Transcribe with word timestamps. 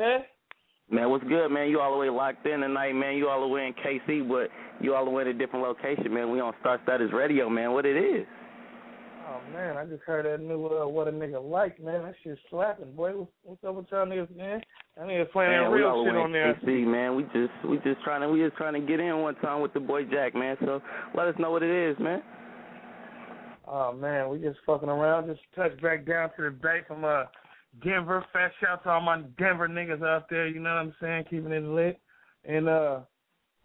man? 0.00 0.20
Man, 0.90 1.10
what's 1.10 1.22
good, 1.24 1.50
man? 1.50 1.68
You 1.68 1.78
all 1.78 1.92
the 1.92 1.98
way 1.98 2.10
locked 2.10 2.44
in 2.46 2.60
tonight, 2.60 2.94
man. 2.94 3.14
You 3.14 3.28
all 3.28 3.40
the 3.40 3.46
way 3.46 3.68
in 3.68 3.74
KC, 3.74 4.28
but 4.28 4.48
you 4.84 4.94
all 4.94 5.04
the 5.04 5.10
way 5.10 5.22
in 5.22 5.28
a 5.28 5.34
different 5.34 5.64
location, 5.64 6.12
man. 6.12 6.32
We 6.32 6.40
on 6.40 6.52
Star 6.60 6.80
Status 6.82 7.10
Radio, 7.12 7.48
man. 7.48 7.72
What 7.72 7.86
it 7.86 7.96
is? 7.96 8.26
Oh 9.28 9.38
man, 9.52 9.76
I 9.76 9.84
just 9.84 10.02
heard 10.02 10.26
that 10.26 10.44
new 10.44 10.66
uh, 10.66 10.88
what 10.88 11.06
a 11.06 11.12
nigga 11.12 11.40
like, 11.40 11.80
man. 11.80 12.02
That 12.02 12.14
shit 12.24 12.36
slapping, 12.50 12.92
boy. 12.96 13.12
What's, 13.44 13.62
up 13.62 13.76
with 13.76 13.86
y'all 13.92 14.04
niggas, 14.04 14.34
man? 14.36 14.60
I 15.00 15.04
niggas 15.04 15.30
playing 15.30 15.52
man, 15.52 15.70
that 15.70 15.70
real 15.70 16.04
shit 16.04 16.16
on 16.16 16.32
there. 16.32 16.54
KC, 16.54 16.84
man. 16.84 17.14
We 17.14 17.22
just 17.24 17.52
we 17.68 17.76
just 17.76 18.02
trying 18.02 18.22
to 18.22 18.28
we 18.28 18.40
just 18.40 18.56
trying 18.56 18.74
to 18.74 18.80
get 18.80 18.98
in 18.98 19.18
one 19.18 19.36
time 19.36 19.60
with 19.60 19.72
the 19.72 19.78
boy 19.78 20.02
Jack, 20.04 20.34
man. 20.34 20.56
So 20.64 20.80
let 21.14 21.28
us 21.28 21.36
know 21.38 21.52
what 21.52 21.62
it 21.62 21.70
is, 21.70 21.96
man. 22.00 22.22
Oh 23.68 23.92
man, 23.92 24.28
we 24.30 24.38
just 24.40 24.58
fucking 24.66 24.88
around. 24.88 25.28
Just 25.28 25.42
touch 25.54 25.80
back 25.80 26.04
down 26.04 26.30
to 26.36 26.42
the 26.42 26.50
bay 26.50 26.80
from 26.88 27.04
uh 27.04 27.26
Denver. 27.84 28.24
Fat 28.32 28.52
shout 28.60 28.82
to 28.84 28.90
all 28.90 29.00
my 29.00 29.22
Denver 29.38 29.68
niggas 29.68 30.02
out 30.02 30.28
there. 30.28 30.46
You 30.48 30.60
know 30.60 30.70
what 30.70 30.80
I'm 30.80 30.94
saying? 31.00 31.24
Keeping 31.30 31.52
it 31.52 31.62
lit. 31.62 32.00
And 32.44 32.68
uh, 32.68 33.00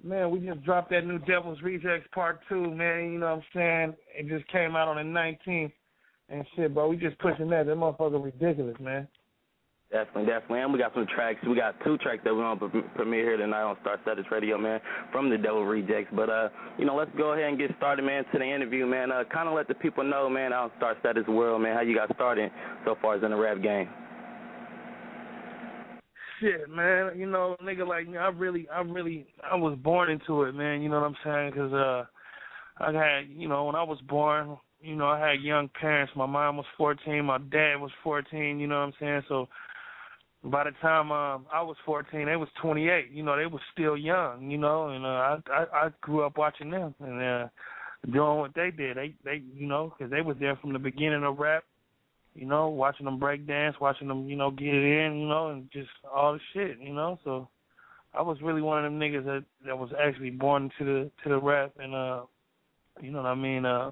man, 0.04 0.32
we 0.32 0.40
just 0.40 0.64
dropped 0.64 0.92
that 0.92 1.06
new 1.06 1.20
Devil's 1.20 1.62
Rejects 1.62 2.08
Part 2.14 2.40
Two. 2.50 2.70
Man, 2.72 3.14
you 3.14 3.20
know 3.20 3.28
what 3.28 3.36
I'm 3.36 3.44
saying? 3.54 3.96
It 4.18 4.28
just 4.28 4.50
came 4.52 4.76
out 4.76 4.88
on 4.88 4.98
the 4.98 5.20
19th. 5.20 5.72
And 6.30 6.46
shit, 6.56 6.74
bro, 6.74 6.88
we 6.88 6.98
just 6.98 7.18
pushing 7.20 7.50
that. 7.50 7.68
That 7.68 7.78
motherfucker 7.78 8.24
ridiculous, 8.24 8.76
man. 8.80 9.08
Definitely, 9.92 10.26
definitely. 10.26 10.62
And 10.62 10.74
we 10.74 10.80
got 10.80 10.94
some 10.96 11.06
tracks. 11.14 11.40
We 11.48 11.56
got 11.56 11.76
two 11.86 11.98
tracks 12.00 12.22
that 12.26 12.34
we're 12.34 12.42
going 12.42 12.72
to 12.72 12.82
premiere 12.96 13.24
here 13.24 13.38
tonight 13.38 13.62
on 13.62 13.78
Star 13.82 14.00
Status 14.02 14.26
Radio, 14.32 14.58
man, 14.58 14.82
from 15.12 15.30
the 15.30 15.38
Devil 15.38 15.64
Rejects. 15.64 16.12
But, 16.14 16.30
uh, 16.30 16.50
you 16.80 16.86
know, 16.86 16.96
let's 16.96 17.12
go 17.16 17.34
ahead 17.34 17.46
and 17.46 17.58
get 17.58 17.70
started, 17.78 18.04
man, 18.04 18.26
to 18.34 18.40
the 18.40 18.44
interview, 18.44 18.88
man. 18.88 19.12
Uh, 19.12 19.24
kind 19.32 19.48
of 19.48 19.54
let 19.54 19.68
the 19.68 19.76
people 19.76 20.04
know, 20.04 20.28
man, 20.28 20.52
in 20.52 20.70
Star 20.78 20.98
Status 21.00 21.26
world, 21.28 21.62
man, 21.62 21.76
how 21.76 21.82
you 21.82 21.96
got 21.96 22.14
started 22.16 22.52
so 22.84 22.98
far 23.00 23.16
as 23.16 23.24
in 23.24 23.30
the 23.30 23.38
rap 23.38 23.62
game. 23.62 23.88
Shit, 26.40 26.70
man. 26.70 27.12
You 27.18 27.30
know, 27.30 27.56
nigga, 27.64 27.88
like 27.88 28.08
I 28.10 28.28
really, 28.28 28.68
I 28.70 28.82
really, 28.82 29.28
I 29.50 29.56
was 29.56 29.78
born 29.82 30.10
into 30.10 30.44
it, 30.44 30.54
man. 30.54 30.82
You 30.82 30.90
know 30.90 31.00
what 31.00 31.08
I'm 31.08 31.16
saying? 31.24 31.52
Because 31.52 31.74
uh, 31.74 32.06
I 32.84 32.92
had, 32.92 33.30
you 33.30 33.48
know, 33.48 33.66
when 33.66 33.76
I 33.76 33.84
was 33.84 34.00
born, 34.08 34.58
you 34.82 34.96
know, 34.96 35.08
I 35.08 35.20
had 35.20 35.42
young 35.42 35.70
parents. 35.80 36.14
My 36.16 36.26
mom 36.26 36.58
was 36.58 36.66
14, 36.78 37.24
my 37.26 37.38
dad 37.38 37.76
was 37.78 37.92
14. 38.04 38.60
You 38.60 38.68
know 38.68 38.76
what 38.76 38.88
I'm 38.88 38.94
saying? 39.00 39.22
So 39.30 39.48
by 40.44 40.66
the 40.66 40.72
time 40.82 41.12
um, 41.12 41.46
I 41.54 41.62
was 41.62 41.78
14, 41.86 42.26
they 42.26 42.36
was 42.36 42.50
28. 42.62 43.12
You 43.12 43.24
know, 43.24 43.38
they 43.38 43.46
was 43.46 43.62
still 43.72 43.98
young. 43.98 44.52
You 44.52 44.58
know, 44.58 44.90
and 44.90 45.06
uh, 45.06 45.10
I, 45.10 45.38
I 45.52 45.86
I 45.86 45.90
grew 46.02 46.26
up 46.26 46.38
watching 46.38 46.70
them 46.70 46.94
and 47.00 47.22
uh, 47.22 47.48
doing 48.12 48.40
what 48.40 48.54
they 48.56 48.72
did. 48.72 48.98
They 48.98 49.16
they 49.24 49.42
you 49.56 49.68
know, 49.68 49.94
because 49.98 50.12
they 50.12 50.22
was 50.22 50.38
there 50.40 50.58
from 50.58 50.74
the 50.74 50.80
beginning 50.80 51.24
of 51.24 51.40
rap 51.40 51.64
you 52.36 52.46
know, 52.46 52.68
watching 52.68 53.06
them 53.06 53.18
break 53.18 53.48
dance, 53.48 53.76
watching 53.80 54.08
them, 54.08 54.28
you 54.28 54.36
know, 54.36 54.52
get 54.52 54.68
it 54.68 55.06
in, 55.06 55.18
you 55.20 55.28
know, 55.28 55.50
and 55.50 55.72
just 55.72 55.90
all 56.14 56.34
the 56.34 56.40
shit, 56.54 56.78
you 56.80 56.94
know. 56.94 57.18
So 57.24 57.48
I 58.14 58.22
was 58.22 58.38
really 58.42 58.62
one 58.62 58.84
of 58.84 58.92
them 58.92 59.00
niggas 59.00 59.26
that 59.26 59.46
that 59.66 59.78
was 59.78 59.90
actually 60.00 60.32
born 60.32 60.64
into 60.64 60.84
the 60.84 61.12
to 61.24 61.30
the 61.30 61.40
rap, 61.40 61.74
and 61.80 61.96
uh, 61.96 62.24
you 63.02 63.12
know 63.12 63.22
what 63.22 63.30
I 63.30 63.36
mean. 63.36 63.66
Uh, 63.66 63.92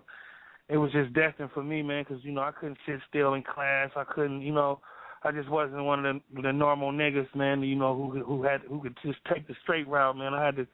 it 0.70 0.78
was 0.78 0.92
just 0.92 1.14
destined 1.14 1.52
for 1.54 1.64
me, 1.64 1.82
man, 1.82 2.06
because 2.08 2.24
you 2.24 2.32
know 2.32 2.42
I 2.42 2.52
couldn't 2.52 2.78
sit 2.86 3.00
still 3.10 3.34
in 3.34 3.44
class. 3.44 3.90
I 3.96 4.04
couldn't, 4.04 4.42
you 4.42 4.54
know, 4.54 4.80
I 5.24 5.32
just 5.32 5.50
wasn't 5.50 5.84
one 5.84 6.06
of 6.06 6.22
the 6.36 6.42
the 6.42 6.52
normal 6.52 6.92
niggas, 6.92 7.34
man. 7.36 7.62
You 7.62 7.76
know, 7.76 7.96
who 7.96 8.24
who 8.24 8.44
had 8.44 8.62
who 8.68 8.82
could 8.82 8.98
just 9.04 9.20
take 9.32 9.48
the 9.48 9.56
straight 9.64 9.88
route, 9.88 10.18
man. 10.18 10.34
I 10.34 10.46
had 10.46 10.56
to 10.58 10.68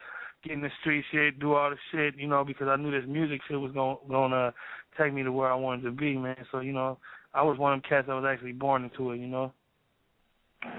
get 0.43 0.53
in 0.53 0.61
the 0.61 0.69
street 0.81 1.03
shit, 1.11 1.39
do 1.39 1.53
all 1.53 1.69
the 1.69 1.75
shit, 1.91 2.17
you 2.17 2.27
know, 2.27 2.43
because 2.43 2.67
I 2.67 2.77
knew 2.77 2.91
this 2.91 3.07
music 3.07 3.41
shit 3.47 3.59
was 3.59 3.71
gonna 3.73 3.97
gonna 4.09 4.53
take 4.97 5.13
me 5.13 5.23
to 5.23 5.31
where 5.31 5.51
I 5.51 5.55
wanted 5.55 5.83
to 5.83 5.91
be, 5.91 6.17
man. 6.17 6.37
So 6.51 6.59
you 6.59 6.73
know, 6.73 6.97
I 7.33 7.43
was 7.43 7.57
one 7.57 7.73
of 7.73 7.81
them 7.81 7.89
cats 7.89 8.07
that 8.07 8.13
was 8.13 8.25
actually 8.27 8.53
born 8.53 8.83
into 8.83 9.11
it, 9.11 9.17
you 9.17 9.27
know. 9.27 9.53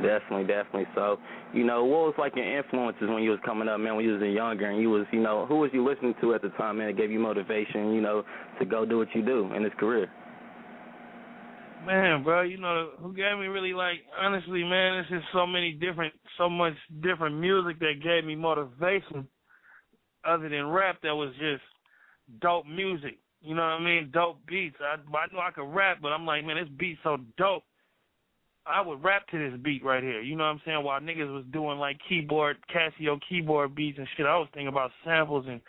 Definitely, 0.03 0.45
definitely. 0.45 0.87
So, 0.95 1.17
you 1.55 1.65
know, 1.65 1.85
what 1.85 2.01
was 2.01 2.15
like 2.19 2.37
your 2.37 2.59
influences 2.59 3.09
when 3.09 3.23
you 3.23 3.31
was 3.31 3.39
coming 3.45 3.67
up, 3.67 3.81
man? 3.81 3.97
When 3.97 4.05
you 4.05 4.13
was 4.13 4.23
younger, 4.23 4.69
and 4.69 4.81
you 4.81 4.91
was, 4.91 5.07
you 5.11 5.21
know, 5.21 5.47
who 5.47 5.57
was 5.57 5.71
you 5.73 5.87
listening 5.87 6.15
to 6.21 6.35
at 6.35 6.43
the 6.43 6.51
time, 6.51 6.79
man? 6.79 6.89
That 6.89 6.99
gave 6.99 7.11
you 7.11 7.19
motivation, 7.19 7.93
you 7.95 8.03
know, 8.03 8.25
to 8.59 8.67
go 8.67 8.85
do 8.85 8.99
what 8.99 9.09
you 9.15 9.25
do 9.25 9.51
in 9.55 9.63
this 9.63 9.73
career. 9.79 10.11
Man, 11.87 12.23
bro, 12.23 12.43
you 12.43 12.59
know 12.59 12.91
who 13.01 13.15
gave 13.15 13.39
me 13.39 13.47
really 13.47 13.73
like 13.73 14.01
honestly, 14.21 14.63
man. 14.65 14.99
It's 14.99 15.09
just 15.09 15.25
so 15.33 15.47
many 15.47 15.73
different, 15.73 16.13
so 16.37 16.51
much 16.51 16.75
different 17.03 17.37
music 17.37 17.79
that 17.81 18.03
gave 18.03 18.27
me 18.27 18.37
motivation, 18.37 19.27
other 20.27 20.51
than 20.51 20.67
rap. 20.67 20.99
That 21.03 21.15
was 21.15 21.33
just 21.39 21.63
dope 22.43 22.67
music. 22.67 23.19
You 23.43 23.55
know 23.55 23.63
what 23.63 23.81
I 23.81 23.85
mean? 23.85 24.11
Dope 24.13 24.39
beats. 24.47 24.77
I 24.81 24.95
I 24.95 25.27
know 25.33 25.41
I 25.41 25.51
could 25.51 25.75
rap, 25.75 25.99
but 26.03 26.13
I'm 26.13 26.27
like, 26.27 26.45
man, 26.45 26.57
this 26.57 26.69
beat 26.79 26.99
so 27.03 27.19
dope. 27.39 27.65
I 28.67 28.81
would 28.81 29.03
rap 29.03 29.27
to 29.29 29.39
this 29.39 29.59
beat 29.63 29.83
right 29.85 30.03
here. 30.03 30.21
You 30.21 30.37
know 30.37 30.45
what 30.45 30.51
I'm 30.51 30.61
saying? 30.65 30.85
While 30.85 31.01
niggas 31.01 31.33
was 31.33 31.45
doing 31.51 31.79
like 31.79 31.99
keyboard, 32.07 32.59
Casio 32.75 33.19
keyboard 33.27 33.75
beats 33.75 33.99
and 33.99 34.07
shit, 34.17 34.27
I 34.27 34.37
was 34.37 34.49
thinking 34.53 34.69
about 34.69 34.91
samples 35.05 35.47
and 35.49 35.61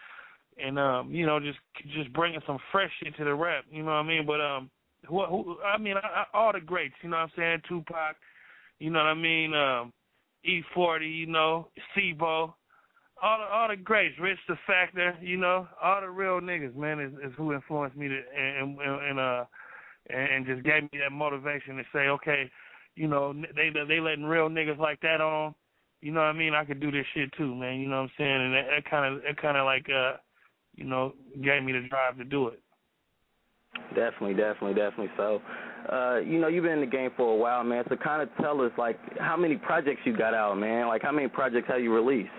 and 0.58 0.78
um, 0.78 1.12
you 1.12 1.26
know, 1.26 1.40
just 1.40 1.60
just 1.96 2.12
bringing 2.14 2.42
some 2.46 2.60
fresh 2.72 2.92
shit 3.02 3.16
to 3.18 3.24
the 3.24 3.34
rap. 3.34 3.66
You 3.72 3.84
know 3.84 3.92
what 3.92 3.98
I 3.98 4.04
mean? 4.04 4.26
But 4.26 4.42
um, 4.42 4.70
who, 5.08 5.26
who 5.26 5.58
I 5.62 5.78
mean, 5.78 5.96
I, 5.98 6.00
I, 6.00 6.26
all 6.34 6.52
the 6.52 6.60
greats. 6.60 6.96
You 7.02 7.10
know 7.10 7.18
what 7.18 7.24
I'm 7.24 7.32
saying? 7.38 7.62
Tupac. 7.68 8.16
You 8.80 8.90
know 8.90 9.00
what 9.00 9.08
I 9.08 9.14
mean? 9.14 9.54
Um, 9.54 9.94
E40. 10.46 11.20
You 11.20 11.28
know, 11.28 11.70
C-Bo 11.96 12.54
all 13.22 13.38
the 13.40 13.46
all 13.46 13.68
the 13.68 13.76
greats, 13.76 14.16
Rich 14.20 14.40
the 14.48 14.56
Factor, 14.66 15.16
you 15.22 15.38
know, 15.38 15.68
all 15.82 16.02
the 16.02 16.10
real 16.10 16.40
niggas, 16.40 16.76
man, 16.76 17.00
is, 17.00 17.14
is 17.24 17.34
who 17.38 17.54
influenced 17.54 17.98
me 17.98 18.08
to 18.08 18.20
and, 18.38 18.80
and 18.80 19.02
and 19.02 19.20
uh 19.20 19.46
and 20.10 20.46
just 20.46 20.64
gave 20.64 20.84
me 20.84 21.00
that 21.00 21.12
motivation 21.12 21.78
to 21.78 21.84
say, 21.94 22.08
okay, 22.08 22.50
you 22.96 23.08
know, 23.08 23.34
they 23.34 23.70
they 23.88 24.00
letting 24.00 24.26
real 24.26 24.50
niggas 24.50 24.80
like 24.80 25.00
that 25.02 25.22
on, 25.22 25.54
you 26.02 26.12
know 26.12 26.22
what 26.22 26.28
I 26.28 26.34
mean? 26.34 26.54
I 26.54 26.66
could 26.66 26.80
do 26.80 26.92
this 26.92 27.06
shit 27.14 27.32
too, 27.38 27.56
man. 27.56 27.80
You 27.80 27.88
know 27.88 27.98
what 27.98 28.04
I'm 28.04 28.12
saying? 28.18 28.42
And 28.42 28.54
that 28.54 28.90
kind 28.90 29.14
of 29.14 29.22
that 29.22 29.42
kind 29.42 29.58
of 29.58 29.66
like 29.66 29.86
uh, 29.90 30.18
you 30.76 30.86
know, 30.86 31.14
gave 31.44 31.64
me 31.64 31.74
the 31.74 31.88
drive 31.90 32.18
to 32.18 32.24
do 32.24 32.48
it. 32.48 32.60
Definitely, 33.96 34.34
definitely, 34.34 34.74
definitely. 34.74 35.12
So, 35.16 35.42
uh, 35.92 36.20
you 36.20 36.40
know, 36.40 36.48
you've 36.48 36.64
been 36.64 36.74
in 36.74 36.82
the 36.82 36.86
game 36.86 37.12
for 37.16 37.34
a 37.34 37.36
while, 37.36 37.64
man. 37.64 37.84
So, 37.90 37.96
kind 37.96 38.22
of 38.22 38.30
tell 38.42 38.62
us, 38.62 38.72
like, 38.78 39.00
how 39.18 39.38
many 39.38 39.56
projects 39.56 40.02
you 40.06 40.16
got 40.16 40.34
out, 40.34 40.58
man? 40.58 40.88
Like, 40.88 41.02
how 41.02 41.12
many 41.12 41.28
projects 41.28 41.68
have 41.70 41.82
you 41.82 41.94
released? 41.94 42.30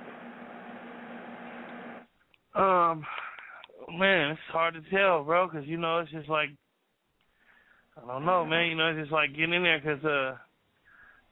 Um, 2.55 3.05
man, 3.99 4.33
it's 4.33 4.41
hard 4.51 4.75
to 4.75 4.83
tell, 4.91 5.25
bro, 5.25 5.49
because 5.49 5.67
you 5.67 5.77
know 5.77 5.99
it's 6.01 6.11
just 6.11 6.29
like 6.29 6.51
I 7.97 8.07
don't 8.07 8.25
know, 8.25 8.45
man. 8.45 8.69
You 8.69 8.77
know, 8.77 8.89
it's 8.89 9.01
just 9.01 9.13
like 9.13 9.31
getting 9.31 9.55
in 9.55 9.63
there 9.63 9.81
because 9.81 10.05
uh, 10.05 10.37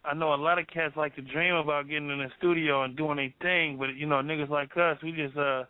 I 0.05 0.15
know 0.15 0.35
a 0.35 0.37
lot 0.37 0.59
of 0.59 0.67
cats 0.67 0.97
like 0.97 1.15
to 1.17 1.23
dream 1.23 1.55
about 1.55 1.89
getting 1.89 2.11
in 2.11 2.19
the 2.19 2.29
studio 2.39 2.85
and 2.85 2.97
doing 2.97 3.19
a 3.19 3.35
thing, 3.43 3.77
but 3.79 3.95
you 3.97 4.07
know, 4.07 4.17
niggas 4.17 4.51
like 4.51 4.77
us, 4.77 4.99
we 5.03 5.13
just 5.13 5.37
uh 5.37 5.65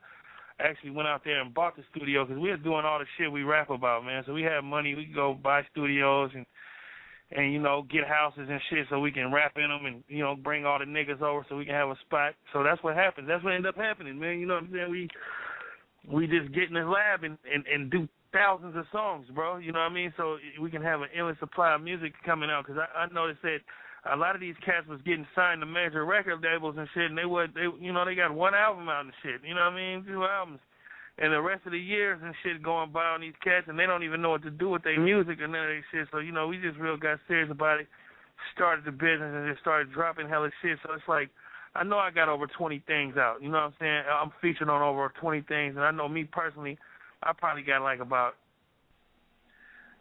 actually 0.61 0.91
went 0.91 1.09
out 1.09 1.23
there 1.25 1.41
and 1.41 1.55
bought 1.55 1.75
the 1.77 1.83
studio 1.95 2.25
because 2.25 2.41
we 2.41 2.51
was 2.51 2.61
doing 2.63 2.85
all 2.85 2.99
the 2.99 3.07
shit 3.17 3.33
we 3.33 3.43
rap 3.43 3.71
about, 3.71 4.05
man. 4.05 4.23
So 4.27 4.35
we 4.35 4.43
had 4.43 4.61
money, 4.61 4.95
we 4.95 5.07
go 5.07 5.35
buy 5.35 5.63
studios 5.73 6.31
and 6.35 6.47
and 7.33 7.53
you 7.53 7.61
know 7.61 7.87
get 7.91 8.07
houses 8.07 8.49
and 8.51 8.61
shit 8.69 8.87
so 8.91 8.99
we 8.99 9.13
can 9.13 9.33
rap 9.33 9.53
in 9.57 9.69
them 9.69 9.87
and 9.87 10.03
you 10.09 10.23
know 10.23 10.35
bring 10.35 10.67
all 10.67 10.79
the 10.79 10.85
niggas 10.85 11.23
over 11.23 11.47
so 11.49 11.57
we 11.57 11.65
can 11.65 11.75
have 11.75 11.89
a 11.89 11.99
spot. 12.07 12.35
So 12.53 12.63
that's 12.63 12.83
what 12.83 12.97
happens. 12.97 13.29
That's 13.29 13.43
what 13.45 13.55
ended 13.55 13.69
up 13.69 13.77
happening, 13.77 14.19
man. 14.19 14.39
You 14.39 14.47
know 14.47 14.55
what 14.55 14.65
I'm 14.65 14.73
saying? 14.73 14.91
We 14.91 15.09
we 16.09 16.27
just 16.27 16.53
get 16.53 16.69
in 16.69 16.75
the 16.75 16.85
lab 16.85 17.25
and 17.25 17.39
and, 17.53 17.65
and 17.67 17.91
do 17.91 18.09
thousands 18.33 18.77
of 18.77 18.85
songs, 18.93 19.27
bro. 19.35 19.57
You 19.57 19.73
know 19.73 19.81
what 19.81 19.91
I 19.91 19.95
mean? 19.95 20.13
So 20.17 20.39
we 20.61 20.71
can 20.71 20.83
have 20.83 21.01
an 21.03 21.09
endless 21.17 21.39
supply 21.41 21.75
of 21.75 21.83
music 21.83 22.13
coming 22.25 22.51
out. 22.51 22.67
Because 22.67 22.81
I, 22.81 23.05
I 23.05 23.13
noticed 23.13 23.43
that 23.43 23.59
a 24.11 24.17
lot 24.17 24.35
of 24.35 24.41
these 24.41 24.55
cats 24.65 24.87
was 24.89 25.01
getting 25.05 25.27
signed 25.35 25.61
to 25.61 25.67
major 25.67 26.05
record 26.05 26.41
labels 26.43 26.77
and 26.79 26.89
shit, 26.95 27.11
and 27.11 27.19
they 27.19 27.27
would 27.27 27.55
they 27.55 27.67
you 27.81 27.93
know 27.93 28.05
they 28.05 28.15
got 28.15 28.35
one 28.35 28.55
album 28.55 28.89
out 28.89 29.05
and 29.05 29.15
shit. 29.23 29.41
You 29.47 29.55
know 29.55 29.67
what 29.67 29.75
I 29.75 29.77
mean? 29.77 30.05
Two 30.07 30.25
albums 30.25 30.61
and 31.21 31.33
the 31.33 31.41
rest 31.41 31.67
of 31.67 31.73
the 31.73 31.79
years 31.79 32.19
and 32.25 32.35
shit 32.43 32.63
going 32.63 32.91
by 32.91 33.05
on 33.05 33.21
these 33.21 33.37
cats, 33.45 33.67
and 33.69 33.79
they 33.79 33.85
don't 33.85 34.03
even 34.03 34.23
know 34.23 34.31
what 34.31 34.43
to 34.43 34.51
do 34.51 34.71
with 34.71 34.83
their 34.83 34.99
music 34.99 35.39
and 35.41 35.53
none 35.53 35.69
of 35.69 35.69
that 35.69 35.83
shit. 35.93 36.09
So 36.11 36.19
you 36.19 36.33
know, 36.33 36.49
we 36.49 36.57
just 36.57 36.79
real 36.79 36.97
got 36.97 37.21
serious 37.29 37.51
about 37.51 37.81
it, 37.81 37.89
started 38.55 38.85
the 38.87 38.93
business, 38.93 39.29
and 39.29 39.49
just 39.49 39.61
started 39.61 39.93
dropping 39.93 40.29
hella 40.29 40.51
shit. 40.63 40.79
So 40.83 40.95
it's 40.95 41.09
like, 41.09 41.29
I 41.75 41.85
know 41.85 41.99
I 41.99 42.11
got 42.11 42.29
over 42.29 42.47
20 42.47 42.83
things 42.87 43.17
out. 43.17 43.37
You 43.41 43.49
know 43.49 43.59
what 43.59 43.65
I'm 43.65 43.75
saying? 43.79 44.03
I'm 44.11 44.33
featured 44.43 44.69
on 44.69 44.83
over 44.83 45.13
20 45.21 45.43
things, 45.43 45.77
and 45.77 45.85
I 45.85 45.91
know 45.91 46.09
me 46.09 46.25
personally, 46.25 46.79
I 47.23 47.33
probably 47.37 47.63
got 47.63 47.83
like 47.83 48.01
about, 48.01 48.33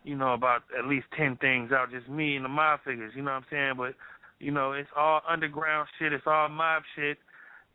you 0.04 0.16
know, 0.16 0.34
about 0.34 0.64
at 0.78 0.86
least 0.86 1.06
10 1.18 1.38
things 1.38 1.72
out, 1.72 1.92
just 1.92 2.10
me 2.10 2.36
and 2.36 2.46
the 2.46 2.50
Mob 2.50 2.80
Figaz. 2.86 3.16
You 3.16 3.22
know 3.22 3.32
what 3.32 3.38
I'm 3.38 3.46
saying? 3.52 3.74
But 3.78 3.94
you 4.40 4.52
know, 4.52 4.72
it's 4.72 4.90
all 4.96 5.22
underground 5.30 5.88
shit. 6.00 6.14
It's 6.14 6.24
all 6.26 6.48
mob 6.50 6.84
shit, 6.96 7.18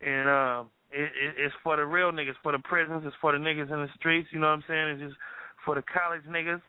and 0.00 0.29
um 0.29 0.70
it, 0.94 1.11
it, 1.19 1.35
it's 1.38 1.55
for 1.62 1.76
the 1.76 1.85
real 1.85 2.12
niggas, 2.12 2.38
for 2.43 2.52
the 2.52 2.58
prisons, 2.58 3.02
it's 3.05 3.17
for 3.20 3.32
the 3.32 3.38
niggas 3.38 3.73
in 3.73 3.82
the 3.82 3.88
streets, 3.99 4.29
you 4.31 4.38
know 4.38 4.46
what 4.46 4.62
I'm 4.62 4.64
saying? 4.69 4.88
It's 4.91 5.02
just 5.02 5.17
for 5.64 5.75
the 5.75 5.82
college 5.82 6.23
niggas, 6.31 6.62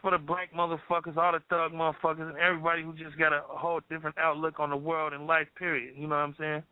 for 0.00 0.10
the 0.10 0.18
black 0.18 0.52
motherfuckers, 0.52 1.16
all 1.16 1.32
the 1.32 1.42
thug 1.50 1.72
motherfuckers, 1.72 2.28
and 2.28 2.38
everybody 2.38 2.82
who 2.82 2.92
just 2.92 3.18
got 3.18 3.32
a 3.32 3.42
whole 3.46 3.80
different 3.90 4.16
outlook 4.18 4.60
on 4.60 4.70
the 4.70 4.76
world 4.76 5.12
and 5.12 5.26
life, 5.26 5.48
period. 5.58 5.94
You 5.96 6.06
know 6.06 6.16
what 6.16 6.22
I'm 6.22 6.36
saying? 6.38 6.62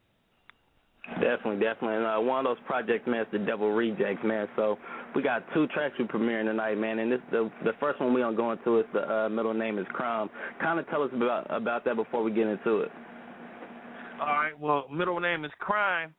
Definitely, 1.21 1.65
definitely. 1.65 1.97
And 1.97 2.07
uh, 2.07 2.21
one 2.21 2.45
of 2.45 2.57
those 2.57 2.65
projects, 2.67 3.07
man, 3.07 3.23
is 3.23 3.29
the 3.31 3.39
Devil 3.39 3.73
Rejects, 3.73 4.25
man. 4.25 4.49
So 4.57 4.77
we 5.15 5.23
got 5.23 5.45
two 5.55 5.69
tracks 5.69 5.95
we 5.99 6.05
premiering 6.05 6.47
tonight, 6.47 6.77
man. 6.79 6.99
And 6.99 7.13
this 7.13 7.21
the 7.31 7.51
the 7.65 7.73
first 7.79 8.01
one 8.01 8.13
we 8.13 8.21
gonna 8.21 8.37
go 8.37 8.51
into 8.51 8.81
is 8.81 8.87
the 8.93 9.09
uh, 9.09 9.29
middle 9.29 9.55
name 9.55 9.79
is 9.79 9.87
Crime. 9.93 10.29
Kind 10.61 10.81
of 10.81 10.89
tell 10.89 11.03
us 11.03 11.11
about 11.15 11.47
about 11.49 11.85
that 11.85 11.95
before 11.95 12.25
we 12.25 12.33
get 12.33 12.49
into 12.49 12.81
it. 12.81 12.91
All 14.21 14.27
right. 14.27 14.59
Well, 14.59 14.87
middle 14.93 15.21
name 15.21 15.45
is 15.45 15.53
Crime. 15.61 16.13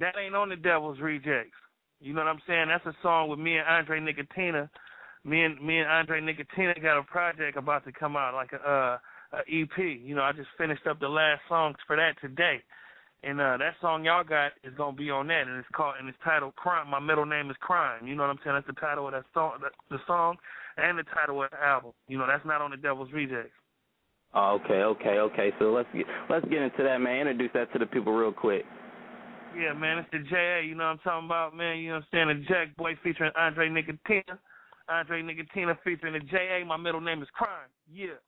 That 0.00 0.14
ain't 0.18 0.34
on 0.34 0.48
the 0.48 0.56
Devil's 0.56 0.98
Rejects. 0.98 1.56
You 2.00 2.12
know 2.12 2.22
what 2.22 2.28
I'm 2.28 2.42
saying? 2.46 2.66
That's 2.68 2.86
a 2.86 2.96
song 3.02 3.28
with 3.28 3.38
me 3.38 3.56
and 3.56 3.66
Andre 3.68 4.00
Nickatina. 4.00 4.68
Me 5.24 5.42
and 5.42 5.60
me 5.60 5.78
and 5.78 5.88
Andre 5.88 6.20
Nickatina 6.20 6.80
got 6.82 6.98
a 6.98 7.02
project 7.02 7.56
about 7.56 7.84
to 7.86 7.92
come 7.92 8.16
out, 8.16 8.34
like 8.34 8.52
a, 8.52 8.68
uh, 8.68 8.98
a 9.32 9.38
EP. 9.50 9.78
You 9.78 10.14
know, 10.14 10.22
I 10.22 10.32
just 10.32 10.48
finished 10.58 10.86
up 10.86 11.00
the 11.00 11.08
last 11.08 11.40
songs 11.48 11.76
for 11.86 11.96
that 11.96 12.20
today, 12.20 12.60
and 13.22 13.40
uh, 13.40 13.56
that 13.56 13.74
song 13.80 14.04
y'all 14.04 14.22
got 14.22 14.52
is 14.62 14.74
gonna 14.76 14.96
be 14.96 15.10
on 15.10 15.26
that, 15.28 15.46
and 15.48 15.58
it's 15.58 15.68
called 15.74 15.94
and 15.98 16.08
it's 16.08 16.18
titled 16.22 16.54
Crime. 16.56 16.88
My 16.90 17.00
middle 17.00 17.26
name 17.26 17.50
is 17.50 17.56
Crime. 17.60 18.06
You 18.06 18.14
know 18.14 18.22
what 18.22 18.30
I'm 18.30 18.38
saying? 18.44 18.56
That's 18.56 18.66
the 18.66 18.80
title 18.80 19.06
of 19.06 19.12
that 19.12 19.24
song, 19.32 19.52
the 19.90 19.98
song, 20.06 20.36
and 20.76 20.98
the 20.98 21.04
title 21.04 21.42
of 21.42 21.50
the 21.50 21.62
album. 21.62 21.92
You 22.06 22.18
know, 22.18 22.26
that's 22.26 22.44
not 22.44 22.60
on 22.60 22.70
the 22.70 22.76
Devil's 22.76 23.12
Rejects. 23.12 23.52
Oh, 24.34 24.58
okay, 24.62 24.82
okay, 24.82 25.18
okay. 25.20 25.52
So 25.58 25.72
let's 25.72 25.88
get 25.94 26.06
let's 26.28 26.44
get 26.48 26.60
into 26.60 26.82
that, 26.82 26.98
man. 26.98 27.28
Introduce 27.28 27.52
that 27.54 27.72
to 27.72 27.78
the 27.78 27.86
people 27.86 28.12
real 28.12 28.32
quick. 28.32 28.64
Yeah, 29.56 29.72
man, 29.72 29.98
it's 29.98 30.08
the 30.10 30.18
JA, 30.18 30.66
you 30.66 30.74
know 30.74 30.84
what 30.84 30.90
I'm 30.90 30.98
talking 30.98 31.26
about, 31.26 31.54
man. 31.54 31.78
You 31.78 31.90
know 31.90 31.94
what 32.02 32.18
I'm 32.18 32.28
saying? 32.28 32.42
The 32.42 32.44
Jack 32.48 32.76
Boy 32.76 32.98
featuring 33.04 33.30
Andre 33.36 33.68
Nickatina. 33.68 34.38
Andre 34.88 35.22
Nickatina 35.22 35.76
featuring 35.82 36.14
the 36.14 36.20
JA. 36.20 36.64
My 36.66 36.76
middle 36.76 37.00
name 37.00 37.22
is 37.22 37.28
Crime. 37.32 37.70
Yeah. 37.92 38.20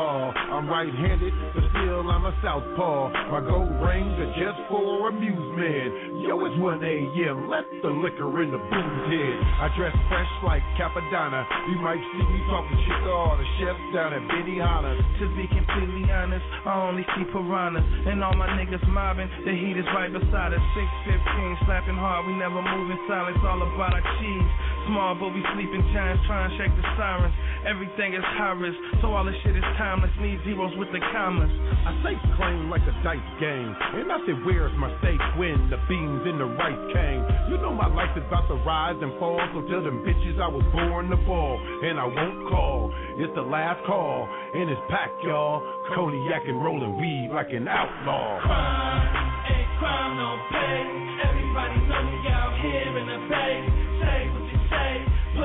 Outlaw. 0.00 0.32
I'm 0.32 0.68
right-handed, 0.68 1.32
but 1.54 1.64
still 1.70 2.10
I'm 2.10 2.24
a 2.24 2.34
southpaw. 2.42 3.12
My 3.30 3.40
gold 3.40 3.70
rings 3.80 4.16
are 4.18 4.32
just 4.36 4.60
for 4.68 5.08
amusement. 5.08 6.24
Yo, 6.24 6.36
it's 6.44 6.56
1 6.58 6.84
a.m. 6.84 7.48
Let 7.48 7.64
the 7.82 7.92
liquor 7.92 8.28
in 8.42 8.50
the 8.50 8.58
booze 8.60 9.04
hit. 9.08 9.36
I 9.60 9.68
dress 9.76 9.94
fresh 10.08 10.32
like 10.44 10.64
Cappadonna. 10.76 11.44
You 11.70 11.78
might 11.80 12.00
see 12.00 12.24
me 12.24 12.40
talking 12.48 12.78
shit 12.84 13.00
to 13.04 13.12
all 13.12 13.36
the 13.36 13.46
chefs 13.60 13.84
down 13.94 14.12
at 14.12 14.24
Benihana. 14.28 14.96
To 15.20 15.24
be 15.36 15.46
completely 15.48 16.10
honest, 16.12 16.44
I 16.64 16.72
only 16.88 17.04
see 17.16 17.24
piranhas 17.32 17.84
and 18.08 18.24
all 18.24 18.34
my 18.34 18.48
niggas 18.56 18.84
mobbing. 18.88 19.28
The 19.44 19.52
heat 19.52 19.76
is 19.76 19.88
right 19.96 20.12
beside 20.12 20.52
us. 20.52 20.64
615 21.06 21.66
slapping 21.66 21.98
hard. 21.98 22.26
We 22.26 22.34
never 22.36 22.60
move 22.60 22.90
in 22.90 23.00
silence. 23.08 23.38
All 23.44 23.60
about 23.60 23.94
our 23.94 24.04
cheese. 24.20 24.50
Small, 24.90 25.14
but 25.14 25.30
we 25.30 25.38
sleeping 25.54 25.86
giants 25.94 26.18
trying 26.26 26.50
to 26.50 26.54
shake 26.58 26.74
the 26.74 26.82
sirens. 26.98 27.30
Everything 27.62 28.10
is 28.10 28.26
high 28.34 28.58
risk, 28.58 28.74
so 28.98 29.14
all 29.14 29.22
this 29.22 29.38
shit 29.46 29.54
is 29.54 29.62
timeless. 29.78 30.10
Need 30.18 30.42
zeros 30.42 30.74
with 30.82 30.90
the 30.90 30.98
commas. 31.14 31.46
I 31.86 31.94
say 32.02 32.18
claim 32.34 32.66
like 32.66 32.82
a 32.82 32.94
dice 33.06 33.22
game, 33.38 33.70
and 33.70 34.10
I 34.10 34.18
say 34.26 34.34
where's 34.42 34.74
my 34.82 34.90
stake 34.98 35.22
when 35.38 35.70
the 35.70 35.78
beans 35.86 36.26
in 36.26 36.42
the 36.42 36.50
right 36.58 36.82
came. 36.90 37.22
You 37.54 37.62
know 37.62 37.70
my 37.70 37.86
life 37.86 38.10
is 38.18 38.26
about 38.26 38.50
to 38.50 38.58
rise 38.66 38.98
and 38.98 39.14
fall, 39.22 39.38
so 39.54 39.62
tell 39.70 39.78
them 39.78 40.02
bitches 40.02 40.42
I 40.42 40.50
was 40.50 40.66
born 40.74 41.06
to 41.14 41.18
fall, 41.22 41.54
and 41.86 41.94
I 41.94 42.10
won't 42.10 42.50
call. 42.50 42.90
It's 43.22 43.30
the 43.38 43.46
last 43.46 43.86
call, 43.86 44.26
and 44.26 44.66
it's 44.66 44.82
packed, 44.90 45.22
y'all. 45.22 45.62
Cognac 45.94 46.50
and 46.50 46.58
rolling 46.58 46.98
weed 46.98 47.30
like 47.30 47.54
an 47.54 47.70
outlaw. 47.70 48.42
Crime 48.42 49.06
ain't 49.54 49.70
crime, 49.78 50.18
no 50.18 50.34
pay. 50.50 50.82
Everybody 51.30 51.78
know 51.86 52.02
me 52.10 52.18
out 52.26 52.58
here 52.58 52.90
in 52.98 53.06
the 53.06 53.20
bay. 53.30 53.69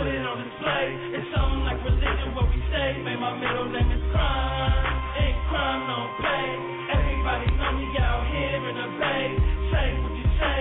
It 0.05 0.23
on 0.25 0.37
display. 0.41 0.85
It's 1.17 1.27
something 1.35 1.63
like 1.65 1.79
religion, 1.83 2.35
what 2.37 2.47
we 2.49 2.59
say. 2.71 3.01
Man, 3.01 3.19
my 3.19 3.33
middle 3.37 3.67
name 3.69 3.89
is 3.91 4.03
crime. 4.13 4.71
Ain't 5.17 5.39
crime, 5.49 5.81
no 5.89 5.99
pay. 6.21 6.47
Everybody 6.93 7.45
know 7.57 7.71
me 7.79 7.87
out 7.99 8.23
here 8.29 8.61
in 8.69 8.75
the 8.77 8.87
bay. 9.01 9.25
Say 9.73 9.87
what 10.01 10.13
you 10.13 10.27
say, 10.37 10.59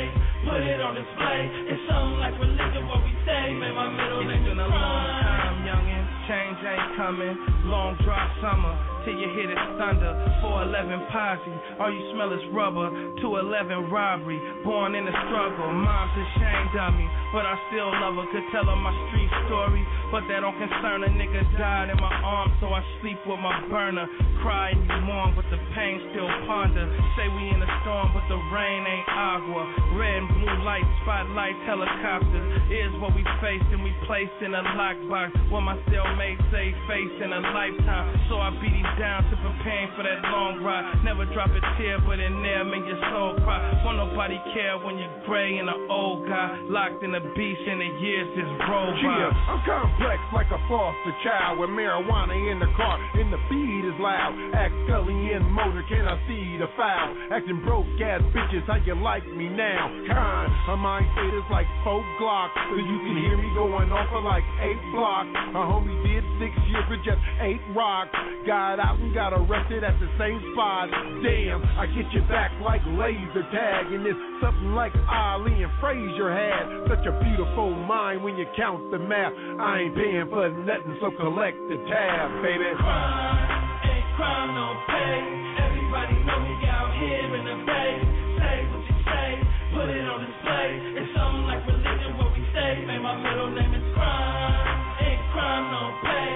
put 0.48 0.60
it 0.64 0.80
on 0.80 0.94
display. 0.96 1.40
It's 1.72 1.82
something 1.90 2.18
like 2.20 2.34
religion, 2.40 2.88
what 2.88 3.00
we 3.04 3.12
say. 3.28 3.52
Man, 3.58 3.74
my 3.76 3.88
middle 3.92 4.20
It's 4.24 4.30
name 4.32 4.44
been 4.48 4.56
is 4.58 4.64
a 4.64 4.68
long 4.68 4.80
crime. 4.80 5.24
time, 5.24 5.56
youngin'. 5.68 6.06
Change 6.24 6.58
ain't 6.64 6.90
coming. 6.96 7.34
Long 7.68 7.96
dry 8.00 8.24
summer 8.40 8.72
till 9.04 9.14
you 9.14 9.28
hit 9.36 9.52
it 9.52 9.60
thunder. 9.76 10.12
411 10.40 11.12
posse, 11.12 11.54
all 11.78 11.92
you 11.92 12.02
smell 12.16 12.32
is 12.32 12.42
rubber. 12.56 12.88
211 13.20 13.92
robbery, 13.92 14.40
born 14.64 14.96
in 14.96 15.04
the 15.04 15.14
struggle. 15.28 15.68
Mom's 15.68 16.16
ashamed 16.16 16.74
of 16.80 16.92
me, 16.96 17.06
but 17.32 17.44
I 17.44 17.54
still 17.70 17.92
love 18.00 18.16
her. 18.16 18.26
Could 18.32 18.48
tell 18.50 18.64
her 18.64 18.80
my 18.80 18.92
street 19.08 19.30
story, 19.46 19.84
but 20.10 20.24
that 20.32 20.40
don't 20.40 20.56
concern 20.56 21.04
a 21.04 21.10
nigga. 21.12 21.44
Died 21.54 21.92
in 21.92 22.00
my 22.00 22.10
arms, 22.24 22.56
so 22.58 22.72
I 22.72 22.82
sleep 22.98 23.20
with 23.28 23.38
my 23.38 23.62
burner. 23.68 24.08
Cry 24.42 24.72
and 24.72 24.82
you 24.82 24.98
mourn, 25.06 25.36
but 25.36 25.44
the 25.52 25.60
pain 25.76 26.00
still 26.10 26.26
ponder. 26.48 26.88
Say 27.14 27.28
we 27.28 27.52
in 27.52 27.60
a 27.60 27.70
storm, 27.84 28.10
but 28.16 28.24
the 28.26 28.40
rain 28.50 28.82
ain't 28.82 29.08
agua. 29.12 29.62
Red 29.94 30.24
and 30.24 30.28
blue 30.40 30.56
lights, 30.64 30.88
spotlights, 31.04 31.60
helicopters. 31.68 32.48
Is 32.72 32.92
what 32.98 33.14
we 33.14 33.22
faced 33.44 33.68
and 33.70 33.84
we 33.84 33.92
placed 34.08 34.34
in 34.40 34.56
a 34.56 34.62
lockbox. 34.74 35.30
What 35.52 35.62
my 35.62 35.76
cellmate 35.92 36.40
say, 36.50 36.72
face 36.88 37.16
in 37.20 37.30
a 37.30 37.40
lifetime. 37.52 38.08
So 38.32 38.40
I 38.40 38.50
beat 38.58 38.72
him 38.72 38.93
down 38.98 39.26
to 39.30 39.34
preparing 39.36 39.90
for 39.96 40.02
that 40.06 40.22
long 40.30 40.62
ride. 40.62 41.02
Never 41.02 41.26
drop 41.34 41.50
a 41.50 41.60
tear, 41.78 41.98
but 42.02 42.18
in 42.18 42.42
there, 42.42 42.64
make 42.64 42.86
your 42.86 43.00
soul 43.10 43.34
cry. 43.42 43.58
Won't 43.82 43.98
nobody 43.98 44.38
care 44.54 44.78
when 44.78 44.98
you're 44.98 45.12
gray 45.26 45.58
and 45.58 45.68
an 45.68 45.80
old 45.90 46.26
guy. 46.26 46.58
Locked 46.70 47.02
in 47.02 47.14
a 47.14 47.22
beast 47.34 47.62
and 47.66 47.80
the 47.80 47.90
years 47.98 48.28
just 48.38 48.52
roll 48.70 48.94
by. 48.94 49.02
Yeah, 49.02 49.50
I'm 49.50 49.60
complex 49.66 50.20
like 50.32 50.50
a 50.54 50.60
foster 50.70 51.14
child 51.26 51.58
with 51.58 51.70
marijuana 51.70 52.34
in 52.34 52.58
the 52.58 52.70
car 52.76 52.96
and 53.18 53.32
the 53.32 53.40
beat 53.50 53.84
is 53.86 53.98
loud. 53.98 54.32
Act 54.54 54.74
Scully 54.86 55.32
in 55.34 55.42
motor, 55.50 55.82
can 55.88 56.06
I 56.06 56.16
see 56.26 56.58
the 56.58 56.68
foul? 56.76 57.08
Acting 57.34 57.62
broke 57.64 57.88
ass 57.98 58.22
bitches, 58.30 58.66
how 58.66 58.78
you 58.84 58.94
like 58.94 59.26
me 59.26 59.48
now? 59.48 59.90
Kind, 60.06 60.50
my 60.70 60.76
mindset 60.78 61.32
is 61.34 61.46
like 61.50 61.66
folk 61.82 62.04
Glock, 62.20 62.50
so 62.70 62.76
you 62.76 62.98
can 63.02 63.16
hear 63.18 63.36
me 63.38 63.50
going 63.54 63.90
off 63.90 64.06
for 64.10 64.22
like 64.22 64.44
eight 64.62 64.78
blocks. 64.94 65.30
My 65.50 65.66
homie 65.66 65.98
did 66.06 66.22
six 66.38 66.52
years 66.70 66.84
for 66.86 66.98
just 67.02 67.22
eight 67.40 67.62
rocks. 67.74 68.12
Got 68.46 68.78
out 68.84 69.00
and 69.00 69.14
got 69.16 69.32
arrested 69.32 69.80
at 69.80 69.96
the 69.96 70.08
same 70.20 70.36
spot. 70.52 70.92
Damn, 71.24 71.64
I 71.80 71.88
get 71.88 72.04
you 72.12 72.20
back 72.28 72.52
like 72.60 72.84
laser 73.00 73.44
tag, 73.48 73.88
and 73.88 74.04
it's 74.04 74.20
something 74.44 74.76
like 74.76 74.92
Ali 75.08 75.64
and 75.64 75.72
Frazier 75.80 76.28
had. 76.28 76.92
Such 76.92 77.08
a 77.08 77.16
beautiful 77.24 77.72
mind 77.72 78.20
when 78.20 78.36
you 78.36 78.44
count 78.52 78.92
the 78.92 79.00
math. 79.00 79.32
I 79.32 79.88
ain't 79.88 79.96
paying 79.96 80.28
for 80.28 80.52
nothing, 80.52 81.00
so 81.00 81.08
collect 81.16 81.56
the 81.72 81.80
tab, 81.88 82.28
baby. 82.44 82.68
Crime 82.76 83.64
ain't 83.88 84.08
crime, 84.20 84.52
no 84.52 84.68
pay. 84.84 85.16
Everybody 85.64 86.14
know 86.28 86.38
me 86.44 86.54
out 86.68 86.92
here 87.00 87.28
in 87.40 87.42
the 87.48 87.56
bay. 87.64 87.92
Say 88.36 88.56
what 88.68 88.84
you 88.84 88.96
say, 89.08 89.28
put 89.72 89.88
it 89.88 90.04
on 90.04 90.18
display. 90.28 90.68
It's 91.00 91.08
something 91.16 91.44
like 91.48 91.64
religion, 91.64 92.20
what 92.20 92.36
we 92.36 92.44
say. 92.52 92.84
Man, 92.84 93.00
my 93.00 93.16
middle 93.16 93.48
name 93.48 93.72
is 93.72 93.86
crime. 93.96 94.60
Ain't 95.00 95.24
crime, 95.32 95.72
no 95.72 95.82
pay. 96.04 96.30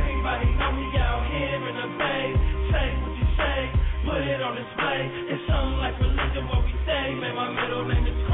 Everybody 0.00 0.48
know 0.56 0.72
me 0.72 0.89
put 4.30 4.38
it 4.38 4.42
on 4.46 4.54
display. 4.54 5.10
It's 5.26 5.42
something 5.50 5.78
like 5.82 5.98
religion, 5.98 6.46
what 6.46 6.62
we 6.62 6.70
say. 6.86 7.14
Man, 7.18 7.34
my 7.34 7.50
middle 7.50 7.82
name 7.82 8.06
is 8.06 8.29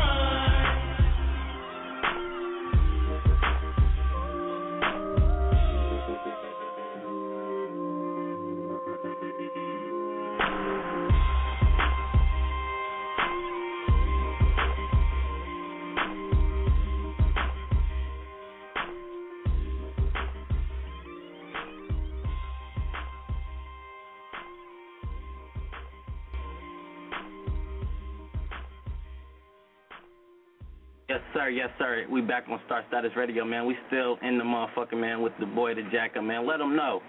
sir. 32.27 32.29
Back 32.29 32.45
on 32.51 32.61
Star 32.67 32.85
Status 32.89 33.13
Radio, 33.17 33.45
man. 33.45 33.67
We 33.67 33.77
still 33.87 34.19
in 34.23 34.39
the 34.39 34.45
motherfucker, 34.45 34.99
man, 34.99 35.23
with 35.23 35.33
the 35.41 35.47
boy, 35.47 35.75
the 35.75 35.83
Jacka, 35.93 36.21
man. 36.21 36.47
Let 36.47 36.59
them 36.59 36.77
know. 36.77 37.01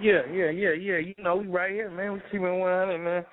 Yeah, 0.00 0.24
yeah, 0.32 0.48
yeah, 0.48 0.72
yeah. 0.72 0.98
You 0.98 1.14
know, 1.20 1.36
we 1.36 1.46
right 1.46 1.72
here, 1.72 1.90
man. 1.90 2.14
We 2.14 2.20
keeping 2.32 2.58
100, 2.60 2.98
man. 2.98 3.24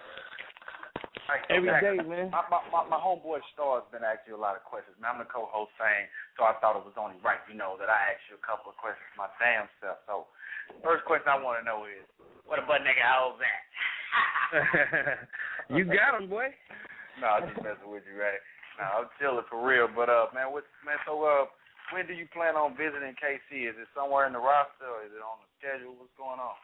Right, 1.27 1.43
so 1.47 1.59
Every 1.59 1.71
Jack, 1.71 1.83
day, 1.83 1.99
man. 2.03 2.31
My, 2.31 2.43
my, 2.47 2.63
my, 2.71 2.83
my 2.87 2.99
homeboy 2.99 3.43
Star's 3.51 3.83
been 3.91 4.03
asking 4.03 4.35
you 4.35 4.39
a 4.39 4.43
lot 4.43 4.55
of 4.55 4.63
questions. 4.63 4.95
Man, 4.99 5.15
I'm 5.15 5.19
the 5.23 5.27
co-host 5.27 5.71
saying, 5.75 6.07
so 6.39 6.47
I 6.47 6.55
thought 6.59 6.79
it 6.79 6.87
was 6.87 6.95
only 6.95 7.19
right, 7.19 7.39
you 7.51 7.55
know, 7.55 7.75
that 7.79 7.91
I 7.91 8.15
asked 8.15 8.27
you 8.31 8.39
a 8.39 8.43
couple 8.43 8.71
of 8.71 8.79
questions 8.79 9.03
my 9.19 9.27
damn 9.39 9.67
self. 9.83 9.99
So, 10.07 10.31
first 10.83 11.03
question 11.03 11.27
I 11.27 11.39
want 11.39 11.59
to 11.59 11.67
know 11.67 11.83
is, 11.83 12.07
what 12.47 12.59
a 12.59 12.65
butt 12.67 12.79
nigga 12.79 13.03
hoes 13.03 13.39
at? 13.43 13.63
you 15.75 15.83
got 15.83 16.15
him, 16.15 16.31
boy. 16.31 16.47
no, 17.19 17.27
I'm 17.27 17.51
just 17.51 17.59
messing 17.59 17.91
with 17.91 18.07
you, 18.07 18.15
right? 18.15 18.39
Nah, 18.77 19.01
I'm 19.01 19.09
chilling 19.17 19.45
for 19.49 19.57
real. 19.61 19.89
But 19.89 20.09
uh, 20.09 20.29
man, 20.33 20.53
what 20.53 20.63
man? 20.85 21.01
So 21.05 21.17
uh, 21.25 21.49
when 21.93 22.05
do 22.05 22.13
you 22.13 22.29
plan 22.29 22.55
on 22.55 22.77
visiting 22.77 23.17
KC? 23.17 23.69
Is 23.69 23.75
it 23.77 23.89
somewhere 23.97 24.29
in 24.29 24.33
the 24.33 24.41
roster 24.41 24.85
or 24.85 25.01
is 25.05 25.13
it 25.13 25.21
on 25.25 25.41
the 25.41 25.49
schedule? 25.57 25.97
What's 25.97 26.13
going 26.17 26.37
on? 26.37 26.57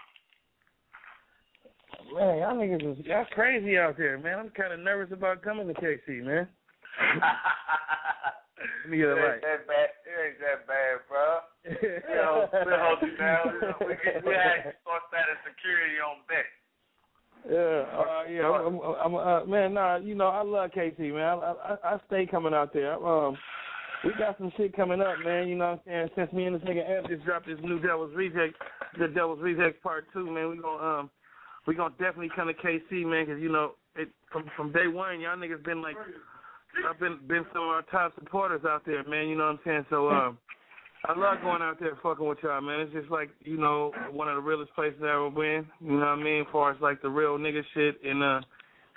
Man, 2.13 2.37
y'all 2.41 2.57
niggas 2.57 2.99
is 2.99 3.05
y'all 3.05 3.25
crazy 3.33 3.77
out 3.77 3.97
there, 3.97 4.17
man. 4.17 4.39
I'm 4.39 4.49
kind 4.53 4.73
of 4.73 4.79
nervous 4.79 5.13
about 5.13 5.41
coming 5.41 5.67
to 5.67 5.73
KC, 5.73 6.23
man. 6.23 6.47
Let 8.83 8.91
me 8.91 8.97
get 8.97 9.11
it 9.11 9.19
right. 9.19 9.39
ain't 9.39 9.43
that 9.43 9.63
bad. 9.67 9.89
It 10.05 10.15
ain't 10.23 10.39
that 10.39 10.59
bad, 10.69 10.95
bro. 11.09 11.25
you 11.65 12.15
know, 12.15 12.47
we'll 12.51 12.79
hold 12.79 12.99
you 13.01 13.15
down. 13.17 13.43
You 13.55 13.73
know, 13.73 13.79
we 13.81 13.95
we 14.23 14.33
actually 14.35 14.77
start 14.83 15.03
status 15.09 15.39
security 15.43 15.97
on 15.99 16.21
deck. 16.29 16.47
Yeah, 17.49 17.57
uh, 17.57 18.23
yeah, 18.29 18.49
I'm, 18.49 18.79
I'm, 18.79 18.95
I'm 19.03 19.15
uh, 19.15 19.45
man. 19.45 19.73
Nah, 19.73 19.97
you 19.97 20.15
know, 20.15 20.27
I 20.27 20.43
love 20.43 20.71
KC, 20.71 21.13
man. 21.13 21.21
I, 21.21 21.53
I, 21.83 21.95
I 21.95 21.99
stay 22.07 22.25
coming 22.25 22.53
out 22.53 22.73
there. 22.73 22.93
Um, 23.05 23.37
we 24.05 24.11
got 24.17 24.37
some 24.37 24.51
shit 24.55 24.75
coming 24.75 25.01
up, 25.01 25.15
man. 25.25 25.47
You 25.47 25.55
know 25.55 25.71
what 25.71 25.93
I'm 25.93 26.07
saying? 26.07 26.09
Since 26.15 26.33
me 26.33 26.45
and 26.45 26.55
this 26.55 26.63
nigga 26.63 26.89
Ant 26.89 27.07
just 27.09 27.25
dropped 27.25 27.47
this 27.47 27.59
new 27.61 27.79
Devil's 27.79 28.15
Reject, 28.15 28.55
the 28.97 29.07
Devil's 29.07 29.41
Reject 29.41 29.83
Part 29.83 30.05
Two, 30.13 30.31
man. 30.31 30.49
We 30.49 30.57
gonna 30.57 30.99
um, 30.99 31.09
we 31.67 31.75
gonna 31.75 31.93
definitely 31.99 32.31
come 32.33 32.47
to 32.47 32.53
KC, 32.53 33.05
man, 33.05 33.25
because 33.25 33.41
you 33.41 33.51
know, 33.51 33.73
it 33.95 34.09
from 34.31 34.45
from 34.55 34.71
day 34.71 34.87
one, 34.87 35.19
y'all 35.19 35.35
niggas 35.35 35.65
been 35.65 35.81
like, 35.81 35.97
I've 36.89 36.99
been 36.99 37.19
been 37.27 37.45
some 37.53 37.63
of 37.63 37.69
our 37.69 37.81
top 37.91 38.13
supporters 38.15 38.61
out 38.65 38.83
there, 38.85 39.03
man. 39.03 39.27
You 39.27 39.37
know 39.37 39.45
what 39.45 39.51
I'm 39.51 39.59
saying? 39.65 39.85
So 39.89 40.09
um. 40.09 40.37
I 41.03 41.19
love 41.19 41.43
going 41.43 41.59
out 41.61 41.83
there 41.83 41.99
fucking 41.99 42.23
with 42.23 42.39
y'all, 42.43 42.63
man. 42.63 42.79
It's 42.79 42.95
just 42.95 43.11
like, 43.11 43.27
you 43.43 43.59
know, 43.59 43.91
one 44.15 44.31
of 44.31 44.39
the 44.39 44.41
realest 44.41 44.71
places 44.71 45.03
I 45.03 45.11
ever 45.11 45.29
been. 45.29 45.67
You 45.83 45.99
know 45.99 46.15
what 46.15 46.15
I 46.15 46.23
mean? 46.23 46.47
As 46.47 46.51
far 46.51 46.71
as 46.71 46.79
like 46.79 47.01
the 47.03 47.11
real 47.11 47.35
nigga 47.35 47.59
shit 47.75 47.99
and 48.07 48.23
uh 48.23 48.39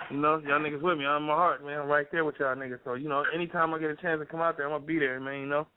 you 0.07 0.15
know, 0.15 0.39
y'all 0.47 0.63
niggas 0.63 0.79
with 0.79 0.95
me. 0.95 1.03
I'm 1.03 1.25
in 1.25 1.27
my 1.27 1.35
heart, 1.35 1.65
man. 1.65 1.83
I'm 1.83 1.91
right 1.91 2.07
there 2.11 2.23
with 2.23 2.39
y'all 2.39 2.55
niggas. 2.55 2.79
So, 2.85 2.93
you 2.93 3.09
know, 3.09 3.25
anytime 3.35 3.73
I 3.73 3.79
get 3.79 3.91
a 3.91 3.99
chance 3.99 4.21
to 4.21 4.25
come 4.25 4.39
out 4.39 4.55
there, 4.55 4.67
I'm 4.67 4.79
gonna 4.79 4.87
be 4.87 4.99
there, 4.99 5.19
man, 5.19 5.41
you 5.41 5.51
know? 5.51 5.67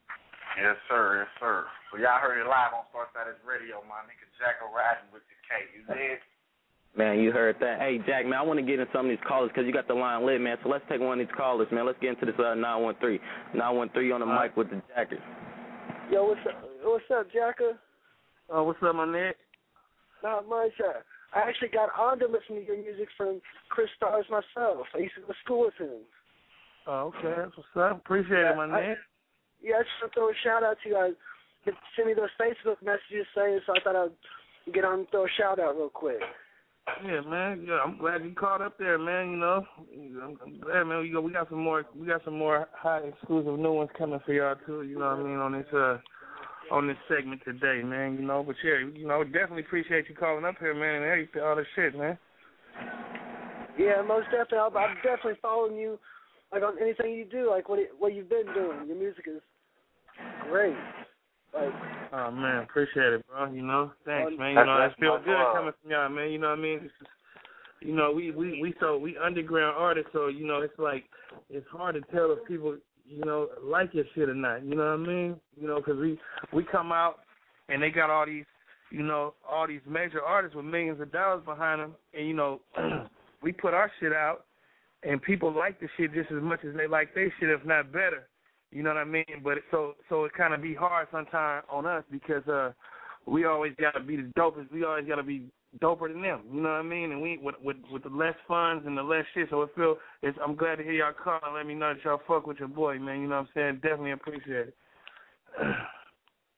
Yes, 0.54 0.76
sir, 0.86 1.26
yes, 1.26 1.30
sir. 1.40 1.66
Well 1.90 2.02
y'all 2.02 2.22
heard 2.22 2.38
it 2.38 2.46
live 2.46 2.78
on 2.78 2.86
Star 2.94 3.10
Status 3.10 3.40
Radio, 3.42 3.82
my 3.90 3.98
nigga 4.06 4.30
Jack 4.38 4.62
riding 4.70 5.10
with 5.10 5.26
the 5.26 5.36
K. 5.50 5.66
You 5.74 5.82
did? 5.90 6.22
Man, 6.94 7.18
you 7.18 7.32
heard 7.32 7.56
that. 7.58 7.82
Hey, 7.82 7.98
Jack, 8.06 8.26
man, 8.26 8.38
I 8.38 8.42
want 8.42 8.58
to 8.58 8.66
get 8.66 8.78
in 8.78 8.86
some 8.94 9.06
of 9.06 9.10
these 9.10 9.26
callers 9.26 9.50
because 9.50 9.66
you 9.66 9.72
got 9.72 9.88
the 9.88 9.94
line 9.94 10.26
lit, 10.26 10.40
man. 10.40 10.58
So 10.62 10.70
let's 10.70 10.84
take 10.88 11.00
one 11.00 11.18
of 11.18 11.26
these 11.26 11.34
callers, 11.34 11.66
man. 11.70 11.86
Let's 11.86 11.98
get 11.98 12.10
into 12.14 12.26
this 12.26 12.38
uh, 12.38 12.54
913. 12.54 13.18
913 13.54 14.12
on 14.14 14.20
the 14.22 14.30
mic 14.30 14.56
with 14.56 14.70
the 14.70 14.82
Jacka. 14.94 15.18
Yo, 16.10 16.24
what's 16.24 16.40
up? 16.46 16.64
What's 16.82 17.04
up, 17.14 17.26
Jacka? 17.32 17.78
Oh, 18.50 18.64
what's 18.64 18.82
up, 18.82 18.96
my 18.96 19.04
nigga? 19.06 19.32
Not 20.24 20.48
much. 20.48 20.72
Uh, 20.80 21.00
I 21.34 21.48
actually 21.48 21.68
got 21.68 21.90
on 21.98 22.18
to 22.18 22.26
listen 22.26 22.56
to 22.56 22.66
your 22.66 22.76
music 22.82 23.08
from 23.16 23.40
Chris 23.68 23.88
Stars 23.96 24.26
myself. 24.28 24.86
I 24.94 24.98
used 24.98 25.14
to 25.14 25.20
go 25.20 25.28
to 25.28 25.34
school 25.44 25.60
with 25.60 25.74
him. 25.78 26.02
Oh, 26.86 27.12
okay. 27.14 27.34
That's 27.36 27.56
what's 27.56 27.76
up. 27.76 27.98
Appreciate 27.98 28.40
Yeah, 28.42 28.52
it, 28.52 28.56
my 28.56 28.66
nigga. 28.66 28.94
Yeah, 29.62 29.76
I 29.76 29.82
just 29.82 29.90
want 30.02 30.12
to 30.12 30.18
throw 30.18 30.30
a 30.30 30.34
shout 30.42 30.64
out 30.64 30.76
to 30.82 30.88
you. 30.88 30.96
I 30.96 31.12
you 31.66 31.72
sent 31.94 32.08
me 32.08 32.14
those 32.14 32.32
Facebook 32.40 32.82
messages 32.82 33.26
saying, 33.36 33.60
so 33.66 33.74
I 33.76 33.80
thought 33.84 33.96
I'd 33.96 34.72
get 34.74 34.84
on 34.84 35.00
and 35.00 35.10
throw 35.10 35.26
a 35.26 35.28
shout 35.38 35.60
out 35.60 35.76
real 35.76 35.90
quick. 35.90 36.20
Yeah, 37.04 37.20
man. 37.22 37.64
Yeah, 37.66 37.78
I'm 37.84 37.98
glad 37.98 38.24
you 38.24 38.34
caught 38.34 38.60
up 38.60 38.78
there, 38.78 38.98
man. 38.98 39.30
You 39.30 39.36
know, 39.36 39.64
I'm, 40.22 40.38
I'm 40.44 40.60
glad, 40.60 40.84
man. 40.84 41.00
We 41.00 41.10
got 41.10 41.24
we 41.24 41.32
got 41.32 41.48
some 41.48 41.62
more 41.62 41.84
we 41.96 42.06
got 42.06 42.24
some 42.24 42.38
more 42.38 42.68
high 42.74 43.00
exclusive 43.00 43.58
new 43.58 43.72
ones 43.72 43.90
coming 43.96 44.20
for 44.24 44.32
y'all 44.32 44.56
too. 44.66 44.82
You 44.82 44.98
know 44.98 45.06
what 45.06 45.18
I 45.18 45.22
mean 45.22 45.38
on 45.38 45.52
this 45.52 45.66
uh 45.72 45.98
on 46.70 46.86
this 46.86 46.96
segment 47.08 47.42
today, 47.44 47.82
man. 47.82 48.14
You 48.14 48.26
know, 48.26 48.42
but 48.46 48.56
yeah, 48.64 48.86
you 48.94 49.06
know, 49.06 49.24
definitely 49.24 49.62
appreciate 49.62 50.08
you 50.08 50.14
calling 50.14 50.44
up 50.44 50.56
here, 50.58 50.74
man, 50.74 51.02
and 51.02 51.04
everything, 51.04 51.42
all 51.42 51.56
this 51.56 51.66
shit, 51.74 51.96
man. 51.96 52.18
Yeah, 53.78 54.02
most 54.06 54.26
definitely. 54.26 54.58
I'll, 54.58 54.76
I'm 54.76 54.96
definitely 54.96 55.38
following 55.40 55.76
you, 55.76 55.98
like 56.52 56.62
on 56.62 56.76
anything 56.80 57.12
you 57.12 57.24
do, 57.24 57.50
like 57.50 57.68
what 57.68 57.78
it, 57.78 57.90
what 57.98 58.14
you've 58.14 58.28
been 58.28 58.46
doing. 58.54 58.86
Your 58.86 58.96
music 58.96 59.24
is 59.26 59.40
great. 60.50 60.76
Like, 61.54 61.72
Oh 62.12 62.30
man, 62.30 62.62
appreciate 62.64 63.12
it, 63.12 63.26
bro. 63.28 63.52
You 63.52 63.62
know, 63.62 63.92
thanks, 64.04 64.32
man. 64.36 64.50
You 64.50 64.64
know, 64.64 64.84
it 64.84 64.92
feels 64.98 65.20
good 65.24 65.32
love. 65.32 65.54
coming 65.54 65.72
from 65.80 65.90
y'all, 65.90 66.08
man. 66.08 66.30
You 66.30 66.38
know 66.38 66.50
what 66.50 66.58
I 66.58 66.62
mean? 66.62 66.80
It's 66.82 66.94
just, 66.98 67.10
you 67.80 67.94
know, 67.94 68.12
we 68.12 68.32
we 68.32 68.60
we 68.60 68.74
so 68.80 68.98
we 68.98 69.16
underground 69.16 69.76
artists, 69.78 70.10
so 70.12 70.26
you 70.26 70.46
know, 70.46 70.60
it's 70.60 70.78
like 70.78 71.04
it's 71.48 71.66
hard 71.70 71.94
to 71.94 72.00
tell 72.12 72.32
if 72.32 72.46
people, 72.48 72.76
you 73.06 73.24
know, 73.24 73.48
like 73.62 73.94
your 73.94 74.04
shit 74.14 74.28
or 74.28 74.34
not. 74.34 74.64
You 74.64 74.74
know 74.74 74.96
what 74.96 75.08
I 75.08 75.12
mean? 75.12 75.36
You 75.60 75.68
know, 75.68 75.76
because 75.76 75.98
we 75.98 76.18
we 76.52 76.64
come 76.64 76.90
out 76.90 77.20
and 77.68 77.80
they 77.80 77.90
got 77.90 78.10
all 78.10 78.26
these, 78.26 78.44
you 78.90 79.04
know, 79.04 79.34
all 79.48 79.68
these 79.68 79.80
major 79.88 80.20
artists 80.20 80.56
with 80.56 80.64
millions 80.64 81.00
of 81.00 81.12
dollars 81.12 81.44
behind 81.44 81.80
them, 81.80 81.94
and 82.12 82.26
you 82.26 82.34
know, 82.34 82.60
we 83.42 83.52
put 83.52 83.72
our 83.72 83.90
shit 84.00 84.12
out, 84.12 84.46
and 85.04 85.22
people 85.22 85.52
like 85.56 85.78
the 85.78 85.86
shit 85.96 86.12
just 86.12 86.32
as 86.32 86.42
much 86.42 86.60
as 86.68 86.74
they 86.76 86.88
like 86.88 87.14
their 87.14 87.32
shit, 87.38 87.50
if 87.50 87.64
not 87.64 87.92
better. 87.92 88.26
You 88.72 88.82
know 88.82 88.90
what 88.90 88.98
I 88.98 89.04
mean? 89.04 89.24
But 89.42 89.58
it, 89.58 89.64
so 89.70 89.94
so 90.08 90.24
it 90.24 90.32
kind 90.32 90.54
of 90.54 90.62
be 90.62 90.74
hard 90.74 91.08
sometimes 91.10 91.64
on 91.70 91.86
us 91.86 92.04
because 92.10 92.46
uh 92.46 92.72
we 93.26 93.44
always 93.44 93.72
got 93.80 93.92
to 93.92 94.00
be 94.00 94.16
the 94.16 94.30
dopest. 94.36 94.72
We 94.72 94.84
always 94.84 95.06
got 95.06 95.16
to 95.16 95.22
be 95.22 95.44
doper 95.80 96.12
than 96.12 96.22
them. 96.22 96.42
You 96.52 96.62
know 96.62 96.70
what 96.70 96.76
I 96.76 96.82
mean? 96.82 97.12
And 97.12 97.20
we 97.20 97.38
with 97.38 97.56
with 97.62 97.76
with 97.92 98.02
the 98.02 98.08
less 98.08 98.34
funds 98.48 98.84
and 98.86 98.96
the 98.96 99.02
less 99.02 99.24
shit. 99.34 99.48
So 99.50 99.62
it 99.62 99.70
feel 99.74 99.96
it's. 100.22 100.38
I'm 100.44 100.56
glad 100.56 100.76
to 100.76 100.84
hear 100.84 100.92
y'all 100.92 101.12
call 101.12 101.40
and 101.44 101.54
let 101.54 101.66
me 101.66 101.74
know 101.74 101.94
that 101.94 102.04
y'all 102.04 102.20
fuck 102.26 102.46
with 102.46 102.58
your 102.58 102.68
boy, 102.68 102.98
man. 102.98 103.20
You 103.20 103.28
know 103.28 103.36
what 103.36 103.42
I'm 103.42 103.48
saying? 103.54 103.74
Definitely 103.82 104.12
appreciate 104.12 104.68
it. 104.68 104.74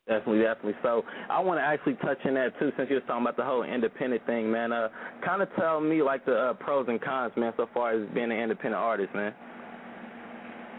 Definitely, 0.09 0.42
definitely. 0.42 0.75
So 0.83 1.04
I 1.31 1.38
want 1.38 1.61
to 1.61 1.62
actually 1.62 1.95
touch 1.95 2.19
on 2.25 2.35
that 2.35 2.59
too, 2.59 2.73
since 2.76 2.90
you 2.90 2.97
was 2.97 3.04
talking 3.07 3.23
about 3.23 3.37
the 3.37 3.45
whole 3.45 3.62
independent 3.62 4.26
thing, 4.26 4.50
man. 4.50 4.73
Uh, 4.73 4.88
kind 5.25 5.42
of 5.42 5.49
tell 5.57 5.81
me 5.81 6.02
like 6.02 6.26
the 6.26 6.35
uh, 6.35 6.52
pros 6.54 6.87
and 6.88 7.00
cons, 7.00 7.33
man, 7.37 7.52
so 7.57 7.69
far 7.73 7.92
as 7.92 8.09
being 8.12 8.33
an 8.33 8.38
independent 8.38 8.83
artist, 8.83 9.14
man. 9.14 9.33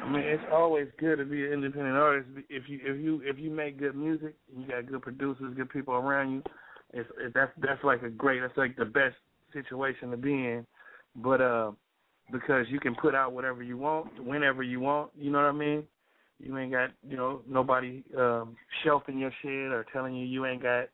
I 0.04 0.10
mean, 0.10 0.22
it's 0.22 0.44
always 0.52 0.88
good 1.00 1.18
to 1.18 1.26
be 1.26 1.46
an 1.46 1.54
independent 1.54 1.96
artist 1.96 2.28
if 2.50 2.64
you 2.68 2.80
if 2.84 3.02
you 3.02 3.22
if 3.24 3.40
you 3.40 3.50
make 3.50 3.80
good 3.80 3.96
music, 3.96 4.36
you 4.56 4.68
got 4.68 4.86
good 4.86 5.02
producers, 5.02 5.54
good 5.56 5.70
people 5.70 5.94
around 5.94 6.32
you. 6.32 6.44
It's 6.94 7.10
it, 7.20 7.34
that's 7.34 7.52
that's 7.62 7.84
like 7.84 8.04
a 8.04 8.10
great. 8.10 8.42
That's 8.42 8.58
like 8.58 8.76
the 8.76 8.86
best 8.86 9.16
situation 9.54 10.12
to 10.12 10.18
be 10.18 10.34
in. 10.34 10.66
But 11.16 11.42
uh, 11.42 11.72
because 12.32 12.66
you 12.70 12.82
can 12.82 12.96
put 12.96 13.16
out 13.16 13.32
whatever 13.32 13.64
you 13.64 13.78
want, 13.78 14.24
whenever 14.24 14.62
you 14.62 14.82
want. 14.82 15.12
You 15.16 15.32
know 15.32 15.40
what 15.40 15.48
I 15.48 15.52
mean? 15.54 15.84
You 16.40 16.58
ain't 16.58 16.72
got 16.72 16.90
you 17.08 17.16
know 17.16 17.42
nobody 17.48 18.04
um, 18.18 18.58
shelving 18.84 19.18
your 19.18 19.32
shit 19.42 19.72
or 19.72 19.86
telling 19.94 20.16
you 20.16 20.26
you 20.26 20.46
ain't 20.46 20.62
got 20.62 20.90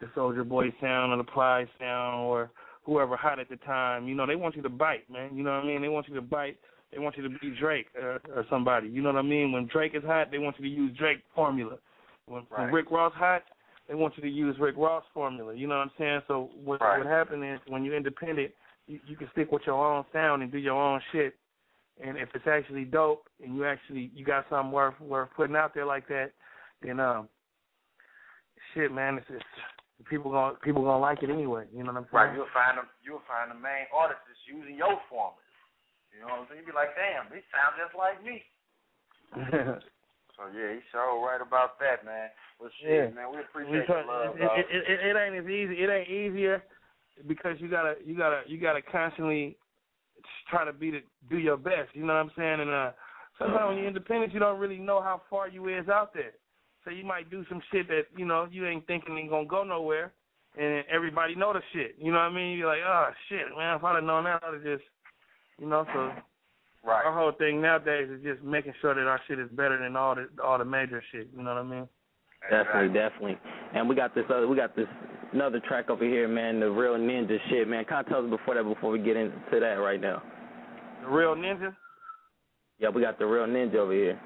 the 0.00 0.06
Soulja 0.16 0.48
Boy 0.48 0.72
sound 0.80 1.12
or 1.12 1.18
the 1.18 1.24
Ply 1.24 1.66
sound 1.78 2.24
or 2.24 2.50
whoever 2.84 3.14
hot 3.14 3.38
at 3.38 3.50
the 3.50 3.56
time. 3.56 4.08
You 4.08 4.14
know 4.14 4.26
they 4.26 4.36
want 4.36 4.56
you 4.56 4.62
to 4.62 4.70
bite, 4.70 5.08
man. 5.10 5.36
You 5.36 5.42
know 5.42 5.50
what 5.50 5.64
I 5.64 5.66
mean? 5.66 5.82
They 5.82 5.88
want 5.88 6.08
you 6.08 6.14
to 6.14 6.22
bite. 6.22 6.56
They 6.94 7.00
want 7.00 7.16
you 7.16 7.24
to 7.24 7.38
be 7.38 7.54
Drake 7.58 7.86
or, 8.00 8.20
or 8.34 8.46
somebody. 8.48 8.88
You 8.88 9.02
know 9.02 9.12
what 9.12 9.18
I 9.18 9.22
mean? 9.22 9.50
When 9.50 9.66
Drake 9.66 9.94
is 9.94 10.04
hot, 10.04 10.30
they 10.30 10.38
want 10.38 10.56
you 10.58 10.64
to 10.64 10.70
use 10.70 10.96
Drake 10.96 11.18
formula. 11.34 11.76
When, 12.26 12.46
Right. 12.50 12.66
when 12.66 12.72
Rick 12.72 12.90
Ross 12.90 13.12
hot, 13.14 13.42
they 13.88 13.94
want 13.94 14.16
you 14.16 14.22
to 14.22 14.28
use 14.28 14.56
Rick 14.60 14.76
Ross 14.78 15.04
formula. 15.12 15.54
You 15.54 15.66
know 15.66 15.76
what 15.76 15.82
I'm 15.82 15.90
saying? 15.98 16.22
So 16.28 16.50
what 16.54 16.80
Right. 16.80 16.98
what 16.98 17.06
happened 17.06 17.44
is 17.44 17.60
when 17.66 17.84
you're 17.84 17.96
independent, 17.96 18.52
you, 18.86 19.00
you 19.06 19.16
can 19.16 19.28
stick 19.32 19.50
with 19.50 19.62
your 19.66 19.84
own 19.84 20.04
sound 20.12 20.42
and 20.42 20.52
do 20.52 20.58
your 20.58 20.80
own 20.80 21.00
shit. 21.10 21.34
And 22.02 22.16
if 22.16 22.28
it's 22.34 22.46
actually 22.46 22.84
dope 22.84 23.28
and 23.42 23.54
you 23.54 23.64
actually 23.64 24.10
you 24.14 24.24
got 24.24 24.46
something 24.48 24.72
worth 24.72 24.98
worth 25.00 25.30
putting 25.36 25.56
out 25.56 25.74
there 25.74 25.86
like 25.86 26.06
that, 26.08 26.32
then 26.80 27.00
um, 27.00 27.28
shit, 28.72 28.92
man, 28.92 29.18
it's, 29.18 29.26
it's 29.30 29.44
people 30.08 30.30
gonna 30.30 30.54
people 30.62 30.82
gonna 30.82 30.98
like 30.98 31.22
it 31.22 31.30
anyway. 31.30 31.66
You 31.72 31.82
know 31.82 31.92
what 31.92 31.98
I'm 31.98 32.04
saying? 32.04 32.28
Right, 32.28 32.34
you'll 32.34 32.54
find 32.54 32.78
them. 32.78 32.86
You'll 33.02 33.22
find 33.28 33.50
the 33.50 33.60
main 33.60 33.86
artist 33.94 34.20
that's 34.26 34.40
using 34.46 34.76
your 34.76 34.98
formulas. 35.10 35.43
You 36.14 36.22
know 36.22 36.30
what 36.30 36.40
I'm 36.40 36.46
saying? 36.48 36.62
You 36.62 36.70
be 36.70 36.76
like, 36.78 36.94
damn, 36.94 37.26
they 37.28 37.42
sound 37.50 37.74
just 37.76 37.94
like 37.98 38.22
me. 38.22 38.38
So 40.36 40.50
yeah, 40.50 40.74
he's 40.74 40.82
sure 40.90 41.22
right 41.24 41.38
about 41.40 41.78
that, 41.78 42.04
man. 42.04 42.28
Well, 42.58 42.70
shit, 42.82 42.90
Yeah. 42.90 43.14
man, 43.14 43.30
we 43.30 43.38
appreciate 43.38 43.86
Because 43.86 44.04
your 44.04 44.26
love, 44.26 44.34
it, 44.34 44.42
it, 44.42 44.66
it, 44.66 44.82
it, 44.90 45.06
it 45.06 45.16
ain't 45.16 45.36
as 45.38 45.46
easy. 45.46 45.74
It 45.78 45.88
ain't 45.88 46.10
easier 46.10 46.64
because 47.28 47.54
you 47.60 47.68
gotta 47.68 47.94
you 48.04 48.16
gotta 48.16 48.42
you 48.46 48.58
gotta 48.58 48.82
constantly 48.82 49.56
try 50.50 50.64
to 50.64 50.72
be 50.72 50.90
to 50.90 51.00
do 51.30 51.38
your 51.38 51.56
best. 51.56 51.94
You 51.94 52.04
know 52.04 52.14
what 52.14 52.26
I'm 52.26 52.32
saying? 52.36 52.60
And 52.60 52.70
uh, 52.70 52.90
sometimes 53.38 53.68
when 53.68 53.78
you're 53.78 53.86
independent, 53.86 54.34
you 54.34 54.40
don't 54.40 54.58
really 54.58 54.78
know 54.78 55.00
how 55.00 55.22
far 55.30 55.48
you 55.48 55.68
is 55.68 55.88
out 55.88 56.12
there. 56.12 56.32
So 56.84 56.90
you 56.90 57.04
might 57.04 57.30
do 57.30 57.44
some 57.48 57.62
shit 57.70 57.86
that 57.86 58.06
you 58.16 58.24
know 58.26 58.48
you 58.50 58.66
ain't 58.66 58.88
thinking 58.88 59.16
ain't 59.16 59.30
gonna 59.30 59.46
go 59.46 59.62
nowhere, 59.62 60.12
and 60.58 60.84
everybody 60.92 61.36
know 61.36 61.52
the 61.52 61.62
shit. 61.72 61.94
You 61.96 62.10
know 62.10 62.18
what 62.18 62.32
I 62.32 62.34
mean? 62.34 62.58
You're 62.58 62.68
like, 62.68 62.82
oh 62.84 63.10
shit, 63.28 63.46
man, 63.56 63.76
if 63.76 63.84
I'd 63.84 63.94
have 63.94 64.04
known 64.04 64.24
that, 64.24 64.42
I'd 64.42 64.54
have 64.54 64.64
just, 64.64 64.82
you 65.58 65.66
know. 65.66 65.86
So 65.92 66.12
right. 66.84 67.04
our 67.04 67.12
whole 67.12 67.32
thing 67.32 67.60
nowadays 67.60 68.08
is 68.10 68.22
just 68.22 68.42
making 68.42 68.74
sure 68.80 68.94
that 68.94 69.06
our 69.06 69.20
shit 69.26 69.38
is 69.38 69.48
better 69.52 69.78
than 69.78 69.96
all 69.96 70.14
the 70.14 70.28
all 70.42 70.58
the 70.58 70.64
major 70.64 71.02
shit. 71.12 71.28
You 71.36 71.42
know 71.42 71.54
what 71.54 71.60
I 71.60 71.62
mean? 71.62 71.88
Definitely, 72.50 72.94
definitely. 72.94 73.38
And 73.74 73.88
we 73.88 73.94
got 73.94 74.14
this 74.14 74.24
other, 74.28 74.46
we 74.46 74.56
got 74.56 74.76
this 74.76 74.86
another 75.32 75.60
track 75.60 75.88
over 75.90 76.04
here, 76.04 76.28
man. 76.28 76.60
The 76.60 76.70
real 76.70 76.94
ninja 76.94 77.38
shit, 77.48 77.68
man. 77.68 77.84
Kind 77.84 78.06
of 78.06 78.12
tell 78.12 78.24
us 78.24 78.30
before 78.30 78.54
that, 78.54 78.64
before 78.64 78.90
we 78.90 78.98
get 78.98 79.16
into 79.16 79.34
that 79.50 79.80
right 79.80 80.00
now. 80.00 80.22
The 81.02 81.08
real 81.08 81.34
ninja. 81.34 81.74
Yeah, 82.78 82.90
we 82.90 83.02
got 83.02 83.18
the 83.18 83.26
real 83.26 83.46
ninja 83.46 83.76
over 83.76 83.92
here. 83.92 84.20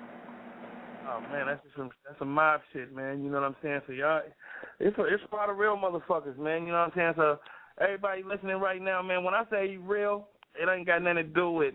Oh 1.08 1.20
man, 1.32 1.46
that's 1.46 1.62
just 1.62 1.76
some 1.76 1.90
that's 2.04 2.18
some 2.18 2.32
mob 2.32 2.60
shit, 2.72 2.94
man. 2.94 3.22
You 3.22 3.30
know 3.30 3.40
what 3.40 3.46
I'm 3.46 3.56
saying? 3.62 3.80
So 3.86 3.92
y'all, 3.92 4.20
it's 4.78 4.98
a, 4.98 5.04
it's 5.04 5.22
a 5.32 5.34
lot 5.34 5.48
of 5.48 5.56
real 5.56 5.76
motherfuckers, 5.76 6.36
man. 6.36 6.66
You 6.66 6.72
know 6.72 6.80
what 6.80 6.92
I'm 6.92 6.92
saying? 6.94 7.12
So 7.16 7.38
everybody 7.80 8.22
listening 8.22 8.56
right 8.56 8.82
now, 8.82 9.00
man. 9.00 9.24
When 9.24 9.32
I 9.32 9.44
say 9.50 9.76
real, 9.76 10.28
it 10.54 10.68
ain't 10.68 10.86
got 10.86 11.02
nothing 11.02 11.16
to 11.16 11.22
do 11.24 11.50
with 11.50 11.74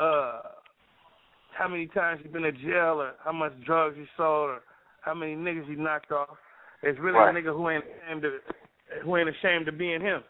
uh 0.00 0.40
how 1.56 1.68
many 1.68 1.86
times 1.86 2.20
you 2.24 2.30
been 2.30 2.42
to 2.42 2.52
jail 2.52 3.00
or 3.00 3.12
how 3.24 3.32
much 3.32 3.52
drugs 3.64 3.96
you 3.96 4.06
sold 4.16 4.50
or 4.50 4.60
how 5.02 5.14
many 5.14 5.36
niggas 5.36 5.68
you 5.68 5.76
knocked 5.76 6.10
off. 6.10 6.36
It's 6.82 6.98
really 6.98 7.16
Right. 7.18 7.34
a 7.34 7.38
nigga 7.38 7.54
who 7.56 7.70
ain't 7.70 7.84
ashamed 8.06 8.22
to 8.22 8.38
who 9.02 9.16
ain't 9.16 9.28
ashamed 9.28 9.68
of 9.68 9.78
being 9.78 10.00
him. 10.00 10.22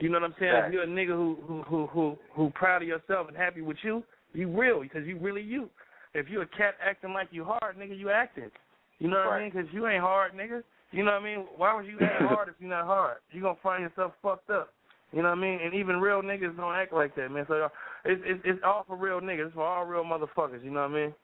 You 0.00 0.10
know 0.10 0.20
what 0.20 0.26
I'm 0.30 0.34
saying? 0.38 0.52
Right. 0.52 0.66
If 0.66 0.72
you're 0.72 0.82
a 0.82 0.86
nigga 0.86 1.14
who 1.16 1.38
who 1.46 1.62
who 1.62 1.86
who 1.86 2.18
who 2.32 2.50
proud 2.50 2.82
of 2.82 2.88
yourself 2.88 3.28
and 3.28 3.36
happy 3.36 3.62
with 3.62 3.78
you, 3.82 4.02
you 4.34 4.48
real 4.48 4.80
because 4.82 5.06
you 5.06 5.18
really 5.18 5.42
you. 5.42 5.70
If 6.14 6.28
you 6.30 6.40
a 6.40 6.46
cat 6.46 6.74
acting 6.84 7.12
like 7.12 7.28
you 7.30 7.44
hard, 7.44 7.76
nigga, 7.78 7.98
you 7.98 8.10
acting. 8.10 8.50
You 8.98 9.08
know 9.08 9.18
what 9.18 9.34
I 9.34 9.40
mean? 9.42 9.50
Because 9.52 9.68
you 9.72 9.86
ain't 9.86 10.02
hard, 10.02 10.32
nigga. 10.32 10.62
You 10.90 11.04
know 11.04 11.12
what 11.12 11.22
I 11.22 11.24
mean? 11.24 11.46
Why 11.56 11.74
would 11.74 11.86
you 11.86 11.98
act 12.00 12.22
hard 12.28 12.48
if 12.48 12.54
you're 12.58 12.70
not 12.70 12.86
hard? 12.86 13.18
You 13.32 13.42
gonna 13.42 13.56
find 13.62 13.82
yourself 13.82 14.12
fucked 14.22 14.50
up. 14.50 14.72
You 15.12 15.22
know 15.22 15.30
what 15.30 15.38
I 15.38 15.40
mean? 15.40 15.60
And 15.62 15.72
even 15.74 16.00
real 16.00 16.20
niggas 16.22 16.56
don't 16.56 16.74
act 16.74 16.92
like 16.92 17.14
that, 17.16 17.30
man. 17.30 17.44
So 17.48 17.68
it's 18.04 18.20
it's, 18.24 18.40
it's 18.44 18.60
all 18.64 18.84
for 18.86 18.96
real 18.96 19.20
niggas. 19.20 19.46
It's 19.46 19.54
for 19.54 19.66
all 19.66 19.84
real 19.84 20.04
motherfuckers. 20.04 20.64
You 20.64 20.70
know 20.70 20.82
what 20.82 20.90
I 20.90 20.94
mean? 20.94 21.14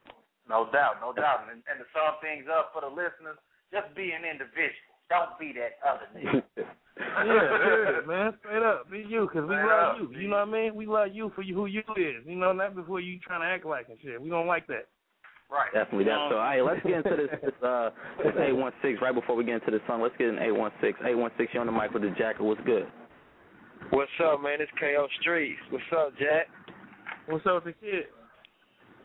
No 0.49 0.69
doubt, 0.73 0.97
no 1.01 1.13
doubt. 1.13 1.47
And, 1.51 1.63
and 1.67 1.79
to 1.79 1.87
sum 1.93 2.19
things 2.23 2.47
up 2.51 2.71
for 2.73 2.83
the 2.83 2.89
listeners, 2.91 3.39
just 3.73 3.95
be 3.95 4.11
an 4.11 4.23
individual. 4.25 4.91
Don't 5.11 5.39
be 5.39 5.53
that 5.59 5.79
other 5.87 6.09
nigga. 6.15 6.43
Yeah, 6.99 7.25
yeah, 7.25 8.07
man. 8.07 8.33
Straight 8.41 8.63
up, 8.63 8.91
be 8.91 9.05
you, 9.09 9.29
cause 9.33 9.43
we 9.49 9.55
Straight 9.55 9.67
love 9.67 9.97
up, 9.97 10.01
you. 10.01 10.09
be 10.09 10.17
You 10.23 10.29
know 10.29 10.45
what 10.45 10.49
I 10.49 10.53
mean? 10.53 10.75
We 10.75 10.87
love 10.87 11.09
you 11.13 11.33
for 11.35 11.43
you 11.43 11.55
who 11.55 11.67
you 11.67 11.81
is. 11.97 12.25
You 12.27 12.37
know, 12.37 12.53
not 12.53 12.75
before 12.75 13.01
you 13.01 13.19
trying 13.19 13.41
to 13.41 13.47
act 13.47 13.65
like 13.65 13.89
and 13.89 13.99
shit. 14.03 14.21
We 14.21 14.29
don't 14.29 14.47
like 14.47 14.67
that. 14.69 14.87
Right. 15.51 15.73
Definitely 15.73 16.05
that. 16.05 16.29
So, 16.31 16.37
all 16.37 16.41
right, 16.41 16.61
let's 16.61 16.83
get 16.83 17.05
into 17.05 17.17
this, 17.17 17.41
this 17.43 17.63
uh 17.63 17.91
this 18.23 18.33
eight 18.41 18.53
one 18.53 18.73
six 18.83 19.01
right 19.03 19.15
before 19.15 19.37
we 19.37 19.45
get 19.45 19.55
into 19.55 19.71
the 19.71 19.81
song. 19.87 20.01
Let's 20.03 20.17
get 20.17 20.29
in 20.29 20.39
eight 20.39 20.53
one 20.53 20.71
six. 20.81 20.99
Eight 21.05 21.15
one 21.17 21.31
six. 21.37 21.53
You 21.55 21.61
on 21.61 21.67
the 21.67 21.73
mic 21.73 21.93
with 21.93 22.03
the 22.03 22.11
Jacka. 22.11 22.43
What's 22.43 22.61
good? 22.65 22.87
What's 23.91 24.11
up, 24.25 24.43
man? 24.43 24.59
It's 24.61 24.71
KO 24.81 25.07
Streets. 25.21 25.61
What's 25.71 25.85
up, 25.97 26.13
Jack? 26.19 26.49
What's 27.29 27.45
up 27.47 27.65
with 27.65 27.75
the 27.75 27.81
kid? 27.87 28.07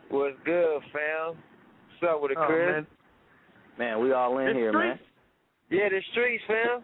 What's 0.10 0.38
good, 0.46 0.80
fam? 0.94 1.36
What's 1.36 2.14
up 2.14 2.22
with 2.22 2.32
the 2.34 2.40
Oh, 2.42 2.46
Chris? 2.48 2.72
man. 2.74 2.88
Man, 3.78 4.00
we 4.02 4.12
all 4.14 4.38
in 4.40 4.48
It's 4.48 4.58
here, 4.58 4.72
man. 4.74 5.00
Yeah, 5.70 5.90
the 5.90 6.02
streets, 6.12 6.44
fam. 6.48 6.84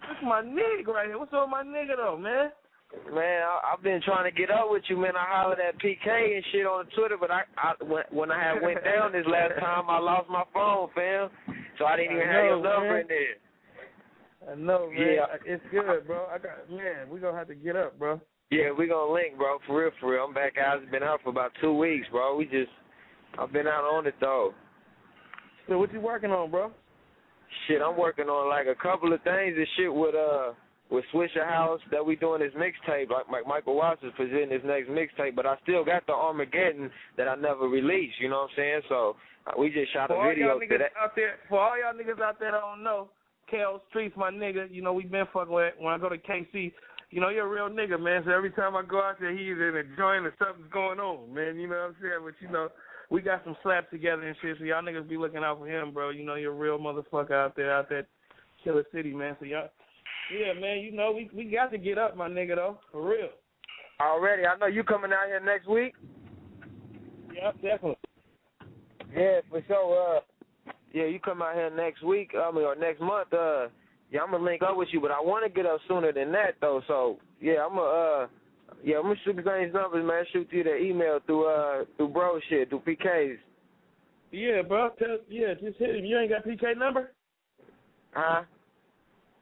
That's 0.00 0.22
my 0.22 0.40
nigga 0.42 0.86
right 0.88 1.06
here. 1.08 1.18
What's 1.18 1.32
up 1.32 1.42
with 1.42 1.50
my 1.50 1.64
nigga 1.64 1.96
though, 1.96 2.16
man? 2.16 2.50
Man, 3.12 3.42
I, 3.42 3.72
I've 3.74 3.82
been 3.82 4.00
trying 4.02 4.24
to 4.24 4.36
get 4.36 4.50
up 4.50 4.66
with 4.70 4.82
you, 4.88 4.96
man. 4.96 5.14
I 5.16 5.24
hollered 5.28 5.58
at 5.60 5.78
PK 5.78 6.08
and 6.36 6.44
shit 6.50 6.66
on 6.66 6.86
Twitter, 6.96 7.16
but 7.20 7.30
I, 7.30 7.42
I 7.56 7.74
when, 7.84 8.02
when 8.10 8.30
I 8.30 8.42
had 8.42 8.62
went 8.62 8.82
down 8.84 9.12
this 9.12 9.26
last 9.26 9.52
time, 9.60 9.84
I 9.90 9.98
lost 9.98 10.28
my 10.30 10.44
phone, 10.54 10.88
fam. 10.94 11.28
So 11.78 11.84
I 11.84 11.96
didn't 11.96 12.16
even 12.16 12.28
I 12.28 12.32
have 12.32 12.44
your 12.44 12.62
know, 12.62 12.70
number 12.72 12.92
man. 12.94 13.00
in 13.02 13.06
there. 13.08 13.36
I 14.48 14.54
know, 14.54 14.88
man. 14.90 15.16
Yeah. 15.16 15.26
It's 15.44 15.62
good, 15.70 16.06
bro. 16.06 16.26
I 16.32 16.38
got 16.38 16.70
man. 16.70 17.08
We 17.10 17.20
gonna 17.20 17.36
have 17.36 17.48
to 17.48 17.54
get 17.54 17.76
up, 17.76 17.98
bro. 17.98 18.20
Yeah, 18.50 18.72
we 18.76 18.88
gonna 18.88 19.12
link, 19.12 19.36
bro. 19.36 19.58
For 19.66 19.82
real, 19.82 19.90
for 20.00 20.12
real. 20.12 20.24
I'm 20.24 20.34
back 20.34 20.54
out. 20.58 20.82
It's 20.82 20.90
been 20.90 21.02
out 21.02 21.20
for 21.22 21.30
about 21.30 21.52
two 21.60 21.74
weeks, 21.76 22.06
bro. 22.10 22.36
We 22.36 22.44
just, 22.46 22.70
I've 23.38 23.52
been 23.52 23.66
out 23.66 23.84
on 23.84 24.06
it 24.06 24.14
though. 24.20 24.52
So 25.68 25.78
what 25.78 25.92
you 25.92 26.00
working 26.00 26.30
on, 26.30 26.50
bro? 26.50 26.72
Shit, 27.68 27.80
I'm 27.82 27.96
working 27.98 28.26
on 28.26 28.48
like 28.48 28.66
a 28.66 28.80
couple 28.80 29.12
of 29.12 29.22
things 29.22 29.54
and 29.56 29.66
shit 29.76 29.92
with 29.92 30.14
uh 30.14 30.52
with 30.90 31.04
Swishahouse 31.14 31.78
that 31.92 32.04
we 32.04 32.16
doing 32.16 32.40
this 32.40 32.52
mixtape. 32.54 33.10
Like, 33.10 33.28
like 33.30 33.46
Michael 33.46 33.76
Watts 33.76 34.02
is 34.02 34.12
presenting 34.16 34.50
his 34.50 34.62
next 34.64 34.88
mixtape, 34.88 35.36
but 35.36 35.46
I 35.46 35.54
still 35.62 35.84
got 35.84 36.04
the 36.06 36.12
Armageddon 36.12 36.90
that 37.16 37.28
I 37.28 37.36
never 37.36 37.68
released. 37.68 38.14
You 38.20 38.28
know 38.28 38.48
what 38.48 38.50
I'm 38.50 38.56
saying? 38.56 38.80
So 38.88 39.16
uh, 39.46 39.52
we 39.56 39.70
just 39.70 39.92
shot 39.92 40.08
For 40.08 40.14
a 40.14 40.18
all 40.18 40.28
video 40.28 40.58
to 40.58 40.78
that. 40.78 40.90
out 41.00 41.14
there, 41.14 41.36
for 41.48 41.60
all 41.60 41.78
y'all 41.78 41.94
niggas 41.94 42.20
out 42.20 42.40
there 42.40 42.50
that 42.50 42.60
don't 42.60 42.82
know, 42.82 43.08
KO 43.50 43.80
Streets, 43.88 44.16
my 44.16 44.30
nigga. 44.30 44.72
You 44.72 44.82
know 44.82 44.92
we 44.92 45.04
been 45.04 45.26
fucking 45.32 45.52
with. 45.52 45.74
When 45.78 45.92
I 45.92 45.98
go 45.98 46.08
to 46.08 46.18
KC, 46.18 46.72
you 47.10 47.20
know 47.20 47.28
you're 47.28 47.46
a 47.46 47.48
real 47.48 47.74
nigga, 47.74 48.00
man. 48.00 48.22
So 48.24 48.30
every 48.30 48.50
time 48.50 48.76
I 48.76 48.82
go 48.82 48.98
out 48.98 49.16
there, 49.20 49.32
he's 49.32 49.56
in 49.56 49.76
a 49.76 49.96
joint 49.96 50.26
or 50.26 50.34
something's 50.38 50.72
going 50.72 51.00
on, 51.00 51.34
man. 51.34 51.56
You 51.56 51.68
know 51.68 51.76
what 51.76 51.88
I'm 51.88 51.96
saying? 52.00 52.20
But 52.24 52.34
you 52.40 52.52
know, 52.52 52.68
we 53.10 53.20
got 53.20 53.42
some 53.44 53.56
slaps 53.62 53.90
together 53.90 54.26
and 54.26 54.36
shit. 54.40 54.56
So 54.58 54.64
y'all 54.64 54.82
niggas 54.82 55.08
be 55.08 55.16
looking 55.16 55.42
out 55.42 55.58
for 55.58 55.66
him, 55.66 55.92
bro. 55.92 56.10
You 56.10 56.24
know 56.24 56.36
you're 56.36 56.52
a 56.52 56.56
real 56.56 56.78
motherfucker 56.78 57.32
out 57.32 57.56
there, 57.56 57.74
out 57.74 57.88
there, 57.88 58.06
Killer 58.62 58.84
City, 58.94 59.12
man. 59.12 59.36
So 59.40 59.46
y'all, 59.46 59.68
yeah, 60.32 60.52
man. 60.58 60.78
You 60.78 60.92
know 60.92 61.12
we 61.12 61.28
we 61.34 61.50
got 61.50 61.72
to 61.72 61.78
get 61.78 61.98
up, 61.98 62.16
my 62.16 62.28
nigga, 62.28 62.56
though, 62.56 62.78
for 62.92 63.06
real. 63.06 63.28
Already, 64.00 64.46
I 64.46 64.56
know 64.56 64.66
you 64.66 64.82
coming 64.82 65.12
out 65.12 65.26
here 65.26 65.40
next 65.44 65.68
week. 65.68 65.94
Yeah, 67.34 67.52
definitely. 67.52 67.96
Yeah, 69.14 69.40
for 69.50 69.62
sure. 69.66 70.16
Uh, 70.16 70.20
yeah, 70.92 71.04
you 71.04 71.20
come 71.20 71.42
out 71.42 71.54
here 71.54 71.70
next 71.70 72.02
week. 72.02 72.32
I 72.36 72.50
mean, 72.50 72.64
or 72.64 72.74
next 72.74 73.00
month. 73.00 73.32
Uh, 73.32 73.68
yeah, 74.10 74.22
I'm 74.22 74.32
gonna 74.32 74.44
link 74.44 74.62
up 74.62 74.76
with 74.76 74.88
you, 74.92 75.00
but 75.00 75.12
I 75.12 75.20
want 75.20 75.44
to 75.44 75.50
get 75.50 75.66
up 75.66 75.80
sooner 75.86 76.12
than 76.12 76.32
that 76.32 76.56
though. 76.60 76.82
So 76.88 77.18
yeah, 77.40 77.64
I'm 77.64 77.76
gonna 77.76 77.82
uh, 77.82 78.26
yeah, 78.84 78.96
I'm 78.96 79.02
gonna 79.02 79.14
shoot 79.24 79.36
the 79.36 79.42
things 79.42 79.72
numbers, 79.72 80.06
man. 80.06 80.24
Shoot 80.32 80.48
you 80.50 80.64
the 80.64 80.76
email 80.76 81.20
through 81.26 81.48
uh 81.48 81.84
through 81.96 82.08
bro 82.08 82.40
shit 82.48 82.68
through 82.68 82.80
PKs. 82.80 83.36
Yeah, 84.32 84.62
bro. 84.62 84.90
Tell, 84.98 85.18
yeah, 85.28 85.54
just 85.54 85.78
hit 85.78 85.96
him. 85.96 86.04
You 86.04 86.18
ain't 86.18 86.30
got 86.30 86.44
PK 86.44 86.76
number? 86.76 87.12
Huh? 88.12 88.42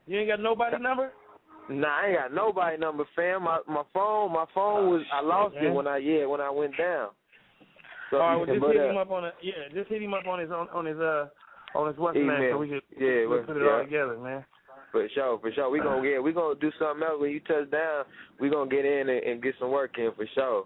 You 0.07 0.19
ain't 0.19 0.29
got 0.29 0.41
nobody 0.41 0.79
number? 0.79 1.13
Nah, 1.71 1.89
I 1.89 2.07
ain't 2.07 2.19
got 2.19 2.35
nobody 2.35 2.79
number, 2.79 3.05
fam. 3.15 3.45
My 3.45 3.61
my 3.69 3.83
phone, 3.93 4.33
my 4.33 4.47
phone 4.55 4.91
was 4.91 5.03
I 5.13 5.21
lost 5.23 5.55
it 5.61 5.73
when 5.73 5.87
I 5.87 5.99
yeah 5.99 6.25
when 6.27 6.41
I 6.41 6.51
went 6.51 6.77
down. 6.77 7.11
So 8.11 8.17
All 8.17 8.29
right, 8.29 8.37
well, 8.37 8.47
just 8.47 8.67
hit 8.67 8.91
him 8.91 8.97
up 8.97 9.11
on 9.11 9.25
a 9.25 9.33
yeah, 9.43 9.69
just 9.75 9.89
hit 9.91 10.03
him 10.03 10.15
up 10.15 10.27
on 10.27 10.41
his 10.41 10.51
on, 10.51 10.69
on 10.73 10.87
his 10.87 10.99
uh 10.99 11.29
on 11.75 11.89
his 11.89 11.97
what's 11.99 12.15
the 12.17 12.25
name 12.25 12.31
Email. 12.31 12.53
so 12.55 12.59
we 12.59 12.69
can 12.69 12.81
Yeah, 12.97 13.29
we'll 13.29 13.45
well, 13.45 13.47
put 13.47 13.57
it 13.57 13.69
all 13.69 13.85
together, 13.85 14.17
man. 14.19 14.45
For 14.91 15.07
sure, 15.13 15.39
for 15.39 15.53
sure. 15.53 15.69
We 15.69 15.81
gonna 15.81 16.01
yeah, 16.01 16.19
we 16.19 16.33
gonna 16.33 16.59
do 16.59 16.73
something 16.79 17.05
else 17.05 17.21
when 17.21 17.31
you 17.31 17.41
touch 17.41 17.71
down. 17.71 18.05
We 18.41 18.49
gonna 18.49 18.71
get 18.71 18.87
in 18.87 19.09
and, 19.11 19.21
and 19.23 19.43
get 19.43 19.55
some 19.61 19.71
work 19.71 19.99
in 19.99 20.11
for 20.17 20.25
sure. 20.35 20.65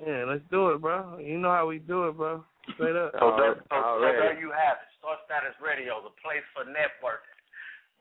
Yeah, 0.00 0.24
let's 0.24 0.40
do 0.50 0.70
it, 0.70 0.80
bro. 0.80 1.18
You 1.20 1.36
know 1.36 1.52
how 1.52 1.66
we 1.68 1.78
do 1.78 2.08
it, 2.08 2.16
bro. 2.16 2.42
Straight 2.74 2.96
up. 2.96 3.12
So, 3.20 3.36
there, 3.36 3.60
Alright, 3.68 3.68
so, 3.68 4.00
so 4.00 4.00
there 4.00 4.40
you 4.40 4.48
have 4.48 4.80
it. 4.80 4.88
Star 4.96 5.16
Status 5.28 5.56
Radio, 5.60 6.00
the 6.00 6.12
place 6.24 6.44
for 6.56 6.64
networking. 6.64 7.29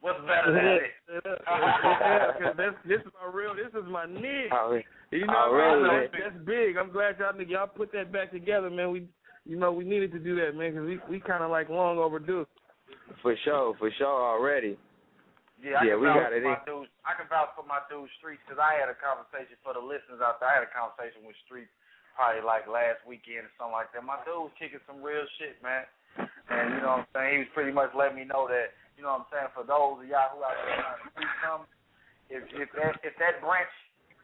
What's 0.02 0.20
better 0.24 0.54
than 0.56 0.64
Yeah, 0.64 0.80
this? 0.80 0.92
straight 1.04 1.26
up. 1.28 1.40
yeah, 1.44 2.32
'cause 2.40 2.56
that's 2.56 2.76
this 2.88 3.02
is 3.04 3.12
my 3.20 3.28
real. 3.32 3.54
This 3.56 3.74
is 3.76 3.84
my 3.90 4.06
niche. 4.08 4.52
Alright. 4.52 4.86
You 5.12 5.26
know, 5.28 5.36
Already, 5.36 5.82
man, 5.82 5.88
man. 5.88 6.10
that's, 6.14 6.24
that's 6.36 6.46
big. 6.46 6.78
I'm 6.78 6.92
glad 6.92 7.20
y'all 7.20 7.34
nigga 7.34 7.50
y'all 7.50 7.68
put 7.68 7.92
that 7.94 8.12
back 8.12 8.32
together, 8.32 8.70
man. 8.70 8.92
We, 8.92 9.10
you 9.44 9.58
know, 9.58 9.74
we 9.74 9.84
needed 9.84 10.12
to 10.14 10.20
do 10.20 10.36
that, 10.40 10.56
man, 10.56 10.72
because 10.72 10.88
we 10.88 11.00
we 11.10 11.20
kind 11.20 11.44
of 11.44 11.52
like 11.52 11.68
long 11.68 11.98
overdue. 11.98 12.48
For 13.22 13.36
sure, 13.44 13.76
for 13.76 13.92
sure 13.98 14.08
already. 14.08 14.78
Yeah, 15.60 15.84
I 15.84 15.84
Yeah, 15.84 16.00
can 16.00 16.00
we 16.00 16.08
vouch 16.08 16.16
got 16.24 16.32
for 16.32 16.38
it 16.40 16.44
my 16.48 16.56
in. 16.56 16.64
dude. 16.64 16.88
I 17.04 17.12
can 17.20 17.28
vouch 17.28 17.52
for 17.58 17.66
my 17.68 17.82
dude 17.92 18.08
Streets 18.22 18.40
because 18.48 18.62
I 18.64 18.80
had 18.80 18.88
a 18.88 18.96
conversation 18.96 19.60
for 19.60 19.74
the 19.76 19.84
listeners 19.84 20.24
out 20.24 20.40
there. 20.40 20.48
I 20.48 20.56
had 20.56 20.64
a 20.64 20.72
conversation 20.72 21.28
with 21.28 21.36
Streets 21.44 21.68
probably 22.16 22.40
like 22.48 22.64
last 22.72 23.04
weekend 23.04 23.44
or 23.44 23.52
something 23.60 23.76
like 23.76 23.92
that. 23.92 24.08
My 24.08 24.24
dude 24.24 24.48
was 24.48 24.56
kicking 24.56 24.80
some 24.88 25.04
real 25.04 25.28
shit, 25.36 25.60
man. 25.60 25.84
And 26.48 26.76
you 26.76 26.82
know 26.84 27.04
what 27.04 27.12
I'm 27.12 27.12
saying? 27.12 27.32
He 27.34 27.40
was 27.44 27.52
pretty 27.52 27.72
much 27.76 27.92
letting 27.92 28.16
me 28.16 28.26
know 28.26 28.48
that, 28.48 28.72
you 29.00 29.08
know 29.08 29.16
what 29.16 29.32
I'm 29.32 29.32
saying, 29.32 29.52
for 29.56 29.64
those 29.64 30.04
of 30.04 30.08
y'all 30.12 30.28
who 30.36 30.44
out 30.44 30.60
there 30.60 30.76
trying 30.76 31.00
to 31.00 31.10
do 31.16 31.28
something, 31.40 31.72
if 32.28 32.44
if 32.52 32.70
that 32.76 33.00
if 33.08 33.16
that 33.24 33.40
branch 33.40 33.72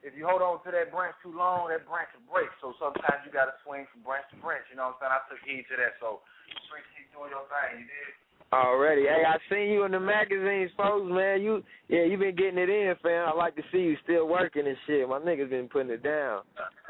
if 0.04 0.12
you 0.14 0.28
hold 0.28 0.44
on 0.44 0.60
to 0.68 0.70
that 0.70 0.92
branch 0.92 1.16
too 1.24 1.32
long, 1.32 1.72
that 1.72 1.88
branch 1.88 2.12
will 2.14 2.28
break. 2.28 2.52
So 2.60 2.76
sometimes 2.78 3.24
you 3.24 3.32
gotta 3.32 3.56
swing 3.64 3.88
from 3.90 4.04
branch 4.04 4.28
to 4.36 4.38
branch, 4.44 4.68
you 4.70 4.76
know 4.78 4.92
what 4.94 5.00
I'm 5.02 5.08
saying? 5.08 5.16
I 5.16 5.20
took 5.32 5.42
heed 5.48 5.64
to 5.72 5.80
that. 5.80 5.96
So 6.04 6.20
Streets 6.68 6.86
keep 6.94 7.08
doing 7.16 7.32
your 7.32 7.48
thing, 7.48 7.82
you 7.82 7.88
did? 7.88 8.12
Already. 8.54 9.10
Hey, 9.10 9.26
I 9.26 9.42
seen 9.50 9.74
you 9.74 9.84
in 9.84 9.92
the 9.92 10.00
magazines, 10.00 10.70
folks, 10.78 11.10
man. 11.10 11.42
You 11.42 11.64
yeah, 11.90 12.04
you 12.04 12.18
been 12.18 12.36
getting 12.36 12.60
it 12.62 12.70
in, 12.70 12.94
fam. 13.02 13.28
I 13.28 13.34
like 13.34 13.56
to 13.56 13.66
see 13.72 13.80
you 13.80 13.98
still 14.04 14.28
working 14.28 14.68
and 14.68 14.78
shit. 14.86 15.10
My 15.10 15.18
niggas 15.20 15.50
been 15.50 15.68
putting 15.68 15.90
it 15.90 16.04
down. 16.04 16.42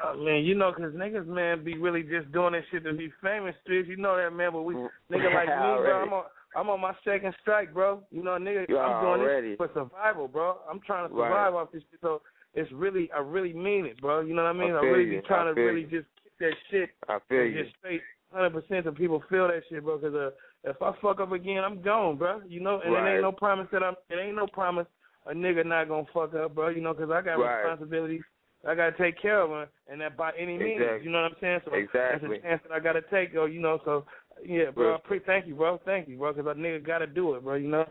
Uh, 0.04 0.13
man, 0.19 0.43
you 0.43 0.54
know, 0.54 0.74
'cause 0.74 0.91
niggas, 0.91 1.26
man, 1.26 1.63
be 1.63 1.78
really 1.78 2.04
just 2.04 2.30
doing 2.34 2.52
that 2.54 2.63
shit 2.69 2.84
to 2.84 2.93
be 2.93 3.10
famous, 3.24 3.56
streets. 3.63 3.88
You 3.88 3.95
know 3.95 4.17
that, 4.17 4.34
man. 4.36 4.52
But 4.52 4.63
we, 4.63 4.76
nigga 4.76 5.34
like 5.34 5.48
me, 5.48 5.71
bro, 5.88 6.04
I'm 6.04 6.13
on, 6.13 6.26
I'm 6.56 6.70
on 6.70 6.80
my 6.82 6.94
second 7.04 7.34
strike, 7.41 7.74
bro. 7.74 8.02
You 8.12 8.24
know, 8.24 8.32
nigga, 8.32 8.68
You 8.70 8.78
I'm 8.78 9.02
doing 9.04 9.22
already. 9.22 9.50
this 9.50 9.58
for 9.58 9.70
survival, 9.74 10.28
bro. 10.28 10.58
I'm 10.70 10.80
trying 10.82 11.10
to 11.10 11.13
Right. 11.15 11.28
survive 11.28 11.56
off 11.56 11.72
this 11.72 11.84
shit. 11.91 12.00
So 12.02 12.22
it's 12.54 12.72
really, 12.72 13.12
I 13.12 13.20
really 13.20 13.54
mean 13.54 13.86
it, 13.86 14.00
bro. 14.02 14.22
You 14.22 14.34
know 14.34 14.44
what 14.44 14.50
I 14.50 14.54
mean? 14.54 14.72
I 14.72 14.78
I, 14.78 14.82
really 14.82 15.04
you. 15.15 15.22
be 15.22 15.28
trying 15.28 15.54
to 15.54 15.62
really 15.62 15.82
you. 15.82 15.88
just 16.02 16.08
get 16.24 16.34
that 16.39 16.54
shit 16.72 16.89
I 17.10 17.20
feel 17.28 17.41
and 17.41 17.54
you. 17.56 17.63
just 17.63 17.76
straight, 17.78 18.02
hundred 18.32 18.54
percent 18.54 18.86
of 18.86 18.96
people 18.96 19.22
feel 19.30 19.48
that 19.48 19.63
shit, 19.70 19.84
bro. 19.84 19.98
'Cause 20.00 20.13
uh, 20.13 20.32
if 20.63 20.82
I 20.82 20.94
fuck 21.02 21.20
up 21.20 21.32
again, 21.32 21.63
I'm 21.63 21.82
gone, 21.82 22.18
bro. 22.18 22.41
You 22.48 22.62
know, 22.62 22.80
and 22.84 22.94
it 22.96 23.10
ain't 23.10 23.22
no 23.22 23.32
promise 23.32 23.68
that 23.72 23.84
I'm. 23.84 23.96
It 24.10 24.15
ain't 24.15 24.36
no 24.36 24.48
promise 24.48 24.88
a 25.26 25.34
nigga 25.34 25.65
not 25.65 25.88
gonna 25.89 26.06
fuck 26.13 26.34
up, 26.36 26.56
bro. 26.56 26.70
You 26.70 26.82
know, 26.82 26.94
cause 26.94 27.10
I 27.12 27.22
got 27.22 27.39
Right. 27.39 27.62
responsibilities. 27.63 28.22
I 28.68 28.74
gotta 28.74 28.98
take 28.98 29.20
care 29.22 29.41
of 29.41 29.52
her, 29.52 29.68
and 29.88 30.02
that 30.02 30.18
by 30.18 30.32
any 30.38 30.58
means. 30.58 30.82
Exactly. 30.82 31.06
You 31.06 31.12
know 31.12 31.22
what 31.22 31.32
I'm 31.34 31.38
saying? 31.39 31.60
So 31.65 31.74
Exactly. 31.76 32.30
that's 32.30 32.39
a 32.39 32.48
chance 32.48 32.62
that 32.63 32.72
I 32.74 32.80
gotta 32.80 33.02
take, 33.12 33.32
yo. 33.34 33.46
You 33.46 33.60
know, 33.60 33.80
so 33.86 34.06
yeah, 34.43 34.71
bro. 34.74 34.98
Pre- 35.00 35.19
thank 35.26 35.48
you, 35.48 35.56
bro. 35.56 35.80
Thank 35.86 36.08
you, 36.08 36.17
bro. 36.17 36.34
Cause 36.34 36.45
a 36.48 36.54
nigga 36.54 36.86
gotta 36.86 37.08
do 37.08 37.36
it, 37.36 37.43
bro. 37.43 37.56
You 37.56 37.67
know. 37.69 37.86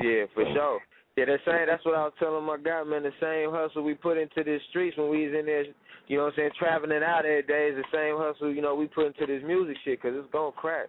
Yeah, 0.00 0.24
for 0.34 0.44
sure. 0.52 0.80
Yeah, 1.16 1.24
the 1.26 1.38
same. 1.46 1.66
That's 1.66 1.84
what 1.84 1.94
I 1.94 2.04
was 2.04 2.12
telling 2.18 2.44
my 2.44 2.58
guy, 2.58 2.82
man. 2.84 3.02
The 3.02 3.12
same 3.20 3.50
hustle 3.50 3.82
we 3.82 3.94
put 3.94 4.18
into 4.18 4.44
the 4.44 4.58
streets 4.68 4.96
when 4.98 5.08
we 5.08 5.26
was 5.26 5.34
in 5.38 5.46
there, 5.46 5.64
you 6.08 6.18
know 6.18 6.24
what 6.24 6.34
I'm 6.34 6.36
saying, 6.36 6.50
traveling 6.58 7.02
out 7.02 7.24
every 7.24 7.42
day 7.42 7.68
is 7.72 7.76
the 7.76 7.88
same 7.90 8.16
hustle, 8.18 8.52
you 8.52 8.60
know, 8.60 8.74
we 8.74 8.86
put 8.86 9.06
into 9.06 9.24
this 9.26 9.42
music 9.42 9.76
shit 9.84 10.00
'cause 10.02 10.12
it's 10.14 10.30
gonna 10.30 10.52
crack. 10.52 10.88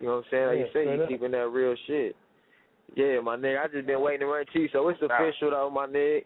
You 0.00 0.06
know 0.08 0.16
what 0.16 0.24
I'm 0.24 0.30
saying? 0.30 0.46
Like 0.48 0.58
Yeah, 0.58 0.64
you 0.64 0.70
say, 0.72 0.96
you 0.96 1.02
up. 1.02 1.08
keeping 1.08 1.30
that 1.30 1.48
real 1.48 1.76
shit. 1.86 2.16
Yeah, 2.96 3.20
my 3.20 3.36
nigga. 3.36 3.62
I 3.62 3.68
just 3.68 3.86
been 3.86 4.00
waiting 4.00 4.20
to 4.20 4.26
run 4.26 4.44
to 4.46 4.60
you, 4.60 4.68
so 4.72 4.88
it's 4.88 5.00
Nah. 5.00 5.14
official 5.14 5.50
though, 5.50 5.70
my 5.70 5.86
nigga. 5.86 6.24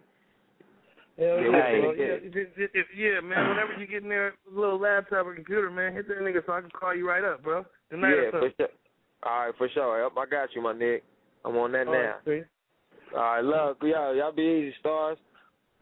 Hell 1.18 1.26
Yeah, 1.26 1.34
yeah, 1.34 1.72
we 1.74 1.80
bro. 1.80 1.92
yeah. 1.92 2.84
yeah, 2.94 3.20
man. 3.20 3.48
Whenever 3.50 3.74
you 3.78 3.86
get 3.86 4.02
in 4.02 4.08
there, 4.08 4.34
with 4.46 4.56
a 4.56 4.60
little 4.60 4.78
laptop 4.78 5.26
or 5.26 5.34
computer, 5.34 5.70
man, 5.70 5.92
hit 5.92 6.08
that 6.08 6.18
nigga 6.18 6.44
so 6.46 6.54
I 6.54 6.60
can 6.62 6.70
call 6.70 6.94
you 6.94 7.06
right 7.08 7.22
up, 7.22 7.42
bro. 7.42 7.64
Tonight 7.94 8.10
yeah, 8.24 8.30
for 8.32 8.50
sure. 8.58 8.68
All 9.22 9.46
right, 9.46 9.54
for 9.56 9.68
sure. 9.72 10.02
Yep, 10.02 10.12
I 10.18 10.26
got 10.28 10.48
you, 10.54 10.62
my 10.62 10.72
nigga. 10.72 11.00
I'm 11.44 11.56
on 11.56 11.70
that 11.72 11.86
All 11.86 11.92
now. 11.94 12.14
right. 12.26 12.44
All 13.14 13.20
right, 13.20 13.44
love, 13.44 13.76
y'all, 13.82 14.16
y'all 14.16 14.32
be 14.32 14.42
easy, 14.42 14.74
stars. 14.80 15.16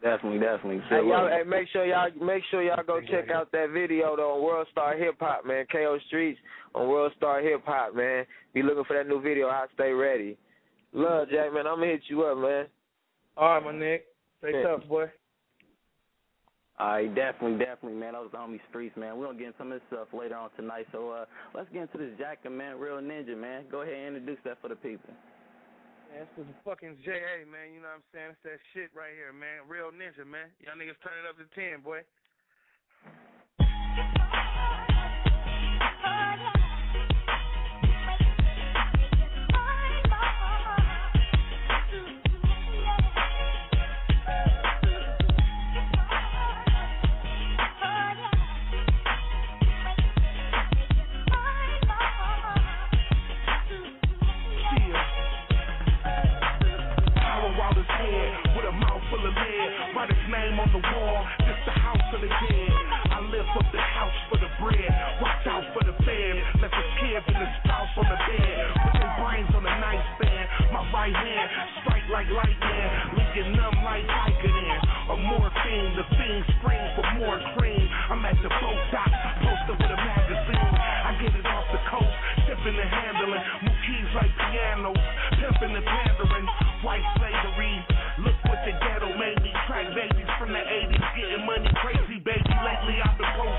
Definitely, 0.03 0.39
definitely. 0.39 0.81
Hey, 0.89 0.97
y'all, 0.97 1.27
hey, 1.27 1.41
make 1.47 1.67
sure 1.69 1.85
y'all 1.85 2.09
make 2.21 2.43
sure 2.51 2.61
y'all 2.61 2.83
go 2.85 2.99
check 3.01 3.31
out 3.31 3.51
that 3.53 3.69
video 3.73 4.15
though 4.15 4.35
on 4.35 4.43
World 4.43 4.67
Star 4.71 4.95
Hip 4.95 5.15
Hop, 5.19 5.45
man. 5.45 5.65
KO 5.71 5.97
Streets 6.07 6.39
on 6.75 6.87
World 6.89 7.13
Star 7.17 7.41
Hip 7.41 7.63
Hop, 7.65 7.95
man. 7.95 8.25
Be 8.53 8.61
looking 8.61 8.83
for 8.83 8.95
that 8.95 9.07
new 9.07 9.21
video. 9.21 9.47
I 9.47 9.65
stay 9.73 9.91
ready. 9.93 10.37
Love, 10.91 11.29
Jack, 11.31 11.53
man. 11.53 11.65
I'm 11.65 11.77
gonna 11.79 11.87
hit 11.87 12.01
you 12.09 12.21
up, 12.23 12.37
man. 12.37 12.65
All 13.37 13.55
right, 13.55 13.63
my 13.63 13.71
nigga. 13.71 13.99
Stay 14.39 14.51
Yeah. 14.53 14.63
tough, 14.63 14.87
boy. 14.87 15.05
Right, 16.79 17.13
definitely, 17.13 17.63
definitely, 17.63 17.99
man. 17.99 18.13
Those 18.13 18.31
homie 18.31 18.59
streets, 18.69 18.97
man. 18.97 19.17
We're 19.17 19.27
gonna 19.27 19.37
get 19.37 19.47
into 19.53 19.57
some 19.59 19.71
of 19.71 19.79
this 19.79 19.87
stuff 19.87 20.09
later 20.11 20.35
on 20.35 20.49
tonight. 20.57 20.87
So 20.91 21.11
uh 21.11 21.25
let's 21.53 21.69
get 21.71 21.83
into 21.83 21.97
this 21.97 22.17
Jack 22.17 22.43
man, 22.49 22.79
real 22.79 22.97
ninja, 22.97 23.37
man. 23.37 23.65
Go 23.69 23.81
ahead 23.81 23.93
and 23.93 24.17
introduce 24.17 24.41
that 24.43 24.59
for 24.59 24.69
the 24.69 24.75
people. 24.75 25.13
Man, 26.11 26.25
this 26.35 26.45
is 26.45 26.53
fucking 26.65 26.97
JA, 27.05 27.45
man. 27.45 27.73
You 27.73 27.81
know 27.81 27.93
what 27.93 28.01
I'm 28.01 28.09
saying? 28.13 28.29
It's 28.33 28.43
that 28.43 28.59
shit 28.73 28.89
right 28.93 29.13
here, 29.13 29.33
man. 29.33 29.69
Real 29.69 29.93
ninja, 29.93 30.25
man. 30.25 30.49
Y'all 30.61 30.77
niggas 30.77 30.97
turn 31.01 31.13
it 31.21 31.29
up 31.29 31.37
to 31.37 31.45
10, 31.53 31.81
boy. 31.81 32.01
On 60.63 60.71
the 60.71 60.79
wall. 60.79 61.19
This 61.43 61.59
the 61.67 61.75
house 61.75 62.07
of 62.15 62.21
the 62.23 62.31
dead. 62.31 62.71
I 63.11 63.19
lift 63.27 63.51
up 63.51 63.67
the 63.75 63.83
house 63.83 64.19
for 64.31 64.39
the 64.39 64.47
bread. 64.63 64.91
Watch 65.19 65.43
out 65.51 65.67
for 65.75 65.83
the 65.83 65.91
fed. 66.07 66.35
Left 66.63 66.71
his 66.71 66.91
kids 67.03 67.25
and 67.27 67.37
his 67.43 67.51
spouse 67.63 67.91
on 67.99 68.07
the 68.07 68.15
bed. 68.15 68.63
With 68.87 68.95
their 68.95 69.13
brains 69.19 69.51
on 69.51 69.63
the 69.67 69.75
nightstand. 69.75 70.47
My 70.71 70.87
right 70.95 71.11
hand 71.11 71.49
strike 71.83 72.07
like 72.07 72.29
lightning. 72.31 72.89
Leaking 73.19 73.51
numb 73.59 73.75
like 73.83 74.07
Vicodin. 74.07 74.79
A 75.11 75.15
morphine. 75.35 75.91
The 75.99 76.05
fiend 76.15 76.52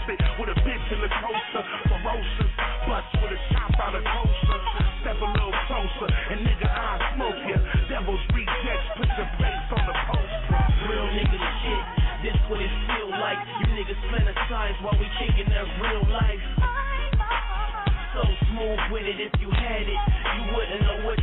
With 0.05 0.53
a 0.53 0.59
bitch 0.61 0.87
in 0.93 1.01
the 1.01 1.09
coaster. 1.09 1.64
Ferocious. 1.88 2.53
Bust 2.85 3.09
with 3.25 3.33
a 3.33 3.40
chop 3.49 3.73
out 3.81 3.97
of 3.97 4.05
coaster. 4.05 4.61
Step 5.01 5.17
a 5.17 5.29
little 5.33 5.57
closer. 5.64 6.09
And 6.29 6.45
nigga, 6.45 6.69
I 6.69 7.17
smoke 7.17 7.40
ya. 7.49 7.57
Devil's 7.88 8.21
rejects. 8.37 8.88
Put 9.01 9.09
your 9.17 9.31
face 9.40 9.69
on 9.73 9.85
the 9.88 9.97
poster. 10.05 10.61
Real 10.93 11.09
nigga 11.09 11.40
shit, 11.40 11.85
this 12.21 12.37
what 12.53 12.61
it 12.61 12.69
feel 12.93 13.17
like. 13.17 13.40
You 13.64 13.73
niggas 13.73 13.97
fantasize 14.12 14.77
while 14.85 14.93
we 15.01 15.09
kicking 15.17 15.49
that 15.49 15.64
real 15.81 16.05
life. 16.12 16.45
So 18.12 18.21
smooth 18.53 18.81
with 18.93 19.09
it, 19.09 19.17
if 19.25 19.33
you 19.40 19.49
had 19.49 19.88
it, 19.88 20.01
you 20.37 20.43
wouldn't 20.53 20.83
know 20.85 21.09
what 21.09 21.17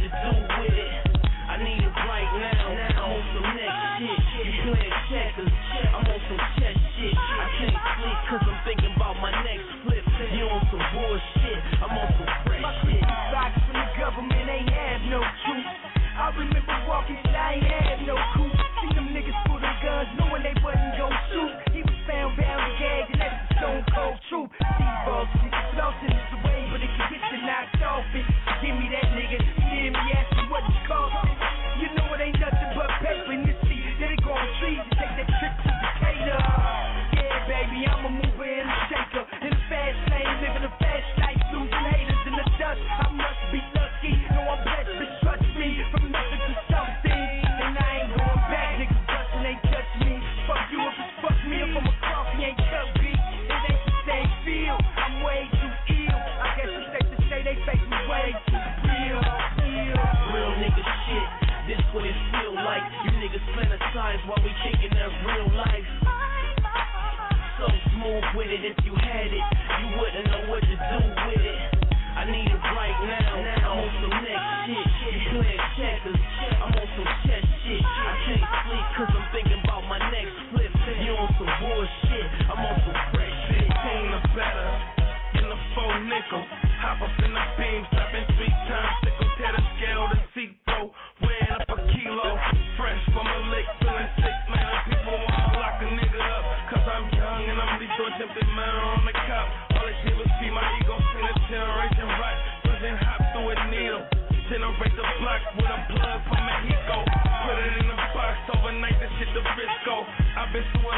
murder 98.52 98.84
on 98.84 99.04
the 99.08 99.16
cop. 99.16 99.48
All 99.80 99.86
they 99.88 99.96
did 100.04 100.16
was 100.20 100.28
see 100.40 100.52
my 100.52 100.64
ego, 100.84 100.96
seen 101.16 101.26
a 101.26 101.34
generation 101.48 102.08
right. 102.20 102.40
Prison 102.68 102.96
hop 103.00 103.20
through 103.32 103.50
a 103.52 103.56
needle. 103.72 104.04
Generate 104.52 104.96
the 105.00 105.06
block 105.24 105.42
with 105.56 105.72
a 105.72 105.80
plug 105.96 106.20
from 106.28 106.42
Mexico. 106.44 106.96
Put 107.08 107.56
it 107.56 107.74
in 107.80 107.88
a 107.88 107.98
box 108.12 108.36
overnight, 108.52 109.00
this 109.00 109.12
shit 109.16 109.32
the 109.32 109.44
Frisco. 109.56 110.04
I've 110.36 110.52
been 110.52 110.68
through 110.76 110.91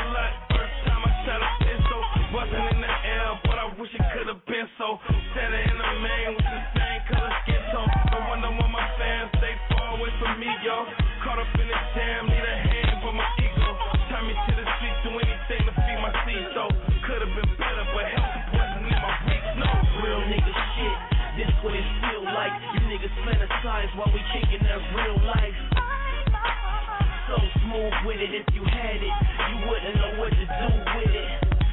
Smooth 27.73 28.05
with 28.05 28.21
it, 28.21 28.29
if 28.37 28.45
you 28.53 28.61
had 28.69 29.01
it, 29.01 29.15
you 29.49 29.55
wouldn't 29.65 29.97
know 29.97 30.21
what 30.21 30.29
to 30.29 30.45
do 30.45 30.69
with 30.93 31.09
it. 31.09 31.29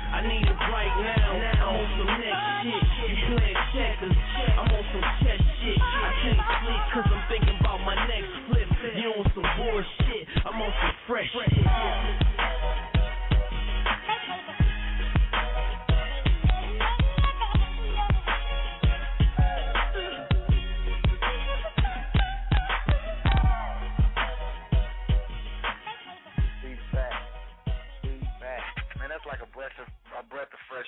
I 0.08 0.24
need 0.24 0.48
it 0.48 0.56
right 0.72 0.96
now. 0.96 1.28
I'm 1.60 1.76
on 1.76 1.88
some 2.00 2.08
next 2.16 2.40
shit. 2.64 2.80
You 3.04 3.36
playing 3.36 3.60
checkers, 3.76 4.16
I'm 4.56 4.64
on 4.64 4.84
some 4.96 5.04
chess 5.20 5.44
shit. 5.60 5.76
I 5.76 6.10
can't 6.24 6.40
sleep 6.40 6.82
cause 6.96 7.04
I'm 7.04 7.24
thinking 7.28 7.56
about 7.60 7.84
my 7.84 7.92
next 8.08 8.32
flip. 8.48 8.68
You 8.96 9.12
on 9.12 9.28
some 9.36 9.44
bullshit, 9.60 10.24
I'm 10.48 10.56
on 10.56 10.72
some 10.72 10.94
fresh 11.04 11.28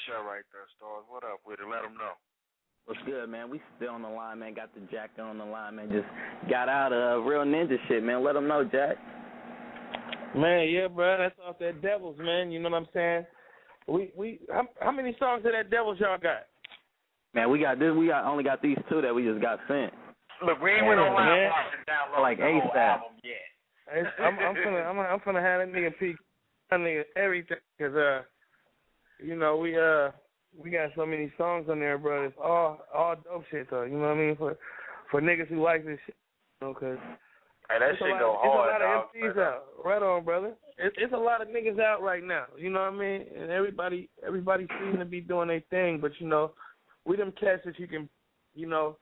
that 0.09 0.25
right 0.25 0.45
there, 0.53 0.69
Stars. 0.77 1.05
What 1.09 1.25
up 1.25 1.41
with 1.47 1.61
it? 1.61 1.69
Let 1.69 1.83
them 1.83 1.95
know. 1.95 2.17
What's 2.87 3.01
good, 3.07 3.29
man? 3.29 3.51
We 3.51 3.61
still 3.77 3.91
on 3.91 4.03
the 4.03 4.09
line, 4.09 4.41
man. 4.41 4.55
Got 4.55 4.75
the 4.75 4.81
Jack 4.91 5.11
on 5.21 5.39
the 5.39 5.45
line, 5.45 5.77
man. 5.77 5.89
Just 5.91 6.09
got 6.51 6.69
out 6.69 6.93
of 6.93 7.25
real 7.25 7.45
ninja 7.45 7.77
shit, 7.87 8.03
man. 8.03 8.25
Let 8.25 8.35
them 8.35 8.49
know, 8.49 8.65
Jack. 8.65 8.97
Man, 10.35 10.69
yeah, 10.69 10.89
bro. 10.89 11.19
That's 11.19 11.35
off 11.47 11.59
that 11.61 11.83
Devils, 11.83 12.17
man. 12.19 12.51
You 12.51 12.59
know 12.61 12.71
what 12.71 12.79
I'm 12.79 12.89
saying? 12.95 13.27
We 13.87 14.11
we 14.17 14.41
how, 14.51 14.67
how 14.81 14.91
many 14.91 15.15
songs 15.19 15.45
of 15.45 15.53
that 15.53 15.71
Devils 15.71 15.99
y'all 16.01 16.19
got? 16.19 16.47
Man, 17.35 17.51
we 17.51 17.61
got 17.61 17.79
this. 17.79 17.93
We 17.97 18.09
got 18.09 18.25
only 18.25 18.45
got 18.45 18.63
these 18.63 18.79
two 18.89 19.01
that 19.03 19.15
we 19.15 19.25
just 19.25 19.41
got 19.43 19.61
sent. 19.69 19.93
Look, 20.45 20.61
we 20.61 20.73
ain't 20.73 20.87
went 20.87 20.99
Yeah, 21.01 21.07
online 21.09 21.27
man. 21.27 21.51
and 21.77 21.87
download 21.87 22.23
Like 22.23 22.39
the 22.39 22.45
whole 22.45 22.71
ASAP. 22.73 22.77
album 22.77 23.13
yet. 23.23 24.09
I'm 24.19 24.39
I'm 24.39 24.55
finna 24.57 24.87
I'm 24.87 24.99
I'm 24.99 25.21
finna 25.21 25.43
have 25.43 25.61
that 25.61 25.73
nigga 25.77 25.99
peek 25.99 26.17
that 26.71 26.81
nigga 26.81 27.03
everything 27.17 27.59
because 27.77 27.95
uh 27.95 28.23
you 29.23 29.37
know 29.37 29.57
we 29.57 29.79
uh 29.79 30.11
we 30.63 30.71
got 30.71 30.91
so 30.95 31.07
many 31.07 31.33
songs 31.39 31.67
on 31.71 31.81
there, 31.81 31.99
bro. 31.99 32.27
It's 32.27 32.37
all 32.43 32.81
all 32.95 33.17
dope 33.17 33.45
shit 33.51 33.71
though. 33.71 33.83
You 33.83 33.95
know 33.95 34.09
what 34.09 34.09
I 34.09 34.15
mean 34.17 34.37
for 34.37 34.57
for 35.11 35.21
niggas 35.21 35.49
who 35.49 35.63
like 35.63 35.85
this 35.85 35.99
shit. 36.07 36.17
You 36.61 36.69
know, 36.69 36.75
cause 36.75 36.99
Hey, 37.71 37.79
that 37.79 37.99
shit 37.99 38.11
lot, 38.11 38.21
go 38.21 38.39
it's 38.43 38.55
a 38.55 38.59
lot 38.59 38.79
dog. 38.81 39.05
of 39.05 39.35
MCs 39.35 39.39
out. 39.43 39.65
Right 39.85 40.03
on, 40.03 40.25
brother. 40.25 40.53
It's 40.79 40.95
it's 40.99 41.13
a 41.13 41.17
lot 41.17 41.41
of 41.41 41.49
niggas 41.49 41.81
out 41.81 42.03
right 42.03 42.23
now. 42.23 42.45
You 42.59 42.71
know 42.71 42.81
what 42.81 42.93
I 42.93 42.97
mean? 42.99 43.25
And 43.39 43.51
everybody 43.51 44.11
everybody 44.27 44.67
seems 44.81 44.99
to 44.99 45.05
be 45.05 45.21
doing 45.21 45.49
their 45.49 45.63
thing, 45.71 45.99
but 46.01 46.13
you 46.19 46.27
know, 46.29 46.53
we 47.07 47.17
them 47.17 47.33
cats 47.41 47.63
that 47.65 47.79
you 47.79 47.87
can, 47.87 48.09
you 48.55 48.67
know, 48.67 48.99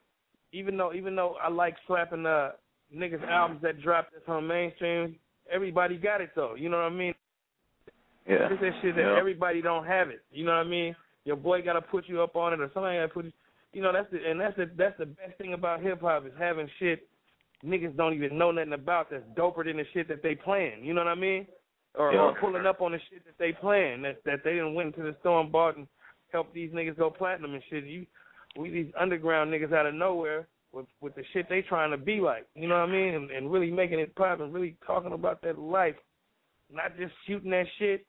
even 0.52 0.76
though 0.76 0.92
even 0.92 1.16
though 1.16 1.36
I 1.42 1.48
like 1.48 1.76
slapping 1.86 2.26
uh 2.26 2.50
niggas 2.94 3.26
albums 3.28 3.62
that 3.62 3.80
drop 3.82 4.08
that's 4.12 4.28
on 4.28 4.46
mainstream, 4.46 5.16
everybody 5.50 5.96
got 5.96 6.20
it 6.20 6.30
though. 6.36 6.54
You 6.54 6.68
know 6.68 6.76
what 6.76 6.92
I 6.92 6.94
mean? 6.94 7.14
Yeah. 8.30 8.48
It's 8.50 8.60
that 8.60 8.72
shit 8.82 8.94
that 8.96 9.02
Yeah. 9.02 9.18
everybody 9.18 9.60
don't 9.60 9.84
have 9.86 10.08
it. 10.10 10.22
You 10.30 10.44
know 10.44 10.52
what 10.52 10.66
I 10.66 10.70
mean? 10.70 10.94
Your 11.24 11.36
boy 11.36 11.62
got 11.62 11.74
to 11.74 11.82
put 11.82 12.08
you 12.08 12.22
up 12.22 12.36
on 12.36 12.52
it, 12.52 12.60
or 12.60 12.70
somebody 12.72 12.96
got 12.98 13.02
to 13.06 13.08
put 13.12 13.24
you. 13.26 13.32
You 13.72 13.82
know 13.82 13.92
that's 13.92 14.10
the 14.10 14.18
and 14.28 14.40
that's 14.40 14.56
the 14.56 14.70
that's 14.76 14.98
the 14.98 15.06
best 15.06 15.36
thing 15.38 15.52
about 15.54 15.80
hip 15.80 16.00
hop 16.00 16.26
is 16.26 16.32
having 16.38 16.68
shit 16.78 17.06
niggas 17.64 17.96
don't 17.96 18.14
even 18.14 18.36
know 18.38 18.50
nothing 18.50 18.72
about 18.72 19.10
that's 19.10 19.22
doper 19.36 19.64
than 19.64 19.76
the 19.76 19.84
shit 19.92 20.08
that 20.08 20.22
they 20.22 20.34
playing. 20.34 20.84
You 20.84 20.94
know 20.94 21.02
what 21.04 21.10
I 21.10 21.14
mean? 21.14 21.46
Or, 21.94 22.12
Yeah. 22.12 22.20
or 22.20 22.34
pulling 22.40 22.66
up 22.66 22.80
on 22.80 22.92
the 22.92 22.98
shit 23.10 23.24
that 23.26 23.36
they 23.38 23.52
playing 23.52 24.02
that 24.02 24.24
that 24.24 24.42
they 24.44 24.52
didn't 24.54 24.74
went 24.74 24.94
to 24.96 25.02
the 25.02 25.14
store 25.20 25.40
and 25.40 25.52
bought 25.52 25.76
and 25.76 25.86
helped 26.32 26.52
these 26.54 26.70
niggas 26.72 26.96
go 26.96 27.10
platinum 27.10 27.54
and 27.54 27.62
shit. 27.70 27.84
You 27.84 28.06
we 28.56 28.70
these 28.70 28.92
underground 28.98 29.52
niggas 29.52 29.72
out 29.72 29.86
of 29.86 29.94
nowhere 29.94 30.48
with 30.72 30.86
with 31.00 31.14
the 31.14 31.22
shit 31.32 31.48
they 31.48 31.62
trying 31.62 31.90
to 31.92 31.96
be 31.98 32.20
like. 32.20 32.46
You 32.56 32.66
know 32.66 32.80
what 32.80 32.88
I 32.88 32.92
mean? 32.92 33.14
And, 33.14 33.30
and 33.30 33.52
really 33.52 33.70
making 33.70 34.00
it 34.00 34.14
pop 34.16 34.40
and 34.40 34.52
really 34.52 34.76
talking 34.84 35.12
about 35.12 35.42
that 35.42 35.58
life, 35.60 35.96
not 36.72 36.96
just 36.96 37.12
shooting 37.26 37.50
that 37.52 37.66
shit. 37.78 38.04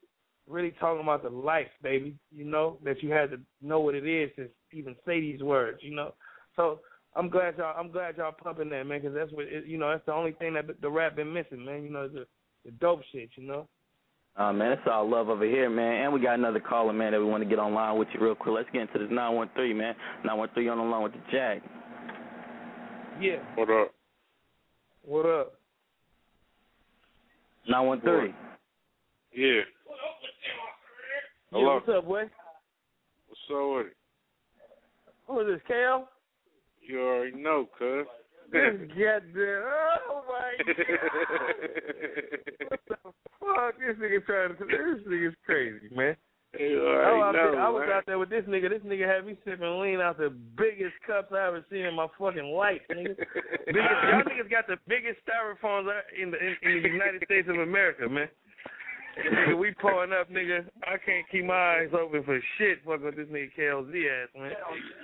Really 0.51 0.73
talking 0.79 1.01
about 1.01 1.23
the 1.23 1.29
life, 1.29 1.67
baby. 1.81 2.15
You 2.35 2.45
know 2.45 2.77
that 2.83 3.01
you 3.01 3.11
had 3.11 3.31
to 3.31 3.39
know 3.61 3.79
what 3.79 3.95
it 3.95 4.05
is 4.05 4.29
to 4.35 4.49
even 4.73 4.95
say 5.05 5.21
these 5.21 5.41
words. 5.41 5.79
You 5.81 5.95
know, 5.95 6.13
so 6.55 6.79
I'm 7.15 7.29
glad 7.29 7.57
y'all. 7.57 7.75
I'm 7.77 7.91
glad 7.91 8.17
y'all 8.17 8.33
pumping 8.33 8.69
that, 8.69 8.85
man, 8.85 9.01
because 9.01 9.15
that's 9.15 9.31
what 9.31 9.45
it, 9.45 9.65
you 9.65 9.77
know. 9.77 9.89
That's 9.89 10.05
the 10.05 10.13
only 10.13 10.33
thing 10.33 10.53
that 10.55 10.65
the 10.81 10.89
rap 10.89 11.15
been 11.15 11.31
missing, 11.31 11.63
man. 11.63 11.83
You 11.83 11.89
know, 11.89 12.07
the 12.07 12.25
the 12.65 12.71
dope 12.71 13.01
shit. 13.13 13.29
You 13.35 13.47
know. 13.47 13.67
Uh, 14.35 14.53
man, 14.53 14.71
it's 14.71 14.81
all 14.89 15.09
love 15.09 15.29
over 15.29 15.45
here, 15.45 15.69
man. 15.69 16.03
And 16.03 16.13
we 16.13 16.21
got 16.21 16.35
another 16.35 16.61
caller, 16.61 16.93
man, 16.93 17.11
that 17.11 17.19
we 17.19 17.25
want 17.25 17.43
to 17.43 17.49
get 17.49 17.59
online 17.59 17.99
with 17.99 18.07
you 18.13 18.19
real 18.21 18.35
quick. 18.35 18.55
Let's 18.55 18.69
get 18.71 18.83
into 18.83 18.99
this 18.99 19.09
913, 19.11 19.77
man. 19.77 19.93
913 20.23 20.69
on 20.69 20.77
the 20.77 20.83
line 20.85 21.03
with 21.03 21.11
the 21.11 21.19
Jack. 21.29 21.61
Yeah. 23.19 23.39
What 23.55 23.69
up? 23.69 23.93
What 25.03 25.25
up? 25.25 25.53
913. 27.67 28.33
Yeah. 29.33 29.47
Yeah, 29.47 29.61
Hello. 31.51 31.75
what's 31.75 31.89
up, 31.89 32.05
boy? 32.05 32.23
What's 33.27 33.41
up 33.51 33.75
with 33.75 33.87
it? 33.87 33.97
Who 35.27 35.39
is 35.41 35.47
this, 35.47 35.61
Kale? 35.67 36.07
You 36.81 37.01
already 37.01 37.35
know, 37.35 37.67
cuz. 37.77 38.07
This 38.51 38.79
goddamn. 38.95 39.63
Oh 40.07 40.23
my 40.29 40.55
god. 40.65 40.75
what 42.69 42.79
the 42.87 42.95
fuck? 43.03 43.75
This 43.79 43.97
nigga 43.99 44.25
trying 44.25 44.55
to. 44.55 44.65
This 44.65 45.03
nigga's 45.07 45.35
crazy, 45.45 45.93
man. 45.93 46.15
you 46.57 46.83
oh, 46.83 46.87
I 46.87 47.11
already 47.11 47.19
was, 47.19 47.35
know, 47.35 47.51
there, 47.51 47.61
I 47.61 47.69
was 47.69 47.83
man. 47.87 47.97
out 47.97 48.03
there 48.05 48.19
with 48.19 48.29
this 48.29 48.45
nigga. 48.47 48.69
This 48.69 48.83
nigga 48.87 49.13
had 49.13 49.25
me 49.25 49.37
sipping 49.43 49.79
lean 49.81 49.99
out 49.99 50.17
the 50.17 50.33
biggest 50.57 50.95
cups 51.05 51.33
I 51.33 51.47
ever 51.47 51.65
seen 51.69 51.83
in 51.83 51.95
my 51.95 52.07
fucking 52.17 52.47
life, 52.47 52.81
nigga. 52.89 53.15
biggest, 53.67 53.99
y'all 54.07 54.23
niggas 54.23 54.49
got 54.49 54.67
the 54.67 54.77
biggest 54.87 55.19
styrofoams 55.27 55.91
in 56.21 56.31
the 56.31 56.37
in, 56.39 56.55
in 56.63 56.83
the 56.83 56.89
United 56.89 57.23
States 57.25 57.49
of 57.49 57.57
America, 57.59 58.07
man. 58.07 58.29
And 59.25 59.37
nigga, 59.37 59.59
we 59.59 59.71
pulling 59.81 60.11
up, 60.13 60.29
nigga. 60.29 60.65
I 60.83 60.97
can't 61.03 61.25
keep 61.31 61.45
my 61.45 61.79
eyes 61.79 61.89
open 61.93 62.23
for 62.23 62.39
shit. 62.57 62.79
Fucking 62.85 63.05
with 63.05 63.15
this 63.15 63.27
nigga 63.27 63.49
KLZ 63.57 64.23
ass, 64.23 64.29
man. 64.37 64.51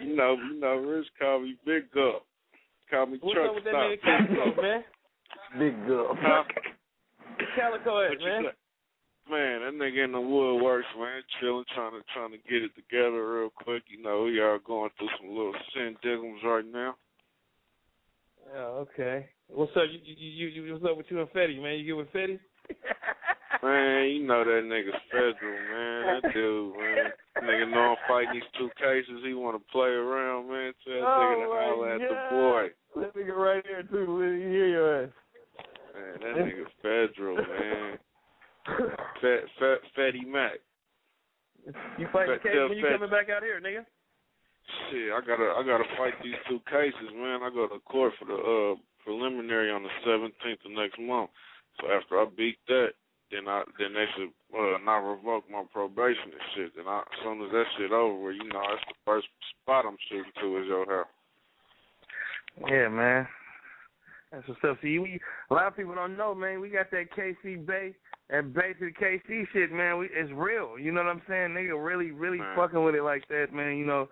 You 0.04 0.16
know, 0.16 0.36
you 0.36 0.60
know, 0.60 0.76
Rich 0.76 1.08
call 1.20 1.42
me 1.42 1.56
Big 1.66 1.92
Gup. 1.92 2.26
Call 2.90 3.06
me 3.08 3.18
What's 3.22 3.36
Truck 3.36 3.50
up 3.50 3.56
with 3.56 3.64
that 3.66 3.74
nigga 3.74 4.02
Calico, 4.02 4.62
man? 4.62 4.84
Big 5.60 5.86
girl. 5.86 6.18
Huh? 6.20 6.44
Calico 7.56 8.04
ass, 8.04 8.16
man. 8.24 8.44
say? 8.46 8.56
Man, 9.30 9.60
that 9.60 9.74
nigga 9.74 10.06
in 10.06 10.14
the 10.14 10.18
woodworks, 10.18 10.88
man, 10.98 11.22
chilling, 11.40 11.66
trying 11.76 11.92
to 11.92 12.00
trying 12.14 12.32
to 12.32 12.38
get 12.50 12.64
it 12.64 12.72
together 12.76 13.40
real 13.40 13.50
quick. 13.50 13.84
You 13.90 14.02
know, 14.02 14.24
we 14.24 14.40
are 14.40 14.58
going 14.60 14.90
through 14.98 15.10
some 15.20 15.30
little 15.30 15.54
sin 15.74 15.98
diggums 16.04 16.44
right 16.46 16.64
now. 16.66 16.96
Oh, 18.56 18.88
okay. 18.88 19.28
What's 19.50 19.72
up? 19.76 19.84
You, 19.92 20.00
you, 20.04 20.48
you, 20.48 20.64
you, 20.64 20.74
what's 20.74 20.86
up 20.86 20.96
with 20.96 21.08
you 21.10 21.20
and 21.20 21.30
Fetty, 21.32 21.62
man? 21.62 21.78
You 21.78 21.86
get 21.86 21.98
with 21.98 22.14
Fetty? 22.14 22.40
Man, 23.64 24.10
you 24.10 24.24
know 24.28 24.44
that 24.44 24.64
nigga's 24.66 25.02
federal, 25.12 25.60
man. 25.72 26.22
That 26.22 26.34
dude, 26.34 26.76
man. 26.78 27.12
Nigga 27.44 27.72
know 27.72 27.96
I'm 27.96 27.98
fighting 28.08 28.34
these 28.34 28.52
two 28.58 28.70
cases. 28.78 29.24
He 29.26 29.34
want 29.34 29.58
to 29.58 29.72
play 29.72 29.90
around, 29.90 30.50
man. 30.50 30.74
Tell 30.86 30.94
that 30.94 31.02
nigga 31.02 31.36
to 31.36 31.50
Oh, 31.50 31.60
holler 31.62 31.90
at 31.94 32.02
the 32.02 32.18
boy. 32.30 33.02
That 33.02 33.16
nigga 33.16 33.36
right 33.36 33.66
here 33.66 33.84
too. 33.84 34.06
Let 34.20 34.32
me 34.34 34.42
hear 34.52 34.68
your 34.68 35.04
ass. 35.04 35.10
Man, 35.96 36.14
that 36.22 36.36
nigga 36.46 36.66
federal, 36.82 37.38
man. 37.38 37.98
Fat, 39.22 39.42
fat, 39.60 39.80
Fatty 39.96 40.26
Mac. 40.26 40.60
You 41.98 42.08
fighting 42.14 42.36
the 42.36 42.40
case 42.44 42.56
when 42.70 42.78
you 42.78 42.86
coming 42.86 43.10
back 43.10 43.30
out 43.30 43.44
here, 43.44 43.60
nigga? 43.62 43.86
Shit, 44.92 45.12
I 45.16 45.20
gotta, 45.26 45.56
I 45.56 45.64
gotta 45.64 45.88
fight 45.98 46.14
these 46.24 46.36
two 46.50 46.60
cases, 46.70 47.10
man. 47.16 47.42
I 47.44 47.50
go 47.50 47.68
to 47.68 47.80
court 47.88 48.14
for 48.20 48.26
the 48.26 48.36
uh 48.36 48.76
preliminary 49.04 49.72
on 49.72 49.84
the 49.84 49.90
17th 50.06 50.66
of 50.66 50.72
next 50.76 51.00
month. 51.00 51.30
So 51.80 51.88
after 51.92 52.20
I 52.20 52.26
beat 52.36 52.58
that, 52.68 52.90
then 53.32 53.48
I, 53.48 53.64
then 53.80 53.94
they 53.94 54.06
should 54.16 54.32
uh, 54.58 54.78
not 54.84 55.00
revoke 55.00 55.44
my 55.52 55.64
probation 55.72 56.32
and 56.32 56.48
shit. 56.56 56.76
Then 56.76 56.88
I, 56.88 57.00
as 57.00 57.20
soon 57.24 57.42
as 57.44 57.52
that 57.52 57.66
shit 57.78 57.92
over, 57.92 58.32
you 58.32 58.48
know, 58.50 58.62
that's 58.70 58.86
the 58.88 58.96
first 59.06 59.28
spot 59.64 59.86
I'm 59.86 59.98
shooting 60.10 60.32
to 60.42 60.58
is 60.58 60.68
your 60.68 60.86
house. 60.86 61.08
Yeah, 62.70 62.88
man. 62.88 63.28
That's 64.32 64.48
what's 64.48 64.60
up. 64.68 64.78
See, 64.82 65.00
we 65.00 65.20
a 65.52 65.54
lot 65.54 65.68
of 65.68 65.78
people 65.78 65.96
don't 65.96 66.18
know, 66.18 66.36
man. 66.36 66.60
We 66.60 66.70
got 66.70 66.92
that 66.92 67.12
KC 67.16 67.66
Bay, 67.66 67.94
that 68.30 68.54
Bay 68.54 68.74
to 68.80 68.86
the 68.86 68.92
KC 68.92 69.48
shit, 69.54 69.72
man. 69.72 70.00
We 70.00 70.10
it's 70.12 70.32
real. 70.34 70.78
You 70.78 70.92
know 70.92 71.04
what 71.04 71.12
I'm 71.12 71.22
saying? 71.30 71.52
Nigga 71.52 71.82
really, 71.84 72.12
really 72.12 72.40
Man. 72.40 72.56
fucking 72.56 72.84
with 72.84 72.96
it 72.96 73.04
like 73.04 73.28
that, 73.30 73.54
man. 73.54 73.78
You 73.78 73.86
know, 73.86 74.10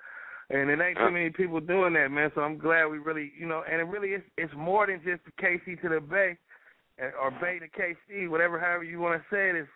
and 0.50 0.70
it 0.70 0.80
ain't 0.80 0.98
too 0.98 1.12
many 1.12 1.32
people 1.32 1.60
doing 1.60 1.94
that, 1.94 2.12
man. 2.12 2.32
So 2.34 2.42
I'm 2.42 2.58
glad 2.58 2.86
we 2.86 3.00
really, 3.00 3.34
you 3.38 3.48
know, 3.48 3.64
and 3.70 3.82
it 3.82 3.86
really 3.86 4.10
is. 4.10 4.22
It's 4.38 4.54
more 4.56 4.88
than 4.88 5.02
just 5.04 5.22
the 5.26 5.32
KC 5.42 5.82
to 5.82 5.90
the 5.90 6.00
Bay, 6.00 6.38
or 7.00 7.32
Bay 7.42 7.60
to 7.60 7.68
KC, 7.68 8.30
whatever, 8.30 8.60
however 8.60 8.84
you 8.84 9.00
want 9.00 9.22
to 9.22 9.36
say 9.36 9.50
it. 9.50 9.56
Is 9.56 9.68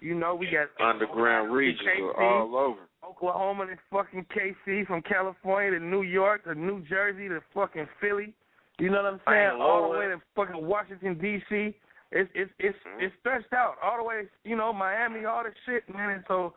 you 0.00 0.14
know 0.14 0.34
we 0.34 0.46
got 0.46 0.68
Underground 0.84 1.52
regions 1.52 1.80
all 2.18 2.56
over. 2.56 2.80
Oklahoma 3.08 3.66
to 3.66 3.76
fucking 3.90 4.26
KC, 4.34 4.86
from 4.86 5.02
California 5.02 5.78
to 5.78 5.84
New 5.84 6.02
York 6.02 6.44
to 6.44 6.54
New 6.54 6.84
Jersey 6.88 7.28
to 7.28 7.40
fucking 7.54 7.86
Philly. 8.00 8.34
You 8.78 8.90
know 8.90 9.02
what 9.02 9.14
I'm 9.14 9.20
saying? 9.26 9.60
All 9.60 9.90
the 9.90 9.98
way 9.98 10.06
to 10.06 10.20
fucking 10.34 10.66
Washington 10.66 11.18
D.C. 11.18 11.74
It's 12.12 12.30
it's 12.34 12.50
it's 12.58 12.76
mm-hmm. 12.86 13.04
it's 13.04 13.14
stretched 13.20 13.52
out 13.52 13.76
all 13.82 13.98
the 13.98 14.04
way. 14.04 14.22
You 14.44 14.56
know 14.56 14.72
Miami, 14.72 15.24
all 15.24 15.44
this 15.44 15.54
shit, 15.64 15.82
man. 15.92 16.10
And 16.10 16.24
so 16.28 16.54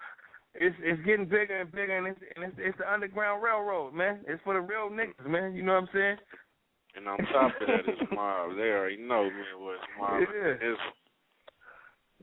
it's 0.55 0.75
it's 0.81 1.01
getting 1.05 1.25
bigger 1.25 1.61
and 1.61 1.71
bigger, 1.71 1.97
and 1.97 2.07
it's 2.07 2.19
and 2.35 2.45
it's, 2.45 2.55
it's 2.57 2.77
the 2.77 2.91
underground 2.91 3.41
railroad, 3.41 3.93
man. 3.93 4.19
It's 4.27 4.41
for 4.43 4.53
the 4.53 4.61
real 4.61 4.89
niggas, 4.89 5.29
man. 5.29 5.55
You 5.55 5.63
know 5.63 5.73
what 5.73 5.83
I'm 5.83 5.89
saying? 5.93 6.17
And 6.95 7.07
on 7.07 7.17
top 7.31 7.51
of 7.61 7.67
that 7.67 7.91
is 7.91 7.99
mob. 8.11 8.55
They 8.55 8.69
already 8.71 8.97
know, 8.97 9.23
man, 9.23 9.59
what's 9.59 9.81
mob. 9.99 10.21
Yeah. 10.21 10.53
It's, 10.61 10.81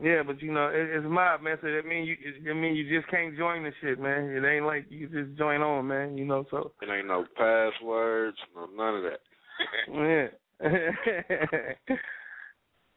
Yeah, 0.03 0.23
but 0.27 0.43
you 0.43 0.53
know 0.53 0.69
it, 0.69 0.91
it's 0.91 1.07
mob, 1.09 1.43
man. 1.43 1.57
So 1.63 1.69
that 1.71 1.87
mean 1.87 2.05
you 2.05 2.17
it 2.23 2.55
mean 2.55 2.75
you 2.75 2.85
just 2.95 3.11
can't 3.11 3.37
join 3.37 3.63
the 3.63 3.73
shit, 3.81 4.01
man. 4.01 4.31
It 4.31 4.45
ain't 4.45 4.67
like 4.67 4.87
you 4.91 5.09
just 5.09 5.39
join 5.39 5.63
on, 5.63 5.87
man. 5.87 6.19
You 6.19 6.27
know 6.27 6.45
so. 6.51 6.73
it 6.83 6.89
ain't 6.91 7.07
no 7.07 7.25
passwords, 7.37 8.37
no 8.55 8.67
none 8.77 8.97
of 8.97 9.03
that. 9.05 9.21
Yeah. 9.89 10.29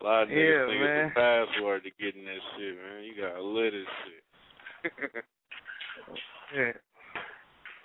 A 0.01 0.03
lot 0.03 0.23
of 0.23 0.29
niggas 0.29 0.36
Yeah, 0.36 0.65
think 0.67 0.82
it's 0.82 1.12
a 1.12 1.19
password 1.19 1.84
to 1.84 1.91
get 1.99 2.15
in 2.15 2.25
this 2.25 2.43
shit, 2.58 2.75
man. 2.75 3.03
You 3.03 3.13
gotta 3.21 3.43
live 3.43 3.73
this 3.73 3.88
shit. 4.03 4.93
yeah. 6.55 6.71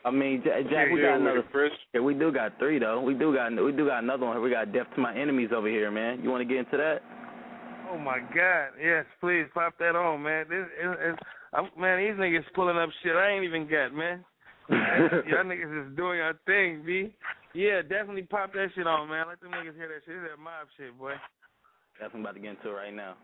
I 0.05 0.11
mean, 0.11 0.43
Jack, 0.45 0.64
Jack 0.71 0.93
we 0.93 1.01
got 1.01 1.17
another. 1.17 1.43
Chris. 1.51 1.73
Yeah, 1.95 2.01
we 2.01 2.12
do 2.14 2.31
got 2.31 2.59
three 2.59 2.79
though. 2.79 3.01
We 3.01 3.14
do 3.14 3.35
got 3.35 3.51
we 3.51 3.73
do 3.73 3.87
got 3.87 4.03
another 4.03 4.27
one. 4.27 4.43
We 4.43 4.51
got 4.51 4.73
Death 4.73 4.87
to 4.95 5.01
My 5.01 5.17
Enemies 5.17 5.51
over 5.55 5.69
here, 5.69 5.90
man. 5.90 6.23
You 6.23 6.31
want 6.31 6.43
to 6.43 6.45
get 6.45 6.59
into 6.59 6.77
that? 6.77 7.01
Oh 7.90 7.99
my 7.99 8.19
God! 8.19 8.77
Yes, 8.81 9.07
please 9.21 9.47
pop 9.55 9.79
that 9.79 9.97
on, 9.97 10.23
man. 10.23 10.47
This 10.49 10.67
is, 10.83 10.90
is 11.09 11.17
I'm, 11.55 11.71
man, 11.79 11.99
these 11.99 12.19
niggas 12.21 12.45
pulling 12.55 12.77
up 12.77 12.90
shit 13.03 13.17
I 13.17 13.31
ain't 13.31 13.45
even 13.45 13.69
got, 13.69 13.95
man. 13.95 14.25
Y'all 14.69 15.45
niggas 15.45 15.88
is 15.90 15.97
doing 15.97 16.19
your 16.19 16.35
thing, 16.47 16.83
B. 16.85 17.14
Yeah, 17.55 17.83
definitely 17.83 18.23
pop 18.23 18.53
that 18.53 18.69
shit 18.75 18.87
on, 18.87 19.09
man. 19.09 19.27
Let 19.29 19.40
them 19.40 19.53
niggas 19.53 19.77
hear 19.77 19.88
that 19.88 20.03
shit. 20.05 20.17
This 20.17 20.17
is 20.17 20.29
that 20.37 20.43
mob 20.43 20.67
shit, 20.77 20.99
boy. 20.99 21.12
Definitely 22.01 22.21
about 22.23 22.35
to 22.35 22.40
get 22.40 22.51
into 22.51 22.71
it 22.71 22.73
right 22.73 22.95
now. 22.95 23.14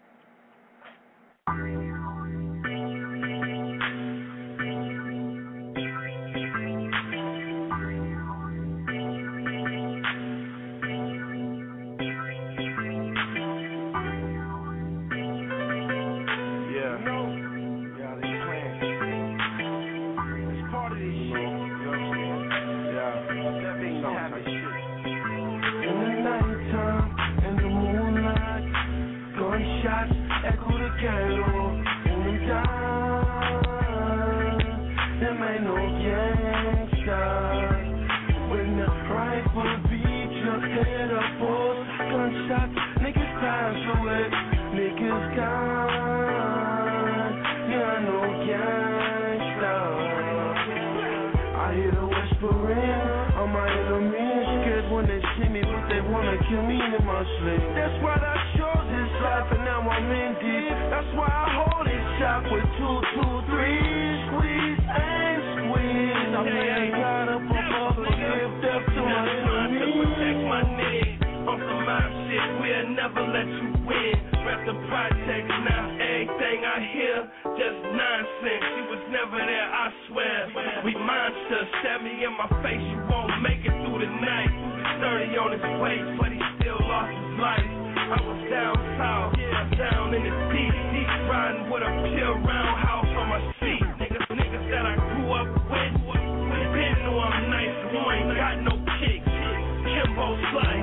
See 55.38 55.48
me, 55.48 55.62
but 55.62 55.84
they 55.88 56.00
wanna 56.00 56.36
kill 56.48 56.62
me 56.64 56.78
in 56.80 57.02
my 57.04 57.22
sleep. 57.38 57.62
That's 57.76 57.96
why 58.02 58.16
I 58.18 58.36
chose 58.56 58.86
this 58.90 59.12
life, 59.22 59.48
and 59.52 59.64
now 59.64 59.80
I'm 59.84 60.10
in 60.10 60.32
deep. 60.42 60.74
That's 60.90 61.10
why 61.14 61.28
I 61.28 61.46
hold 61.60 61.86
it 61.86 62.04
shot 62.18 62.42
with 62.50 62.66
two, 62.78 62.96
two, 63.14 63.34
three, 63.50 63.80
squeeze 64.26 64.82
and 64.90 65.38
squeeze. 65.56 66.30
I 66.34 66.42
pray 66.46 66.90
God 66.90 67.26
up 67.30 67.42
above, 67.46 67.94
forgive 68.00 68.52
death 68.64 68.84
to 68.86 69.00
my 69.00 69.22
enemies. 69.28 69.98
protect 70.00 70.40
my 70.48 70.62
nigga. 70.78 71.48
On 71.48 71.56
some 71.56 71.82
mob 71.88 72.10
shit, 72.28 72.48
we'll 72.60 72.88
never 72.94 73.22
let 73.32 73.48
you 73.48 73.70
win. 73.88 74.16
Rep 74.44 74.60
the 74.66 74.76
projects 74.88 75.54
now, 75.68 75.84
everything 76.00 76.58
I 76.64 76.78
hear, 76.92 77.16
just 77.56 77.78
nonsense. 77.92 78.64
You 78.76 78.84
was 78.92 79.04
never 79.12 79.36
there, 79.40 79.68
I 79.68 79.86
swear. 80.08 80.38
We 80.84 80.92
monsters, 80.96 81.68
stab 81.80 82.02
me 82.02 82.24
in 82.24 82.32
my 82.36 82.48
face, 82.62 82.80
you 82.80 83.00
won't 83.08 83.40
make 83.42 83.64
it 83.64 83.74
through 83.84 84.00
the 84.00 84.10
night. 84.20 84.79
30 85.10 85.42
on 85.42 85.50
his 85.50 85.66
waist, 85.82 86.06
but 86.22 86.30
he 86.30 86.38
still 86.62 86.78
lost 86.86 87.10
his 87.10 87.34
life. 87.42 87.66
I 87.66 88.18
was 88.22 88.40
down 88.46 88.78
south, 88.94 89.34
down 89.74 90.14
in 90.14 90.22
the 90.22 90.34
deep, 90.54 90.70
deep, 90.70 91.10
riding 91.26 91.66
with 91.66 91.82
a 91.82 91.90
pure 92.14 92.38
roundhouse 92.38 93.10
on 93.18 93.26
my 93.26 93.42
seat. 93.58 93.82
Niggas, 93.98 94.22
niggas 94.30 94.66
that 94.70 94.86
I 94.86 94.94
grew 94.94 95.34
up 95.34 95.50
with, 95.66 95.94
been 96.06 96.94
know 97.02 97.18
I'm 97.26 97.50
nice, 97.50 97.74
you 97.90 98.02
ain't 98.06 98.38
got 98.38 98.54
no 98.62 98.74
kicks. 99.02 99.34
Kimbo 99.82 100.26
Slice. 100.54 100.78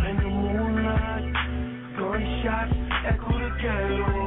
In 0.00 0.16
the 0.16 0.26
moonlight, 0.26 1.30
gunshots 1.94 2.74
echo 3.06 3.38
the 3.38 3.50
ghetto. 3.62 4.19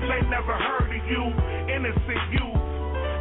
Niggas 0.00 0.16
ain't 0.16 0.30
never 0.30 0.52
heard 0.52 0.88
of 0.88 1.04
you. 1.08 1.22
Innocent 1.68 2.24
youth. 2.32 2.62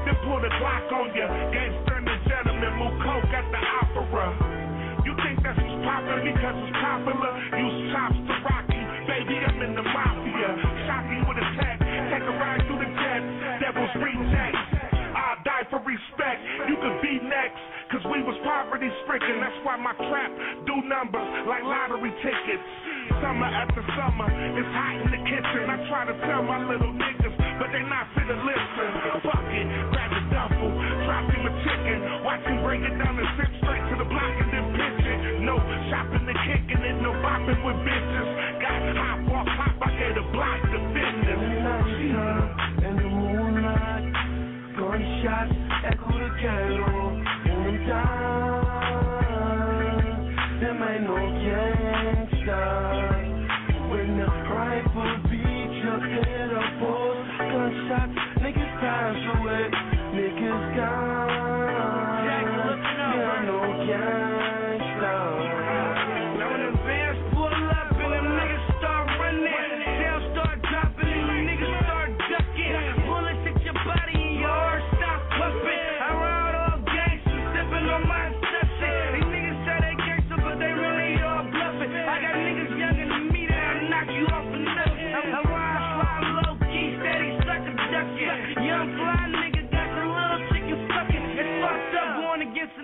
Then 0.08 0.16
pull 0.24 0.40
the 0.40 0.50
Glock 0.60 0.92
on 0.92 1.12
ya. 1.16 1.28
Gangster 1.52 1.96
and 2.00 2.08
the 2.08 2.18
gentleman, 2.28 2.72
move 2.80 2.96
coke 3.04 3.32
at 3.36 3.46
the 3.52 3.62
opera. 3.84 4.28
You 5.04 5.14
think 5.20 5.44
that's 5.44 5.60
what's 5.60 5.80
popular 5.84 6.24
because 6.24 6.56
it's 6.56 6.76
popular? 6.80 7.32
Use 7.60 7.78
chops 7.92 8.20
to 8.20 8.36
Rocky. 8.48 8.82
Baby, 9.08 9.36
I'm 9.44 9.60
in 9.60 9.76
the 9.76 9.84
mafia. 9.84 10.50
Shocking 10.88 11.24
with 11.28 11.40
a 11.40 11.48
tech. 11.60 11.78
Take 11.80 12.26
a 12.26 12.36
ride 12.40 12.64
through 12.68 12.80
the 12.80 12.90
jet. 12.96 13.22
Devil's 13.60 13.96
reject. 14.00 14.56
I'll 15.20 15.42
die 15.44 15.66
for 15.68 15.84
respect. 15.84 16.40
You 16.70 16.76
could 16.80 16.98
be 17.04 17.20
next. 17.28 17.60
Cause 17.90 18.06
we 18.06 18.22
was 18.22 18.38
poverty 18.46 18.86
stricken. 19.02 19.42
That's 19.42 19.66
why 19.66 19.74
my 19.74 19.98
trap 19.98 20.30
do 20.70 20.78
numbers 20.86 21.26
like 21.50 21.66
lottery 21.66 22.14
tickets. 22.22 22.62
Summer 23.18 23.50
after 23.50 23.82
summer, 23.98 24.30
it's 24.30 24.72
hot 24.78 24.96
in 25.02 25.10
the 25.10 25.22
kitchen. 25.26 25.66
I 25.66 25.78
try 25.90 26.06
to 26.06 26.16
tell 26.30 26.46
my 26.46 26.62
little 26.70 26.94
niggas, 26.94 27.36
but 27.58 27.74
they 27.74 27.82
not 27.84 28.06
fit 28.14 28.30
to 28.30 28.38
listen. 28.38 28.90
Fuck 29.26 29.50
it, 29.50 29.66
grab 29.90 30.10
the 30.14 30.24
duffel, 30.30 30.70
drop 31.10 31.26
him 31.34 31.44
a 31.50 31.54
chicken. 31.66 31.98
Watch 32.22 32.46
him 32.46 32.62
break 32.62 32.82
it 32.86 32.96
down 33.02 33.18
and 33.18 33.30
zip 33.36 33.52
straight 33.66 33.86
to 33.90 33.96
the 33.98 34.08
block 34.08 34.34
and 34.40 34.50
then 34.54 34.66
pitch 34.78 35.06
it. 35.10 35.42
No 35.42 35.58
shopping 35.90 36.30
and 36.30 36.40
kicking 36.46 36.82
it, 36.86 36.96
no 37.02 37.12
bopping 37.26 37.60
with 37.66 37.82
bitches. 37.82 38.29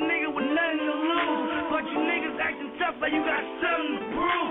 Nigga 0.02 0.30
with 0.34 0.50
nothing 0.52 0.80
to 0.84 0.96
lose. 0.96 1.50
But 1.72 1.84
you 1.88 1.98
niggas 2.00 2.38
acting 2.40 2.72
tough 2.80 2.96
like 3.02 3.14
you 3.14 3.24
got 3.24 3.44
something 3.62 3.96
to 4.00 4.06
prove. 4.16 4.45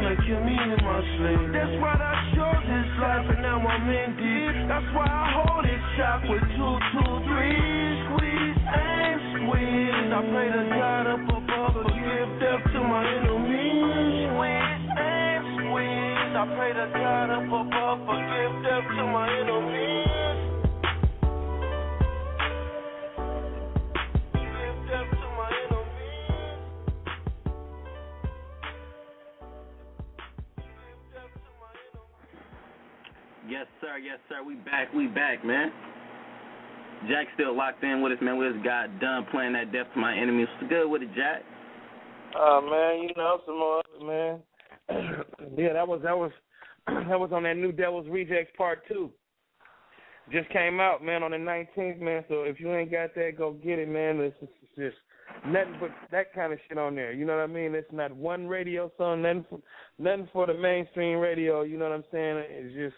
Wanna 0.00 0.16
kill 0.24 0.40
me 0.40 0.56
in 0.56 0.80
my 0.80 1.00
sleep. 1.16 1.52
That's 1.52 1.76
why 1.76 1.92
I 1.92 2.14
chose 2.32 2.64
this 2.64 2.90
life, 3.04 3.26
and 3.36 3.42
now 3.44 3.60
I'm 3.60 3.84
in 3.84 4.10
deep. 4.16 4.56
That's 4.68 4.88
why 4.96 5.04
I 5.04 5.24
hold 5.36 5.64
it 5.68 5.82
shot 5.96 6.24
with 6.24 6.40
two, 6.56 6.74
two, 6.96 7.12
three, 7.28 7.60
squeeze 8.08 8.60
and 8.64 9.20
squeeze. 9.36 10.08
I 10.08 10.20
pray 10.32 10.48
to 10.56 10.64
God 10.72 11.04
up 11.04 11.24
above, 11.28 11.84
forgive 11.84 12.30
death 12.40 12.64
to 12.72 12.80
my 12.80 13.04
enemies. 13.04 14.24
Squeeze 14.32 14.84
and 14.96 15.40
squeeze. 15.68 16.32
I 16.32 16.44
pray 16.56 16.72
to 16.72 16.86
God 16.96 17.28
up 17.36 17.50
above, 17.52 17.98
forgive 18.08 18.52
death 18.64 18.86
to 18.88 19.04
my 19.04 19.28
enemies. 19.28 19.89
Yes, 33.50 33.66
sir. 33.80 33.98
Yes, 33.98 34.18
sir. 34.28 34.44
We 34.44 34.54
back. 34.54 34.94
We 34.94 35.08
back, 35.08 35.44
man. 35.44 35.72
Jack 37.08 37.26
still 37.34 37.56
locked 37.56 37.82
in 37.82 38.00
with 38.00 38.12
us, 38.12 38.18
man. 38.22 38.38
We 38.38 38.48
just 38.48 38.64
got 38.64 39.00
done 39.00 39.26
playing 39.32 39.54
that 39.54 39.72
Death 39.72 39.86
to 39.92 39.98
My 39.98 40.16
Enemies. 40.16 40.46
What's 40.60 40.70
good 40.70 40.88
with 40.88 41.02
it, 41.02 41.08
Jack? 41.16 41.42
Oh 42.36 42.60
man, 42.62 43.02
you 43.02 43.10
know 43.16 43.40
some 43.44 43.58
more 43.58 43.82
man. 44.00 44.38
yeah, 45.58 45.72
that 45.72 45.88
was 45.88 46.00
that 46.04 46.16
was 46.16 46.30
that 46.86 47.18
was 47.18 47.30
on 47.32 47.42
that 47.42 47.56
new 47.56 47.72
Devil's 47.72 48.06
Rejects 48.08 48.52
Part 48.56 48.86
Two. 48.86 49.10
Just 50.30 50.48
came 50.50 50.78
out, 50.78 51.02
man, 51.02 51.24
on 51.24 51.32
the 51.32 51.38
nineteenth, 51.38 51.98
man. 51.98 52.24
So 52.28 52.42
if 52.42 52.60
you 52.60 52.72
ain't 52.72 52.92
got 52.92 53.16
that, 53.16 53.32
go 53.36 53.54
get 53.54 53.80
it, 53.80 53.88
man. 53.88 54.20
It's 54.20 54.38
just, 54.38 54.52
it's 54.62 54.76
just 54.76 54.96
nothing 55.44 55.74
but 55.80 55.90
that 56.12 56.32
kind 56.32 56.52
of 56.52 56.60
shit 56.68 56.78
on 56.78 56.94
there. 56.94 57.12
You 57.12 57.24
know 57.24 57.36
what 57.36 57.42
I 57.42 57.48
mean? 57.48 57.74
It's 57.74 57.90
not 57.90 58.14
one 58.14 58.46
radio 58.46 58.92
song, 58.96 59.22
nothing 59.22 59.44
for, 59.50 59.58
nothing 59.98 60.28
for 60.32 60.46
the 60.46 60.54
mainstream 60.54 61.18
radio. 61.18 61.62
You 61.62 61.78
know 61.78 61.88
what 61.88 61.94
I'm 61.96 62.04
saying? 62.12 62.44
It's 62.48 62.74
just 62.76 62.94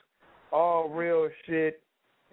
all 0.53 0.89
real 0.89 1.29
shit, 1.47 1.83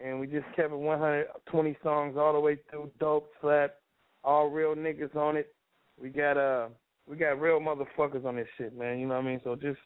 and 0.03 0.19
we 0.19 0.27
just 0.27 0.45
kept 0.55 0.71
it 0.71 0.77
120 0.77 1.77
songs 1.83 2.15
all 2.17 2.33
the 2.33 2.39
way 2.39 2.57
through. 2.69 2.91
Dope, 2.99 3.31
slap, 3.41 3.75
all 4.23 4.49
real 4.49 4.75
niggas 4.75 5.15
on 5.15 5.37
it. 5.37 5.53
We 6.01 6.09
got 6.09 6.37
uh, 6.37 6.67
we 7.07 7.17
got 7.17 7.39
real 7.41 7.59
motherfuckers 7.59 8.25
on 8.25 8.35
this 8.35 8.47
shit, 8.57 8.77
man. 8.77 8.99
You 8.99 9.07
know 9.07 9.15
what 9.15 9.25
I 9.25 9.27
mean? 9.27 9.41
So 9.43 9.55
just 9.55 9.79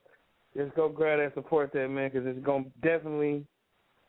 just 0.56 0.76
go 0.76 0.90
grab 0.90 1.20
that, 1.20 1.34
support 1.34 1.72
that, 1.74 1.88
man, 1.90 2.12
because 2.12 2.28
it's 2.28 2.46
gonna 2.46 2.66
definitely, 2.82 3.46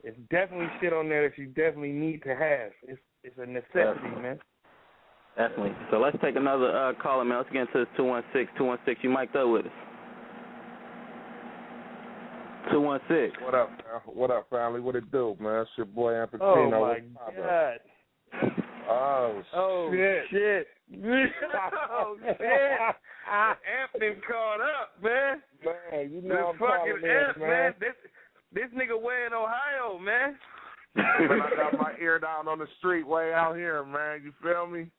it's 0.03 0.18
definitely 0.31 0.68
shit 0.81 0.93
on 0.93 1.09
there 1.09 1.29
that 1.29 1.39
you 1.39 1.47
definitely 1.47 1.93
need 1.93 2.22
to 2.25 2.35
have. 2.35 2.72
It's 2.83 3.01
it's 3.22 3.37
a 3.39 3.47
necessity, 3.47 4.20
man. 4.20 4.39
Definitely. 5.37 5.75
So 5.91 5.99
let's 5.99 6.16
take 6.22 6.37
another 6.37 6.70
uh, 6.77 6.93
caller, 7.03 7.25
man. 7.25 7.39
Let's 7.39 7.51
get 7.51 7.62
into 7.62 7.81
this 7.81 7.89
216. 7.97 8.55
216, 8.57 9.03
you 9.03 9.16
mic'd 9.16 9.35
up 9.35 9.49
with 9.49 9.66
us. 9.66 9.72
216. 12.75 13.45
What 13.45 13.55
up, 13.55 13.70
man? 13.70 13.79
What 14.05 14.31
up, 14.33 14.51
family? 14.51 14.81
What 14.81 14.97
it 14.97 15.09
do, 15.12 15.37
man? 15.39 15.61
It's 15.61 15.70
your 15.77 15.87
boy 15.87 16.12
Anthony. 16.20 16.43
Oh 16.43 16.68
my 16.68 16.79
What's 16.79 17.03
poppin'? 17.14 17.43
god. 17.45 17.79
Oh, 18.91 19.43
Oh 19.55 19.91
shit. 19.93 20.25
shit. 20.29 20.66
oh 21.07 22.16
shit. 22.20 22.41
Anthony 23.31 24.20
caught 24.27 24.61
up, 24.61 25.01
man. 25.01 25.41
Man, 25.64 26.11
you 26.11 26.20
This 26.20 26.29
know 26.29 26.49
I'm 26.53 26.59
fucking 26.59 26.59
calling 26.59 27.05
in, 27.05 27.25
F, 27.31 27.37
man. 27.39 27.75
This 27.79 27.95
this 28.53 28.68
nigga 28.77 29.01
way 29.01 29.22
in 29.25 29.33
Ohio, 29.33 29.97
man. 30.01 30.37
man, 30.97 31.41
I 31.43 31.51
got 31.57 31.79
my 31.81 31.93
ear 32.03 32.18
down 32.18 32.49
on 32.49 32.59
the 32.59 32.66
street 32.79 33.07
way 33.07 33.33
out 33.33 33.55
here, 33.55 33.85
man. 33.85 34.22
You 34.25 34.33
feel 34.43 34.66
me? 34.66 34.91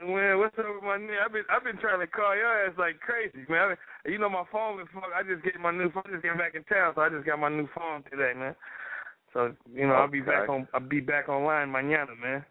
Man, 0.00 0.38
what's 0.38 0.58
up 0.58 0.64
with 0.72 0.82
my 0.82 0.96
name? 0.96 1.20
I've 1.20 1.32
been 1.32 1.44
I've 1.50 1.64
been 1.64 1.76
trying 1.76 2.00
to 2.00 2.06
call 2.06 2.34
your 2.34 2.66
ass 2.66 2.74
like 2.78 2.98
crazy, 3.00 3.44
man. 3.48 3.60
I 3.60 3.68
mean, 3.68 3.78
you 4.06 4.18
know 4.18 4.30
my 4.30 4.44
phone 4.50 4.80
is 4.80 4.88
fuck. 4.94 5.12
I 5.14 5.22
just 5.22 5.44
get 5.44 5.60
my 5.60 5.70
new 5.70 5.92
phone. 5.92 6.02
I 6.06 6.12
just 6.12 6.24
came 6.24 6.38
back 6.38 6.54
in 6.54 6.64
town, 6.64 6.92
so 6.94 7.02
I 7.02 7.08
just 7.08 7.26
got 7.26 7.38
my 7.38 7.50
new 7.50 7.68
phone 7.76 8.02
today, 8.10 8.32
man. 8.34 8.56
So 9.32 9.52
you 9.72 9.86
know 9.86 9.94
I'll 9.94 10.10
be 10.10 10.20
back 10.20 10.48
on 10.48 10.66
I'll 10.74 10.80
be 10.80 11.00
back 11.00 11.28
online 11.28 11.68
mañana, 11.68 12.18
man. 12.20 12.44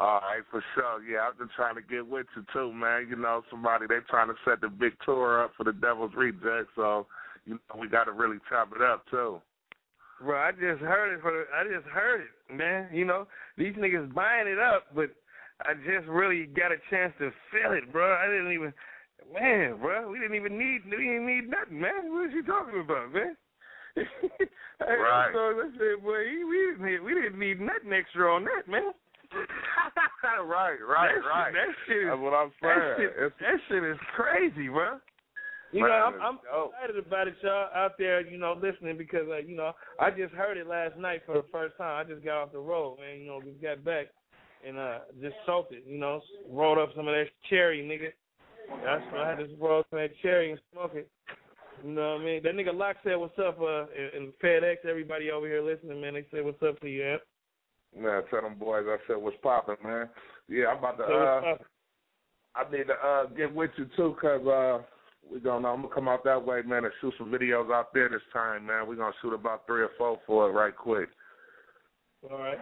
All 0.00 0.20
right, 0.20 0.42
for 0.50 0.64
sure. 0.74 1.04
Yeah, 1.04 1.28
I've 1.28 1.38
been 1.38 1.52
trying 1.54 1.76
to 1.76 1.82
get 1.82 2.06
with 2.06 2.26
you 2.34 2.44
too, 2.52 2.72
man. 2.72 3.06
You 3.08 3.16
know, 3.16 3.42
somebody 3.50 3.86
they 3.86 4.00
trying 4.08 4.28
to 4.28 4.34
set 4.44 4.60
the 4.60 4.68
big 4.68 4.94
tour 5.04 5.44
up 5.44 5.52
for 5.56 5.64
the 5.64 5.72
Devil's 5.72 6.12
Reject, 6.16 6.68
so 6.74 7.06
you 7.44 7.54
know 7.54 7.80
we 7.80 7.88
got 7.88 8.04
to 8.04 8.12
really 8.12 8.38
chop 8.48 8.72
it 8.74 8.82
up 8.82 9.04
too. 9.10 9.40
Bro, 10.20 10.38
I 10.38 10.52
just 10.52 10.80
heard 10.82 11.14
it 11.14 11.20
for 11.20 11.30
the, 11.30 11.44
I 11.54 11.64
just 11.64 11.86
heard 11.88 12.22
it, 12.22 12.54
man. 12.54 12.88
You 12.92 13.04
know, 13.04 13.28
these 13.56 13.74
niggas 13.74 14.12
buying 14.14 14.48
it 14.48 14.58
up, 14.58 14.86
but 14.94 15.10
I 15.60 15.74
just 15.74 16.08
really 16.08 16.46
got 16.46 16.72
a 16.72 16.80
chance 16.90 17.12
to 17.18 17.30
feel 17.52 17.72
it, 17.72 17.92
bro. 17.92 18.14
I 18.14 18.26
didn't 18.26 18.52
even 18.52 18.72
man, 19.32 19.78
bro, 19.78 20.10
we 20.10 20.18
didn't 20.18 20.36
even 20.36 20.58
need 20.58 20.82
we 20.90 20.96
didn't 20.96 21.26
need 21.26 21.48
nothing, 21.48 21.80
man. 21.80 22.12
What 22.12 22.28
is 22.28 22.34
you 22.34 22.42
talking 22.42 22.80
about, 22.80 23.12
man? 23.12 23.36
Right. 24.82 25.30
So 25.32 25.38
I 25.38 25.70
said, 25.78 26.02
boy, 26.02 26.26
we 26.26 26.74
didn't 26.74 26.82
need, 26.82 27.00
we 27.06 27.14
didn't 27.14 27.38
need 27.38 27.60
nothing 27.60 27.92
extra 27.94 28.34
on 28.34 28.42
that, 28.50 28.66
man. 28.66 28.90
right, 30.42 30.74
right, 30.82 31.14
that 31.14 31.22
right. 31.22 31.54
Shit, 31.54 31.54
that 31.54 31.70
shit 31.86 31.96
is 32.02 32.08
That's 32.10 32.20
what 32.20 32.34
I'm 32.34 32.50
that 32.50 32.96
saying. 32.98 33.10
shit, 33.14 33.32
that 33.38 33.58
shit 33.68 33.84
is 33.84 33.98
crazy, 34.16 34.68
bro. 34.68 34.98
You 35.72 35.86
Man, 35.86 35.88
know, 35.88 35.96
I'm, 36.04 36.14
I'm 36.20 36.68
excited 36.68 36.98
about 36.98 37.28
it, 37.28 37.36
y'all 37.40 37.70
out 37.74 37.92
there. 37.96 38.20
You 38.26 38.36
know, 38.36 38.58
listening 38.60 38.98
because 38.98 39.24
uh, 39.30 39.38
you 39.38 39.56
know 39.56 39.72
I 39.98 40.10
just 40.10 40.34
heard 40.34 40.58
it 40.58 40.66
last 40.66 40.98
night 40.98 41.22
for 41.24 41.34
the 41.34 41.46
first 41.50 41.78
time. 41.78 42.04
I 42.04 42.04
just 42.04 42.22
got 42.22 42.42
off 42.42 42.52
the 42.52 42.58
road, 42.58 42.98
man. 43.00 43.20
You 43.20 43.26
know, 43.26 43.40
just 43.40 43.62
got 43.62 43.82
back 43.82 44.08
and 44.66 44.78
uh 44.78 44.98
just 45.20 45.34
soaked 45.46 45.72
it. 45.72 45.84
You 45.86 45.98
know, 45.98 46.20
rolled 46.48 46.78
up 46.78 46.90
some 46.96 47.08
of 47.08 47.14
that 47.14 47.26
cherry, 47.48 47.82
nigga. 47.82 48.12
That's 48.84 49.04
what 49.12 49.20
I 49.20 49.28
had 49.30 49.38
to 49.38 49.48
roll 49.60 49.84
some 49.90 49.98
of 49.98 50.08
that 50.10 50.16
cherry 50.22 50.50
and 50.50 50.60
smoke 50.72 50.92
it. 50.94 51.08
You 51.84 51.90
know 51.90 52.14
what 52.14 52.20
I 52.20 52.24
mean? 52.24 52.42
That 52.42 52.54
nigga 52.54 52.74
Locke 52.74 52.96
said, 53.02 53.16
"What's 53.16 53.38
up?" 53.38 53.60
Uh, 53.60 53.86
and 53.96 54.14
and 54.14 54.32
FedEx, 54.42 54.84
everybody 54.88 55.30
over 55.30 55.46
here 55.46 55.62
listening, 55.62 56.00
man. 56.00 56.14
They 56.14 56.26
say, 56.32 56.42
"What's 56.42 56.62
up 56.62 56.80
to 56.80 56.88
you?" 56.88 57.04
Amp? 57.04 57.22
Man, 57.98 58.22
tell 58.30 58.42
them 58.42 58.54
boys 58.58 58.84
I 58.86 58.96
said 59.06 59.16
what's 59.16 59.36
popping, 59.42 59.76
man. 59.84 60.08
Yeah, 60.48 60.66
I'm 60.68 60.78
about 60.78 60.98
to. 60.98 61.04
Uh. 61.04 61.56
I 62.54 62.70
need 62.70 62.84
to 62.86 62.94
uh, 62.94 63.26
get 63.34 63.54
with 63.54 63.70
you 63.78 63.86
too, 63.96 64.14
cause 64.20 64.46
uh, 64.46 64.82
we 65.30 65.40
gonna. 65.40 65.68
I'm 65.68 65.82
gonna 65.82 65.94
come 65.94 66.08
out 66.08 66.24
that 66.24 66.44
way, 66.44 66.62
man, 66.62 66.84
and 66.84 66.92
shoot 67.00 67.14
some 67.18 67.30
videos 67.30 67.72
out 67.72 67.94
there 67.94 68.08
this 68.08 68.20
time, 68.32 68.66
man. 68.66 68.86
We're 68.86 68.96
gonna 68.96 69.14
shoot 69.22 69.32
about 69.32 69.66
three 69.66 69.82
or 69.82 69.90
four 69.96 70.18
for 70.26 70.48
it 70.48 70.52
right 70.52 70.76
quick. 70.76 71.08
All 72.30 72.38
right. 72.38 72.58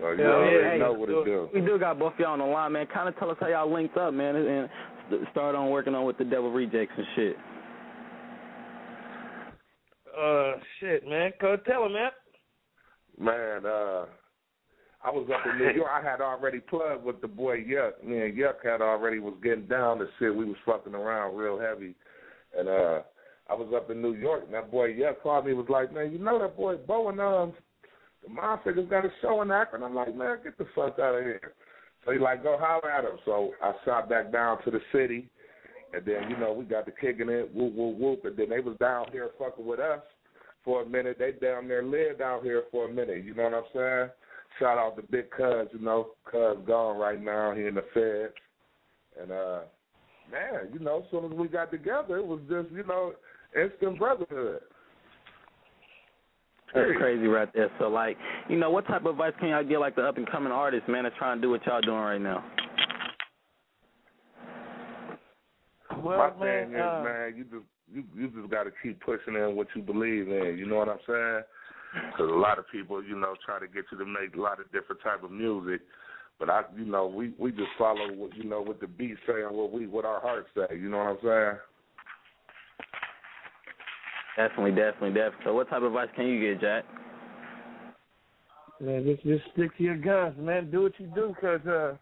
So 0.00 0.10
you 0.12 0.22
Yeah, 0.22 0.26
already 0.26 0.56
yeah, 0.56 0.72
hey, 0.72 0.78
know 0.78 0.92
what 0.92 1.08
it 1.08 1.24
do. 1.24 1.48
We 1.54 1.60
do 1.60 1.78
got 1.78 1.98
both 1.98 2.14
y'all 2.18 2.32
on 2.32 2.38
the 2.40 2.44
line, 2.44 2.72
man. 2.72 2.86
Kind 2.86 3.08
of 3.08 3.18
tell 3.18 3.30
us 3.30 3.36
how 3.40 3.48
y'all 3.48 3.72
linked 3.72 3.96
up, 3.96 4.12
man, 4.12 4.36
and 4.36 4.46
and 4.48 5.26
start 5.30 5.54
on 5.54 5.70
working 5.70 5.94
on 5.94 6.04
with 6.04 6.18
the 6.18 6.24
Devil 6.24 6.50
Rejects 6.50 6.92
and 6.96 7.06
shit. 7.14 7.36
Uh, 10.18 10.52
shit, 10.80 11.08
man. 11.08 11.32
Go 11.40 11.56
tell 11.56 11.86
him, 11.86 11.92
man. 11.92 12.10
Man, 13.18 13.66
uh, 13.66 14.06
I 15.04 15.10
was 15.10 15.28
up 15.32 15.46
in 15.50 15.58
New 15.58 15.72
York. 15.72 15.90
I 15.90 16.02
had 16.02 16.20
already 16.20 16.58
plugged 16.58 17.04
with 17.04 17.20
the 17.20 17.28
boy 17.28 17.58
Yuck. 17.62 18.02
Me 18.04 18.20
and 18.20 18.36
Yuck 18.36 18.64
had 18.64 18.80
already 18.80 19.18
was 19.18 19.34
getting 19.42 19.66
down 19.66 19.98
to 19.98 20.06
shit. 20.18 20.34
We 20.34 20.44
was 20.44 20.56
fucking 20.66 20.94
around 20.94 21.36
real 21.36 21.58
heavy, 21.58 21.94
and 22.58 22.68
uh, 22.68 23.02
I 23.48 23.54
was 23.54 23.72
up 23.74 23.90
in 23.90 24.02
New 24.02 24.14
York. 24.14 24.44
And 24.46 24.54
that 24.54 24.70
boy 24.70 24.92
Yuck 24.92 25.22
called 25.22 25.46
me. 25.46 25.52
Was 25.52 25.66
like, 25.68 25.94
man, 25.94 26.12
you 26.12 26.18
know 26.18 26.38
that 26.38 26.56
boy 26.56 26.76
Bo 26.76 27.08
and 27.08 27.20
um, 27.20 27.52
the 28.26 28.34
Mob 28.34 28.64
Figaz 28.64 28.88
got 28.88 29.04
a 29.04 29.10
show 29.22 29.42
in 29.42 29.50
Akron. 29.50 29.82
I'm 29.82 29.94
like, 29.94 30.14
man, 30.14 30.38
get 30.42 30.58
the 30.58 30.66
fuck 30.74 30.98
out 30.98 31.16
of 31.16 31.24
here. 31.24 31.52
So 32.04 32.12
he 32.12 32.18
like, 32.18 32.42
go 32.42 32.56
holler 32.58 32.90
at 32.90 33.04
him. 33.04 33.18
So 33.24 33.52
I 33.62 33.72
shot 33.84 34.08
back 34.08 34.32
down 34.32 34.62
to 34.64 34.70
the 34.70 34.80
city, 34.92 35.28
and 35.92 36.04
then 36.04 36.30
you 36.30 36.36
know 36.36 36.52
we 36.52 36.64
got 36.64 36.86
the 36.86 36.92
kicking 36.92 37.28
it, 37.28 37.50
whoop 37.54 37.74
whoop 37.74 37.98
whoop, 37.98 38.24
and 38.24 38.36
then 38.36 38.50
they 38.50 38.60
was 38.60 38.76
down 38.78 39.06
here 39.12 39.30
fucking 39.38 39.66
with 39.66 39.80
us 39.80 40.00
for 40.64 40.82
a 40.82 40.86
minute. 40.86 41.16
They 41.18 41.32
down 41.32 41.68
there 41.68 41.82
lived 41.82 42.20
out 42.20 42.42
here 42.42 42.64
for 42.70 42.88
a 42.88 42.92
minute. 42.92 43.24
You 43.24 43.34
know 43.34 43.44
what 43.44 43.54
I'm 43.54 43.62
saying? 43.74 44.10
Shout 44.58 44.78
out 44.78 44.96
to 44.96 45.02
Big 45.02 45.30
Cuz, 45.30 45.68
you 45.72 45.80
know, 45.80 46.08
Cuz 46.30 46.58
gone 46.66 46.98
right 46.98 47.22
now. 47.22 47.54
He 47.54 47.66
in 47.66 47.74
the 47.74 47.84
feds. 47.94 48.34
And 49.20 49.32
uh 49.32 49.60
man, 50.30 50.68
you 50.72 50.78
know, 50.78 51.02
as 51.04 51.10
soon 51.10 51.24
as 51.24 51.32
we 51.32 51.48
got 51.48 51.70
together, 51.70 52.16
it 52.16 52.26
was 52.26 52.40
just, 52.48 52.70
you 52.72 52.84
know, 52.84 53.12
instant 53.54 53.98
brotherhood. 53.98 54.60
That's 56.76 56.98
crazy 56.98 57.26
right 57.26 57.48
there. 57.54 57.70
So 57.78 57.88
like, 57.88 58.16
you 58.48 58.58
know, 58.58 58.70
what 58.70 58.86
type 58.86 59.04
of 59.04 59.12
advice 59.12 59.32
can 59.40 59.48
y'all 59.48 59.64
give 59.64 59.80
like 59.80 59.96
the 59.96 60.02
up 60.02 60.16
and 60.16 60.30
coming 60.30 60.52
artists, 60.52 60.88
man, 60.88 61.04
that's 61.04 61.16
trying 61.16 61.38
to 61.38 61.42
do 61.42 61.50
what 61.50 61.64
y'all 61.66 61.80
doing 61.80 61.96
right 61.96 62.20
now? 62.20 62.44
Well, 66.02 66.18
My 66.18 66.44
man, 66.44 66.66
thing 66.68 66.76
is, 66.76 66.82
uh, 66.82 67.02
man, 67.04 67.34
you 67.36 67.44
just 67.44 67.66
you 67.92 68.04
you 68.14 68.28
just 68.28 68.50
got 68.50 68.64
to 68.64 68.72
keep 68.82 69.00
pushing 69.00 69.34
in 69.34 69.56
what 69.56 69.68
you 69.74 69.82
believe 69.82 70.28
in. 70.28 70.56
You 70.58 70.66
know 70.66 70.76
what 70.76 70.88
I'm 70.88 70.98
saying? 71.06 71.42
Because 72.12 72.30
a 72.30 72.38
lot 72.38 72.58
of 72.58 72.68
people, 72.70 73.02
you 73.02 73.16
know, 73.16 73.34
try 73.44 73.58
to 73.58 73.66
get 73.66 73.84
you 73.90 73.98
to 73.98 74.04
make 74.04 74.36
a 74.36 74.40
lot 74.40 74.60
of 74.60 74.70
different 74.72 75.00
type 75.02 75.24
of 75.24 75.30
music, 75.30 75.80
but 76.38 76.50
I, 76.50 76.62
you 76.76 76.84
know, 76.84 77.06
we 77.06 77.32
we 77.38 77.50
just 77.50 77.70
follow 77.78 78.12
what 78.12 78.36
you 78.36 78.44
know 78.44 78.60
what 78.60 78.80
the 78.80 78.86
beat 78.86 79.16
say 79.26 79.42
and 79.42 79.56
what 79.56 79.72
we 79.72 79.86
what 79.86 80.04
our 80.04 80.20
hearts 80.20 80.48
say. 80.54 80.76
You 80.76 80.90
know 80.90 80.98
what 80.98 81.06
I'm 81.06 81.18
saying? 81.22 81.58
Definitely, 84.36 84.72
definitely, 84.72 85.10
definitely. 85.10 85.44
So 85.44 85.54
what 85.54 85.68
type 85.70 85.78
of 85.78 85.84
advice 85.84 86.08
can 86.14 86.26
you 86.26 86.40
get, 86.40 86.60
Jack? 86.60 86.84
Man, 88.80 89.04
just 89.04 89.22
just 89.22 89.42
stick 89.54 89.76
to 89.78 89.82
your 89.82 89.96
guns, 89.96 90.36
man. 90.38 90.70
Do 90.70 90.82
what 90.82 90.92
you 90.98 91.06
do, 91.14 91.34
cause 91.40 91.60
uh, 91.66 91.94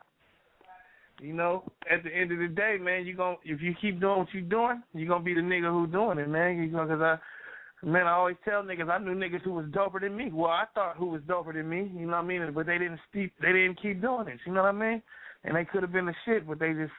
you 1.20 1.32
know, 1.32 1.62
at 1.91 2.03
the 2.03 2.11
end 2.11 2.32
of 2.32 2.39
the 2.39 2.49
day, 2.49 2.76
man, 2.80 3.07
you 3.07 3.14
gon' 3.16 3.37
if 3.45 3.62
you 3.62 3.74
keep 3.80 4.01
doing 4.01 4.18
what 4.18 4.35
you 4.35 4.41
doing, 4.41 4.82
you 4.93 5.07
are 5.07 5.09
gonna 5.09 5.24
be 5.24 5.35
the 5.35 5.41
nigga 5.41 5.70
who 5.70 5.87
doing 5.87 6.18
it, 6.18 6.28
man. 6.28 6.59
You 6.59 6.66
know, 6.72 6.87
cause 6.87 7.01
I, 7.01 7.87
man, 7.87 8.09
I 8.09 8.12
always 8.14 8.37
tell 8.45 8.64
niggas 8.64 8.91
I 8.91 8.99
knew 8.99 9.14
niggas 9.14 9.43
who 9.43 9.53
was 9.53 9.66
doper 9.66 10.01
than 10.01 10.16
me. 10.16 10.30
Well, 10.32 10.51
I 10.51 10.64
thought 10.74 10.97
who 10.97 11.07
was 11.07 11.20
doper 11.22 11.55
than 11.55 11.68
me, 11.68 11.93
you 11.97 12.07
know 12.07 12.16
what 12.16 12.24
I 12.24 12.26
mean? 12.26 12.53
But 12.53 12.66
they 12.66 12.78
didn't 12.78 12.99
steep, 13.09 13.32
they 13.41 13.53
didn't 13.53 13.80
keep 13.80 14.01
doing 14.03 14.26
it. 14.26 14.41
You 14.45 14.53
know 14.53 14.62
what 14.62 14.74
I 14.74 14.78
mean? 14.78 15.03
And 15.45 15.55
they 15.55 15.64
could 15.64 15.82
have 15.82 15.93
been 15.93 16.07
the 16.07 16.14
shit, 16.24 16.49
but 16.49 16.59
they 16.59 16.72
just 16.72 16.93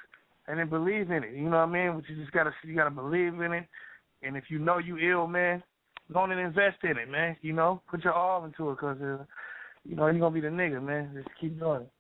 they 0.48 0.54
didn't 0.54 0.70
believe 0.70 1.12
in 1.12 1.24
it. 1.26 1.34
You 1.34 1.50
know 1.50 1.58
what 1.58 1.70
I 1.70 1.74
mean? 1.74 1.96
But 1.96 2.10
you 2.10 2.16
just 2.16 2.32
gotta 2.32 2.52
you 2.64 2.76
gotta 2.76 2.92
believe 2.92 3.42
in 3.42 3.52
it. 3.52 3.68
And 4.26 4.36
if 4.36 4.46
you 4.50 4.60
know 4.60 4.78
you 4.78 4.98
ill, 4.98 5.28
man, 5.28 5.62
go 6.12 6.20
on 6.20 6.32
and 6.32 6.40
invest 6.40 6.78
in 6.84 6.98
it, 6.98 7.10
man. 7.10 7.36
You 7.42 7.54
know, 7.54 7.82
put 7.90 8.04
your 8.04 8.14
all 8.14 8.46
into 8.46 8.72
it, 8.72 8.78
cause 8.78 8.98
uh, 9.02 9.24
you 9.84 9.96
know 9.96 10.08
you're 10.08 10.20
gonna 10.20 10.34
be 10.34 10.42
the 10.42 10.48
nigga, 10.48 10.82
man. 10.82 11.12
Just 11.14 11.30
keep 11.40 11.60
doing 11.60 11.82
it. 11.82 11.92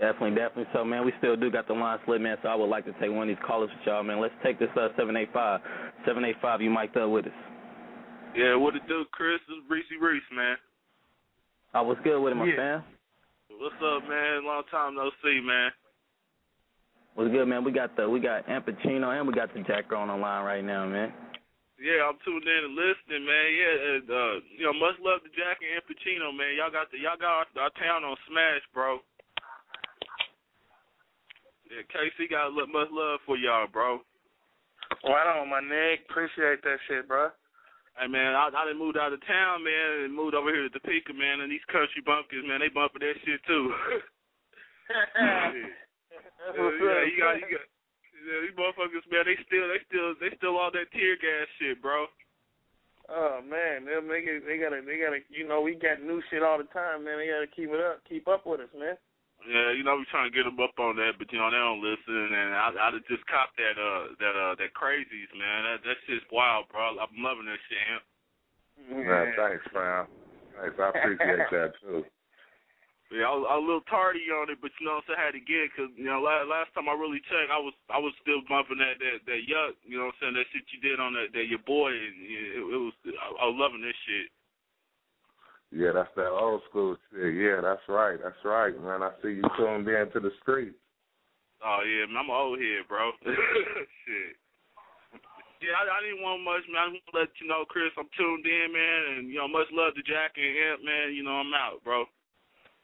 Definitely, 0.00 0.36
definitely. 0.36 0.70
So, 0.72 0.84
man, 0.84 1.04
we 1.04 1.12
still 1.18 1.34
do 1.34 1.50
got 1.50 1.66
the 1.66 1.74
line 1.74 1.98
split, 2.02 2.20
man. 2.20 2.36
So 2.42 2.48
I 2.48 2.54
would 2.54 2.70
like 2.70 2.84
to 2.84 2.92
take 3.00 3.10
one 3.10 3.28
of 3.28 3.36
these 3.36 3.44
callers 3.44 3.68
with 3.68 3.84
y'all, 3.84 4.04
man. 4.04 4.20
Let's 4.20 4.34
take 4.44 4.58
this 4.58 4.70
uh 4.76 4.88
seven 4.96 5.16
eight 5.16 5.30
five, 5.32 5.60
seven 6.06 6.24
eight 6.24 6.36
five. 6.40 6.62
You 6.62 6.70
mic'd 6.70 6.96
up 6.96 7.10
with 7.10 7.26
us. 7.26 7.32
Yeah, 8.36 8.54
what 8.54 8.76
it 8.76 8.86
do, 8.86 9.04
Chris? 9.12 9.40
This 9.48 9.56
is 9.56 9.64
Reese 9.68 9.84
Reese, 10.00 10.22
man. 10.32 10.56
I 11.74 11.80
was 11.80 11.96
good 12.04 12.20
with 12.22 12.32
it, 12.32 12.36
my 12.36 12.46
Yeah. 12.46 12.56
fam. 12.56 12.84
What's 13.58 13.74
up, 13.82 14.08
man? 14.08 14.44
Long 14.44 14.62
time 14.70 14.94
no 14.94 15.10
see, 15.22 15.40
man. 15.42 15.72
What's 17.18 17.34
good, 17.34 17.50
man? 17.50 17.66
We 17.66 17.74
got 17.74 17.98
the 17.98 18.06
we 18.06 18.22
got 18.22 18.46
Ampichino 18.46 19.10
and 19.10 19.26
we 19.26 19.34
got 19.34 19.50
the 19.50 19.66
Jack 19.66 19.90
on 19.90 20.06
the 20.06 20.14
line 20.14 20.46
right 20.46 20.62
now, 20.62 20.86
man. 20.86 21.10
Yeah, 21.74 22.06
I'm 22.06 22.14
tuned 22.22 22.46
in 22.46 22.62
and 22.70 22.78
listening, 22.78 23.26
man. 23.26 23.46
Yeah, 23.58 23.74
and, 23.74 24.06
uh, 24.06 24.34
you 24.54 24.62
know, 24.62 24.70
much 24.78 24.94
love 25.02 25.26
to 25.26 25.30
Jack 25.34 25.58
and 25.58 25.82
Pacino, 25.82 26.30
man. 26.30 26.54
Y'all 26.54 26.70
got 26.70 26.94
the 26.94 27.02
y'all 27.02 27.18
got 27.18 27.42
our, 27.42 27.66
our 27.66 27.74
town 27.74 28.06
on 28.06 28.14
smash, 28.30 28.62
bro. 28.70 29.02
Yeah, 31.66 31.82
KC 31.90 32.30
got 32.30 32.54
lo- 32.54 32.70
much 32.70 32.86
love 32.94 33.18
for 33.26 33.34
y'all, 33.34 33.66
bro. 33.66 33.98
Right 35.02 35.26
on, 35.26 35.50
my 35.50 35.58
nigga. 35.58 36.06
Appreciate 36.06 36.62
that 36.62 36.78
shit, 36.86 37.10
bro. 37.10 37.34
Hey 37.98 38.06
man, 38.06 38.38
I, 38.38 38.46
I 38.46 38.62
done 38.62 38.78
moved 38.78 38.94
out 38.94 39.10
of 39.10 39.18
town, 39.26 39.66
man, 39.66 40.06
and 40.06 40.14
moved 40.14 40.38
over 40.38 40.54
here 40.54 40.70
to 40.70 40.70
Topeka, 40.70 41.18
man. 41.18 41.42
And 41.42 41.50
these 41.50 41.66
country 41.66 41.98
bumpkins, 41.98 42.46
man, 42.46 42.62
they 42.62 42.70
bumping 42.70 43.02
that 43.02 43.18
shit 43.26 43.42
too. 43.42 43.74
That's 46.38 46.54
yeah, 46.54 46.70
yeah, 46.70 47.02
you 47.04 47.18
got, 47.18 47.34
you 47.42 47.48
got, 47.50 47.66
yeah, 48.14 48.38
these 48.46 48.56
motherfuckers, 48.56 49.06
man, 49.10 49.26
they 49.26 49.38
still, 49.46 49.66
they 49.66 49.80
still, 49.90 50.10
they 50.22 50.30
still 50.38 50.54
all 50.56 50.70
that 50.70 50.90
tear 50.94 51.18
gas 51.18 51.50
shit, 51.58 51.82
bro. 51.82 52.06
Oh 53.08 53.40
man, 53.40 53.88
them 53.88 54.06
niggas, 54.06 54.44
they 54.44 54.60
gotta, 54.60 54.84
they 54.84 55.00
gotta, 55.00 55.24
you 55.32 55.48
know, 55.48 55.64
we 55.64 55.74
got 55.74 56.04
new 56.04 56.20
shit 56.28 56.44
all 56.44 56.60
the 56.60 56.68
time, 56.70 57.04
man. 57.08 57.18
They 57.18 57.32
gotta 57.32 57.48
keep 57.48 57.72
it 57.72 57.80
up, 57.80 58.04
keep 58.04 58.28
up 58.28 58.44
with 58.46 58.60
us, 58.60 58.72
man. 58.76 59.00
Yeah, 59.46 59.70
you 59.72 59.86
know, 59.86 59.96
we 59.96 60.04
trying 60.10 60.28
to 60.28 60.34
get 60.34 60.44
them 60.44 60.58
up 60.58 60.74
on 60.82 60.98
that, 60.98 61.14
but 61.16 61.30
you 61.30 61.38
know 61.38 61.48
they 61.48 61.62
don't 61.62 61.80
listen. 61.80 62.34
And 62.34 62.52
I, 62.52 62.74
I 62.74 62.90
just 63.06 63.22
copped 63.30 63.54
that, 63.56 63.78
uh, 63.78 64.12
that, 64.18 64.34
uh, 64.34 64.54
that 64.58 64.74
crazies, 64.74 65.30
man. 65.30 65.62
That, 65.62 65.86
that 65.86 65.98
shit's 66.04 66.26
wild, 66.34 66.66
bro. 66.68 66.98
I'm 66.98 67.14
loving 67.22 67.46
that 67.46 67.62
shit. 67.70 67.78
Amp. 67.86 68.02
Man, 69.06 69.32
thanks, 69.38 69.64
fam. 69.72 70.06
Thanks, 70.58 70.76
I 70.76 70.86
appreciate 70.90 71.48
that 71.54 71.70
too. 71.80 72.04
Yeah, 73.08 73.24
I 73.24 73.32
was, 73.32 73.44
I 73.48 73.56
was 73.56 73.64
a 73.64 73.68
little 73.72 73.88
tardy 73.88 74.28
on 74.28 74.52
it, 74.52 74.60
but 74.60 74.68
you 74.76 74.84
know, 74.84 75.00
saying 75.08 75.16
I 75.16 75.32
had 75.32 75.36
to 75.36 75.40
get 75.40 75.72
because 75.72 75.88
you 75.96 76.04
know 76.04 76.20
last, 76.20 76.44
last 76.44 76.68
time 76.76 76.92
I 76.92 76.96
really 76.96 77.24
checked, 77.24 77.48
I 77.48 77.56
was 77.56 77.72
I 77.88 77.96
was 77.96 78.12
still 78.20 78.44
bumping 78.44 78.76
that 78.84 79.00
that 79.00 79.24
that 79.24 79.48
yuck, 79.48 79.80
you 79.88 79.96
know, 79.96 80.12
what 80.12 80.20
I'm 80.20 80.36
saying 80.36 80.36
that 80.36 80.48
shit 80.52 80.68
you 80.76 80.80
did 80.84 81.00
on 81.00 81.16
that 81.16 81.32
that 81.32 81.48
your 81.48 81.64
boy, 81.64 81.88
and 81.88 82.16
it, 82.20 82.60
it 82.60 82.80
was 82.84 82.92
I, 83.08 83.26
I 83.32 83.44
was 83.48 83.56
loving 83.56 83.80
this 83.80 83.96
shit. 84.04 84.28
Yeah, 85.72 85.96
that's 85.96 86.12
that 86.20 86.28
old 86.28 86.60
school 86.68 87.00
shit. 87.08 87.32
Yeah, 87.32 87.64
that's 87.64 87.84
right. 87.88 88.20
That's 88.20 88.44
right, 88.44 88.76
man. 88.76 89.00
I 89.00 89.16
see 89.24 89.40
you 89.40 89.48
tuned 89.56 89.88
in 89.88 90.12
to 90.12 90.20
the 90.20 90.32
street. 90.44 90.76
Oh 91.64 91.80
yeah, 91.88 92.04
man, 92.12 92.20
I'm 92.20 92.28
an 92.28 92.36
old 92.36 92.60
head, 92.60 92.84
bro. 92.92 93.08
shit. 94.04 94.36
Yeah, 95.64 95.80
I, 95.80 95.88
I 95.88 95.98
didn't 96.04 96.20
want 96.20 96.44
much, 96.44 96.68
man. 96.68 96.92
I 96.92 96.92
just 96.92 97.08
want 97.08 97.08
to 97.08 97.20
let 97.24 97.40
you 97.40 97.48
know, 97.48 97.64
Chris, 97.64 97.88
I'm 97.96 98.12
tuned 98.20 98.44
in, 98.44 98.68
man, 98.68 99.00
and 99.16 99.32
you 99.32 99.40
know, 99.40 99.48
much 99.48 99.72
love 99.72 99.96
to 99.96 100.04
Jack 100.04 100.36
and 100.36 100.76
Amp, 100.76 100.84
man. 100.84 101.16
You 101.16 101.24
know, 101.24 101.40
I'm 101.40 101.56
out, 101.56 101.80
bro. 101.80 102.04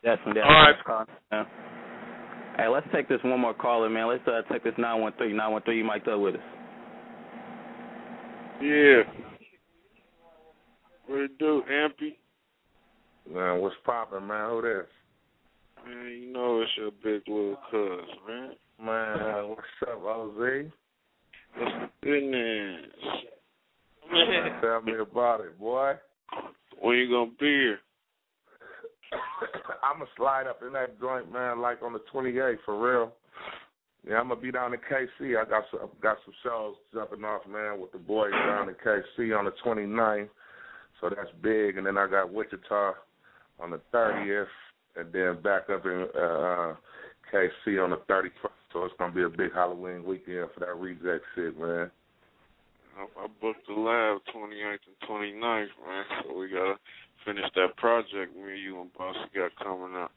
Definitely, 0.04 0.42
All 0.42 0.50
right. 0.50 0.74
definitely. 0.76 1.14
Yeah. 1.32 1.44
Hey, 2.58 2.68
let's 2.68 2.86
take 2.92 3.08
this 3.08 3.18
one 3.24 3.40
more 3.40 3.54
caller, 3.54 3.88
man. 3.88 4.08
Let's 4.08 4.22
uh, 4.28 4.42
take 4.52 4.62
this 4.62 4.74
nine 4.76 5.00
one 5.00 5.12
three. 5.16 5.32
Nine 5.32 5.50
one 5.52 5.62
three, 5.62 5.78
you 5.78 5.84
might 5.84 6.06
up 6.06 6.20
with 6.20 6.34
us. 6.34 6.40
Yeah. 8.60 9.02
What 11.06 11.20
it 11.20 11.38
do, 11.38 11.62
Ampy? 11.70 12.16
Man, 13.32 13.60
what's 13.60 13.74
poppin', 13.84 14.26
man? 14.26 14.50
Who 14.50 14.62
this? 14.62 14.86
Man, 15.86 16.06
you 16.06 16.32
know 16.32 16.60
it's 16.60 16.70
your 16.76 16.90
big 17.02 17.22
little 17.26 17.56
cuz, 17.70 18.06
man. 18.28 18.50
Man, 18.80 19.48
what's 19.48 19.62
up, 19.82 20.04
OZ? 20.04 20.66
What's 21.56 21.72
the 21.72 21.88
business? 22.02 22.90
Man, 24.12 24.60
tell 24.60 24.82
me 24.82 24.92
about 25.00 25.40
it, 25.40 25.58
boy. 25.58 25.94
When 26.80 26.96
you 26.96 27.08
gonna 27.10 27.30
be 27.40 27.46
here? 27.46 27.78
I'ma 29.82 30.04
slide 30.16 30.46
up 30.46 30.60
in 30.66 30.72
that 30.72 31.00
joint, 31.00 31.32
man, 31.32 31.60
like 31.60 31.82
on 31.82 31.92
the 31.92 32.00
28th, 32.12 32.58
for 32.64 32.78
real. 32.78 33.12
Yeah, 34.06 34.16
I'm 34.16 34.28
gonna 34.28 34.40
be 34.40 34.52
down 34.52 34.74
in 34.74 34.80
KC. 34.80 35.40
I 35.40 35.48
got 35.48 35.64
some 35.70 35.88
got 36.02 36.18
some 36.24 36.34
shows 36.42 36.74
jumping 36.92 37.24
off, 37.24 37.42
man, 37.50 37.80
with 37.80 37.92
the 37.92 37.98
boys 37.98 38.32
down 38.32 38.68
in 38.68 38.74
KC 38.74 39.36
on 39.36 39.46
the 39.46 39.52
29th. 39.64 40.28
So 41.00 41.08
that's 41.08 41.30
big. 41.42 41.78
And 41.78 41.86
then 41.86 41.96
I 41.96 42.06
got 42.06 42.32
Wichita 42.32 42.92
on 43.60 43.70
the 43.70 43.80
30th, 43.94 44.46
and 44.96 45.12
then 45.12 45.42
back 45.42 45.70
up 45.70 45.86
in 45.86 46.06
uh, 46.14 46.74
KC 47.32 47.82
on 47.82 47.90
the 47.90 48.00
31st. 48.08 48.30
So 48.72 48.84
it's 48.84 48.94
gonna 48.98 49.14
be 49.14 49.22
a 49.22 49.28
big 49.28 49.54
Halloween 49.54 50.04
weekend 50.04 50.48
for 50.52 50.60
that 50.60 50.76
reject 50.76 51.24
shit, 51.34 51.58
man. 51.58 51.90
I, 52.98 53.24
I 53.24 53.26
booked 53.40 53.66
the 53.66 53.74
lab 53.74 54.18
28th 54.34 54.78
and 54.86 55.08
29th, 55.08 55.66
man. 55.86 56.04
So 56.24 56.38
we 56.38 56.48
gotta 56.50 56.74
finish 57.24 57.44
that 57.54 57.76
project 57.76 58.36
me, 58.36 58.58
you, 58.58 58.80
and 58.80 58.92
Boss 58.94 59.16
got 59.34 59.50
coming 59.62 59.96
up. 59.96 60.10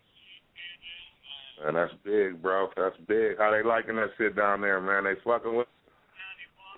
And 1.65 1.75
that's 1.75 1.93
big, 2.03 2.41
bro. 2.41 2.69
That's 2.75 2.95
big. 3.07 3.37
How 3.39 3.51
they 3.51 3.67
liking 3.67 3.95
that 3.95 4.09
shit 4.17 4.35
down 4.35 4.61
there, 4.61 4.79
man? 4.79 5.05
They 5.05 5.19
fucking 5.23 5.55
with. 5.55 5.67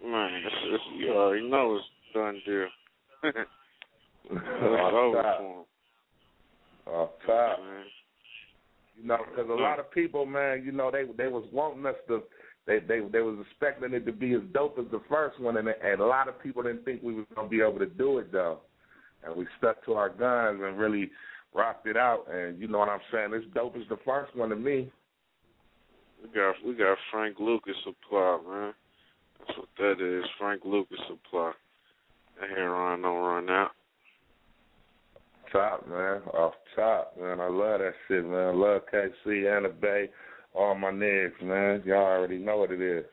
Man, 0.04 0.34
it's, 0.34 0.56
it's, 0.68 0.84
you 0.98 1.12
already 1.12 1.50
know 1.50 1.76
it's 1.76 1.86
done 2.14 2.42
deal. 2.46 2.68
it's 3.24 4.96
over 4.96 5.22
top. 5.22 5.40
for. 5.40 5.66
Off 6.92 7.10
top. 7.28 7.60
Man. 7.60 7.84
You 9.02 9.08
know, 9.08 9.18
because 9.30 9.50
a 9.50 9.54
lot 9.54 9.80
of 9.80 9.92
people, 9.92 10.26
man, 10.26 10.64
you 10.66 10.72
know, 10.72 10.90
they 10.92 11.04
they 11.18 11.30
was 11.30 11.46
wanting 11.52 11.86
us 11.86 11.96
to. 12.08 12.24
They 12.66 12.80
they 12.80 13.00
they 13.12 13.20
was 13.20 13.46
expecting 13.50 13.94
it 13.94 14.06
to 14.06 14.14
be 14.14 14.34
as 14.34 14.42
dope 14.54 14.80
as 14.80 14.86
the 14.92 15.02
first 15.10 15.40
one, 15.42 15.58
and 15.58 15.68
and 15.68 16.00
a 16.00 16.06
lot 16.06 16.30
of 16.30 16.42
people 16.42 16.64
didn't 16.64 16.86
think 16.86 17.04
we 17.04 17.14
was 17.14 17.26
gonna 17.36 17.50
be 17.50 17.62
able 17.62 17.80
to 17.80 17.86
do 17.86 18.20
it 18.20 18.32
though, 18.32 18.60
and 19.24 19.36
we 19.36 19.46
stuck 19.58 19.84
to 19.86 19.94
our 19.94 20.10
guns 20.10 20.62
and 20.64 20.78
really 20.78 21.12
rocked 21.54 21.88
it 21.88 21.98
out. 21.98 22.26
And 22.32 22.60
you 22.60 22.68
know 22.68 22.80
what 22.80 22.90
I'm 22.90 23.00
saying? 23.12 23.32
This 23.32 23.44
dope 23.54 23.76
is 23.76 23.88
the 23.90 23.98
first 24.06 24.36
one 24.36 24.50
to 24.50 24.56
me. 24.56 24.92
We 26.22 26.30
got 26.30 26.56
we 26.66 26.74
got 26.74 26.98
Frank 27.12 27.38
Lucas 27.40 27.76
supply, 27.84 28.40
man. 28.48 28.74
That's 29.40 29.58
what 29.58 29.70
that 29.78 30.20
is, 30.20 30.26
Frank 30.38 30.62
Lucas 30.66 31.00
supply. 31.08 31.54
That 32.40 32.50
heroin 32.50 33.02
don't 33.02 33.18
run 33.18 33.50
out. 33.50 33.72
Top 35.52 35.88
man, 35.88 36.22
off 36.34 36.54
top 36.76 37.16
man. 37.20 37.40
I 37.40 37.48
love 37.48 37.80
that 37.80 37.94
shit, 38.08 38.24
man. 38.24 38.50
I 38.50 38.54
love 38.54 38.82
KC 38.94 39.58
and 39.58 39.66
the 39.66 39.70
Bay, 39.70 40.10
all 40.54 40.76
my 40.76 40.92
niggas, 40.92 41.42
man. 41.42 41.82
Y'all 41.86 42.04
already 42.04 42.38
know 42.38 42.58
what 42.58 42.72
it 42.72 42.82
is. 42.82 43.06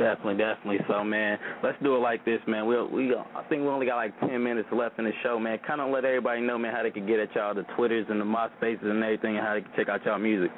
Definitely, 0.00 0.38
definitely. 0.38 0.78
So, 0.88 1.04
man, 1.04 1.36
let's 1.62 1.76
do 1.82 1.94
it 1.94 1.98
like 1.98 2.24
this, 2.24 2.40
man. 2.46 2.64
We'll, 2.64 2.88
we, 2.88 3.14
I 3.14 3.42
think 3.50 3.60
we 3.60 3.68
only 3.68 3.84
got 3.84 3.96
like 3.96 4.18
ten 4.20 4.42
minutes 4.42 4.68
left 4.72 4.98
in 4.98 5.04
the 5.04 5.12
show, 5.22 5.38
man. 5.38 5.58
Kind 5.66 5.82
of 5.82 5.92
let 5.92 6.06
everybody 6.06 6.40
know, 6.40 6.56
man, 6.56 6.74
how 6.74 6.82
they 6.82 6.90
can 6.90 7.06
get 7.06 7.20
at 7.20 7.34
y'all, 7.34 7.54
the 7.54 7.64
Twitters 7.76 8.06
and 8.08 8.18
the 8.18 8.24
MySpaces 8.24 8.82
and 8.82 9.04
everything, 9.04 9.36
and 9.36 9.46
how 9.46 9.52
they 9.52 9.60
can 9.60 9.70
check 9.76 9.90
out 9.90 10.02
y'all 10.06 10.18
music. 10.18 10.50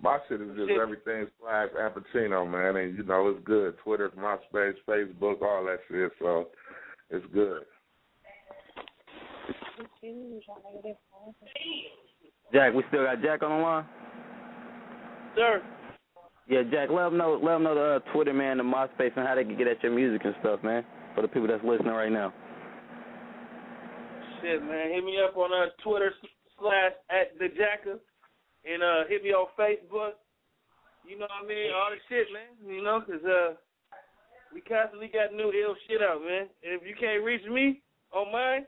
My 0.00 0.18
shit 0.28 0.40
is 0.40 0.56
just 0.56 0.70
everything 0.80 1.26
slash 1.42 1.68
Ampichino, 1.76 2.48
man, 2.48 2.76
and 2.76 2.96
you 2.96 3.02
know 3.02 3.26
it's 3.28 3.44
good. 3.44 3.74
Twitter, 3.82 4.10
MySpace, 4.16 4.74
Facebook, 4.88 5.42
all 5.42 5.64
that 5.64 5.78
shit. 5.90 6.12
So 6.20 6.46
it's 7.10 7.26
good. 7.34 7.62
Jack, 12.52 12.72
we 12.72 12.84
still 12.86 13.04
got 13.04 13.20
Jack 13.20 13.42
on 13.42 13.50
the 13.50 13.64
line. 13.64 13.84
Sir. 15.34 15.60
Yeah, 16.48 16.62
Jack, 16.70 16.88
let 16.88 17.04
them 17.04 17.18
know, 17.18 17.38
let 17.42 17.52
them 17.60 17.64
know 17.64 17.74
the 17.74 18.00
uh, 18.00 18.12
Twitter, 18.12 18.32
man, 18.32 18.56
the 18.56 18.64
MySpace, 18.64 19.12
and 19.16 19.26
how 19.28 19.34
they 19.34 19.44
can 19.44 19.56
get 19.58 19.68
at 19.68 19.82
your 19.82 19.92
music 19.92 20.24
and 20.24 20.34
stuff, 20.40 20.64
man. 20.64 20.84
For 21.14 21.20
the 21.20 21.28
people 21.28 21.46
that's 21.46 21.62
listening 21.62 21.92
right 21.92 22.10
now. 22.10 22.32
Shit, 24.40 24.62
man. 24.62 24.88
Hit 24.90 25.04
me 25.04 25.18
up 25.20 25.36
on 25.36 25.52
uh, 25.52 25.68
Twitter 25.84 26.12
slash 26.58 26.92
at 27.10 27.36
the 27.38 27.48
Jacka, 27.52 27.98
and 28.64 28.82
uh, 28.82 29.04
hit 29.08 29.22
me 29.22 29.30
on 29.30 29.48
Facebook. 29.58 30.16
You 31.04 31.18
know 31.18 31.28
what 31.28 31.44
I 31.44 31.48
mean? 31.48 31.68
All 31.74 31.90
the 31.92 32.00
shit, 32.08 32.28
man. 32.32 32.52
You 32.64 32.82
know, 32.82 33.00
'cause 33.04 33.24
uh, 33.24 33.54
we 34.54 34.60
constantly 34.62 35.08
got 35.08 35.34
new 35.34 35.52
ill 35.52 35.76
shit 35.86 36.00
out, 36.00 36.20
man. 36.22 36.48
And 36.64 36.72
if 36.72 36.82
you 36.86 36.94
can't 36.98 37.24
reach 37.24 37.44
me 37.44 37.82
on 38.12 38.32
mine, 38.32 38.64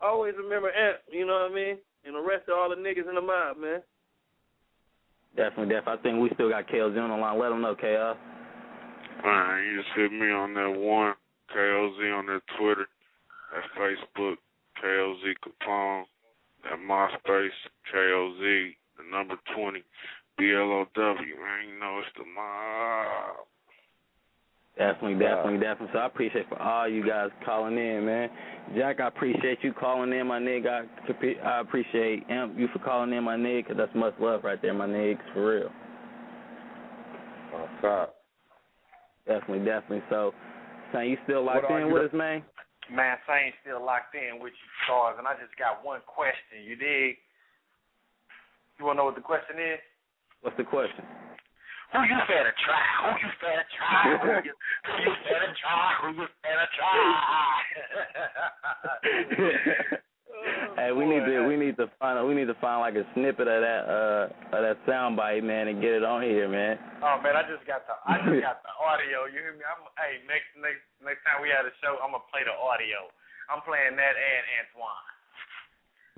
always 0.00 0.34
remember 0.38 0.70
Amp. 0.70 0.98
You 1.10 1.26
know 1.26 1.48
what 1.48 1.52
I 1.52 1.54
mean? 1.54 1.78
And 2.04 2.14
the 2.14 2.22
rest 2.22 2.46
of 2.48 2.58
all 2.58 2.70
the 2.70 2.76
niggas 2.76 3.08
in 3.08 3.16
the 3.16 3.20
mob, 3.20 3.56
man. 3.58 3.82
Definitely, 5.36 5.74
definitely. 5.74 6.00
I 6.00 6.02
think 6.02 6.22
we 6.22 6.30
still 6.34 6.48
got 6.48 6.66
KLZ 6.66 6.96
on 6.98 7.10
the 7.10 7.16
line. 7.16 7.38
Let 7.38 7.50
them 7.50 7.60
know, 7.60 7.74
KL. 7.76 8.16
All 9.24 9.30
right, 9.30 9.62
you 9.62 9.76
just 9.76 9.94
hit 9.94 10.12
me 10.12 10.30
on 10.30 10.54
that 10.54 10.72
one, 10.78 11.14
KLZ 11.54 12.18
on 12.18 12.26
that 12.26 12.40
Twitter, 12.58 12.86
that 13.52 13.64
Facebook, 13.78 14.36
KLZ 14.82 15.34
Capone, 15.44 16.04
that 16.64 16.78
MySpace, 16.78 17.48
KLZ, 17.92 18.76
the 18.96 19.04
number 19.10 19.36
20, 19.54 19.82
BLOW, 20.38 20.86
man, 20.96 21.68
you 21.68 21.80
know 21.80 22.00
it's 22.00 22.08
the 22.16 22.24
mob. 22.34 23.46
Definitely, 24.78 25.18
definitely, 25.18 25.58
definitely. 25.58 25.88
So 25.94 25.98
I 26.00 26.06
appreciate 26.06 26.48
for 26.50 26.60
all 26.60 26.86
you 26.86 27.06
guys 27.06 27.30
calling 27.46 27.78
in, 27.78 28.04
man. 28.04 28.28
Jack, 28.76 29.00
I 29.00 29.08
appreciate 29.08 29.58
you 29.62 29.72
calling 29.72 30.12
in, 30.12 30.26
my 30.26 30.38
nigga. 30.38 30.86
I, 31.08 31.48
I 31.48 31.60
appreciate 31.60 32.24
Amp, 32.28 32.58
you 32.58 32.68
for 32.72 32.80
calling 32.80 33.12
in, 33.12 33.24
my 33.24 33.36
nigga, 33.36 33.62
because 33.62 33.76
that's 33.78 33.94
much 33.94 34.14
love 34.20 34.44
right 34.44 34.60
there, 34.60 34.74
my 34.74 34.86
niggas, 34.86 35.32
for 35.32 35.56
real. 35.56 35.70
Off 37.54 37.68
top. 37.80 38.16
Definitely, 39.26 39.64
definitely. 39.64 40.02
So 40.10 40.34
Son, 40.92 41.06
you 41.06 41.16
still 41.24 41.44
locked 41.44 41.70
in 41.70 41.92
with 41.92 42.04
us, 42.04 42.12
man? 42.12 42.42
Man, 42.90 43.16
Sane 43.26 43.52
still 43.62 43.84
locked 43.84 44.14
in 44.14 44.38
with 44.40 44.52
you, 44.52 44.68
stars, 44.84 45.16
and 45.18 45.26
I 45.26 45.34
just 45.34 45.56
got 45.58 45.84
one 45.84 46.00
question. 46.06 46.62
You 46.62 46.76
dig? 46.76 47.18
You 48.78 48.84
wanna 48.84 48.98
know 48.98 49.06
what 49.06 49.16
the 49.16 49.26
question 49.26 49.56
is? 49.58 49.80
What's 50.42 50.56
the 50.56 50.64
question? 50.64 51.02
Who 51.96 52.04
you 52.04 52.20
finna 52.28 52.52
try? 52.60 52.84
Who 53.08 53.16
you 53.24 53.30
finna 53.40 53.64
try? 53.72 54.20
Who 54.20 54.28
you, 54.44 54.52
who 54.84 54.92
you 55.00 55.16
finna 55.24 55.48
try? 55.56 55.96
Who 56.04 56.12
you 56.12 56.28
finna 56.44 56.68
try? 56.76 57.56
hey, 60.76 60.92
we 60.92 61.08
need 61.08 61.24
to 61.24 61.48
we 61.48 61.56
need 61.56 61.80
to 61.80 61.88
find 61.96 62.20
we 62.28 62.36
need 62.36 62.52
to 62.52 62.58
find 62.60 62.84
like 62.84 63.00
a 63.00 63.08
snippet 63.16 63.48
of 63.48 63.64
that 63.64 63.88
uh 63.88 64.28
of 64.52 64.60
that 64.60 64.76
soundbite, 64.84 65.40
man, 65.40 65.72
and 65.72 65.80
get 65.80 65.96
it 65.96 66.04
on 66.04 66.20
here, 66.20 66.52
man. 66.52 66.76
Oh 67.00 67.16
man, 67.24 67.32
I 67.32 67.48
just 67.48 67.64
got 67.64 67.88
the 67.88 67.96
I 68.04 68.20
just 68.20 68.44
got 68.44 68.60
the 68.60 68.76
audio. 68.76 69.24
You 69.32 69.40
hear 69.40 69.56
me? 69.56 69.64
I'm 69.64 69.80
hey 69.96 70.20
next 70.28 70.52
next 70.60 70.84
next 71.00 71.24
time 71.24 71.40
we 71.40 71.48
have 71.48 71.64
a 71.64 71.72
show, 71.80 71.96
I'm 72.04 72.12
gonna 72.12 72.28
play 72.28 72.44
the 72.44 72.52
audio. 72.52 73.08
I'm 73.48 73.64
playing 73.64 73.96
that 73.96 74.14
and 74.20 74.44
Antoine. 74.60 75.08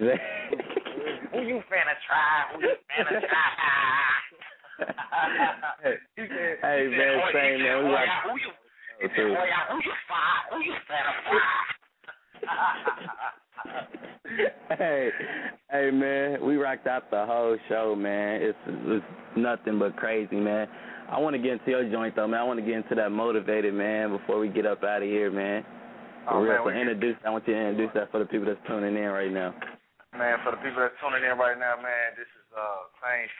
Who 1.39 1.47
you 1.47 1.63
finna 1.71 1.95
try? 2.03 2.51
Who 2.51 2.67
you 2.67 2.75
finna 2.91 3.23
try? 3.23 4.48
He 4.79 6.23
said, 6.23 6.59
hey 6.63 6.87
oh, 6.87 6.91
he 6.91 6.97
man, 6.97 7.19
said, 7.19 7.35
same 7.35 7.63
man. 7.63 7.79
We 7.85 7.91
"Oh, 7.91 8.31
who 8.31 8.35
you? 8.39 8.51
Oh, 8.51 9.03
he 9.03 9.07
said, 9.15 9.27
oh, 9.27 9.35
who 9.71 9.77
you 9.83 9.95
fire? 10.07 10.43
Who 10.53 10.59
you 10.65 10.75
fire? 10.87 11.15
hey, 14.79 15.11
hey 15.71 15.91
man, 15.91 16.45
we 16.45 16.57
rocked 16.57 16.87
out 16.87 17.11
the 17.11 17.27
whole 17.27 17.57
show, 17.69 17.95
man. 17.97 18.43
It's 18.43 18.59
it's 18.67 19.05
nothing 19.37 19.79
but 19.79 19.97
crazy, 19.97 20.37
man. 20.37 20.69
I 21.11 21.19
want 21.19 21.35
to 21.35 21.43
get 21.43 21.53
into 21.53 21.71
your 21.71 21.91
joint 21.91 22.15
though, 22.15 22.29
man. 22.29 22.41
I 22.41 22.45
want 22.45 22.61
to 22.61 22.67
get 22.67 22.77
into 22.77 22.95
that 22.95 23.11
motivated, 23.11 23.75
man, 23.75 24.11
before 24.17 24.39
we 24.39 24.49
get 24.49 24.67
up 24.67 24.85
out 24.85 25.03
of 25.03 25.09
here, 25.09 25.31
man. 25.31 25.65
Oh, 26.31 26.41
real, 26.41 26.65
man, 26.65 26.75
so 26.75 26.81
introduce. 26.81 27.17
I 27.25 27.31
want 27.31 27.49
you 27.49 27.55
to 27.55 27.61
introduce 27.61 27.91
that 27.95 28.13
for 28.13 28.21
the 28.21 28.27
people 28.27 28.47
that's 28.47 28.61
tuning 28.69 28.95
in 28.95 29.11
right 29.11 29.33
now. 29.33 29.55
Man, 30.13 30.37
for 30.45 30.53
the 30.53 30.61
people 30.61 30.85
that's 30.85 30.95
tuning 31.01 31.25
in 31.25 31.39
right 31.41 31.57
now, 31.57 31.81
man, 31.81 32.13
this 32.21 32.28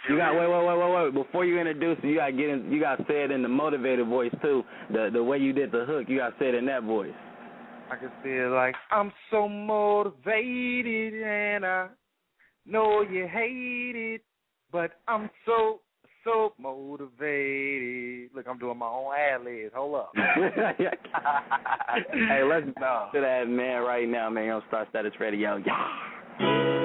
You 0.09 0.17
got 0.17 0.35
wait, 0.35 0.49
wait, 0.49 0.67
wait, 0.67 0.79
wait, 0.79 1.05
wait. 1.05 1.15
Before 1.15 1.45
you 1.45 1.59
introduce 1.59 1.99
it, 2.03 2.07
you 2.07 2.17
got 2.17 2.27
to 2.27 2.33
get 2.33 2.49
in. 2.49 2.71
You 2.71 2.81
got 2.81 3.01
it 3.09 3.31
in 3.31 3.43
the 3.43 3.49
motivated 3.49 4.07
voice 4.07 4.33
too. 4.43 4.63
The 4.91 5.11
the 5.13 5.23
way 5.23 5.39
you 5.39 5.53
did 5.53 5.73
the 5.73 5.85
hook, 5.85 6.07
you 6.09 6.19
got 6.19 6.31
to 6.31 6.35
say 6.39 6.49
it 6.49 6.55
in 6.55 6.67
that 6.67 6.85
voice. 6.85 7.13
I 7.91 7.97
can 7.97 8.11
feel 8.23 8.51
like 8.55 8.75
I'm 8.91 9.13
so 9.31 9.49
motivated 9.49 11.23
and 11.23 11.65
I 11.65 11.89
know 12.67 13.03
you 13.03 13.27
hate 13.27 13.97
it, 13.97 14.23
but 14.71 14.93
I'm 15.09 15.31
so 15.47 15.81
so 16.25 16.53
motivated. 16.59 18.31
Look, 18.35 18.47
I'm 18.49 18.59
doing 18.59 18.79
my 18.79 18.87
own 18.87 19.15
ad 19.15 19.45
libs. 19.45 19.73
Hold 19.75 19.95
up. 19.95 20.13
hey, 20.17 20.91
let's 22.45 22.67
No. 22.79 23.09
to 23.15 23.21
that 23.21 23.49
man 23.49 23.83
right 23.83 24.09
now, 24.09 24.29
man. 24.29 24.51
On 24.51 24.63
Star 24.69 24.87
Status 24.91 25.13
Radio. 25.19 25.57
Yeah. 25.57 26.78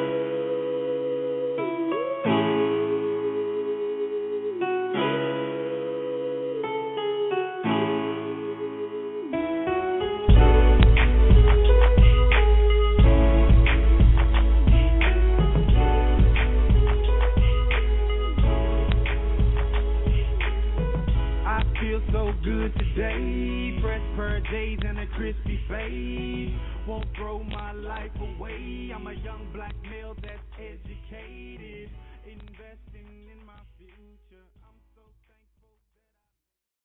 Good 22.64 22.80
today. 22.80 23.78
Fresh 23.82 24.02
of 24.18 24.44
J's 24.46 24.80
and 24.88 25.00
a 25.00 25.08
crispy 25.08 25.60
fade. 25.68 26.58
Won't 26.88 27.06
throw 27.18 27.44
my 27.44 27.74
life 27.74 28.12
away. 28.20 28.92
I'm 28.96 29.08
a 29.08 29.14
young 29.14 29.50
black 29.54 29.76
male 29.84 30.16
that's 30.22 30.40
educated. 30.58 31.90
Investing 32.26 33.28
in 33.32 33.46
my 33.46 33.60
future. 33.78 34.63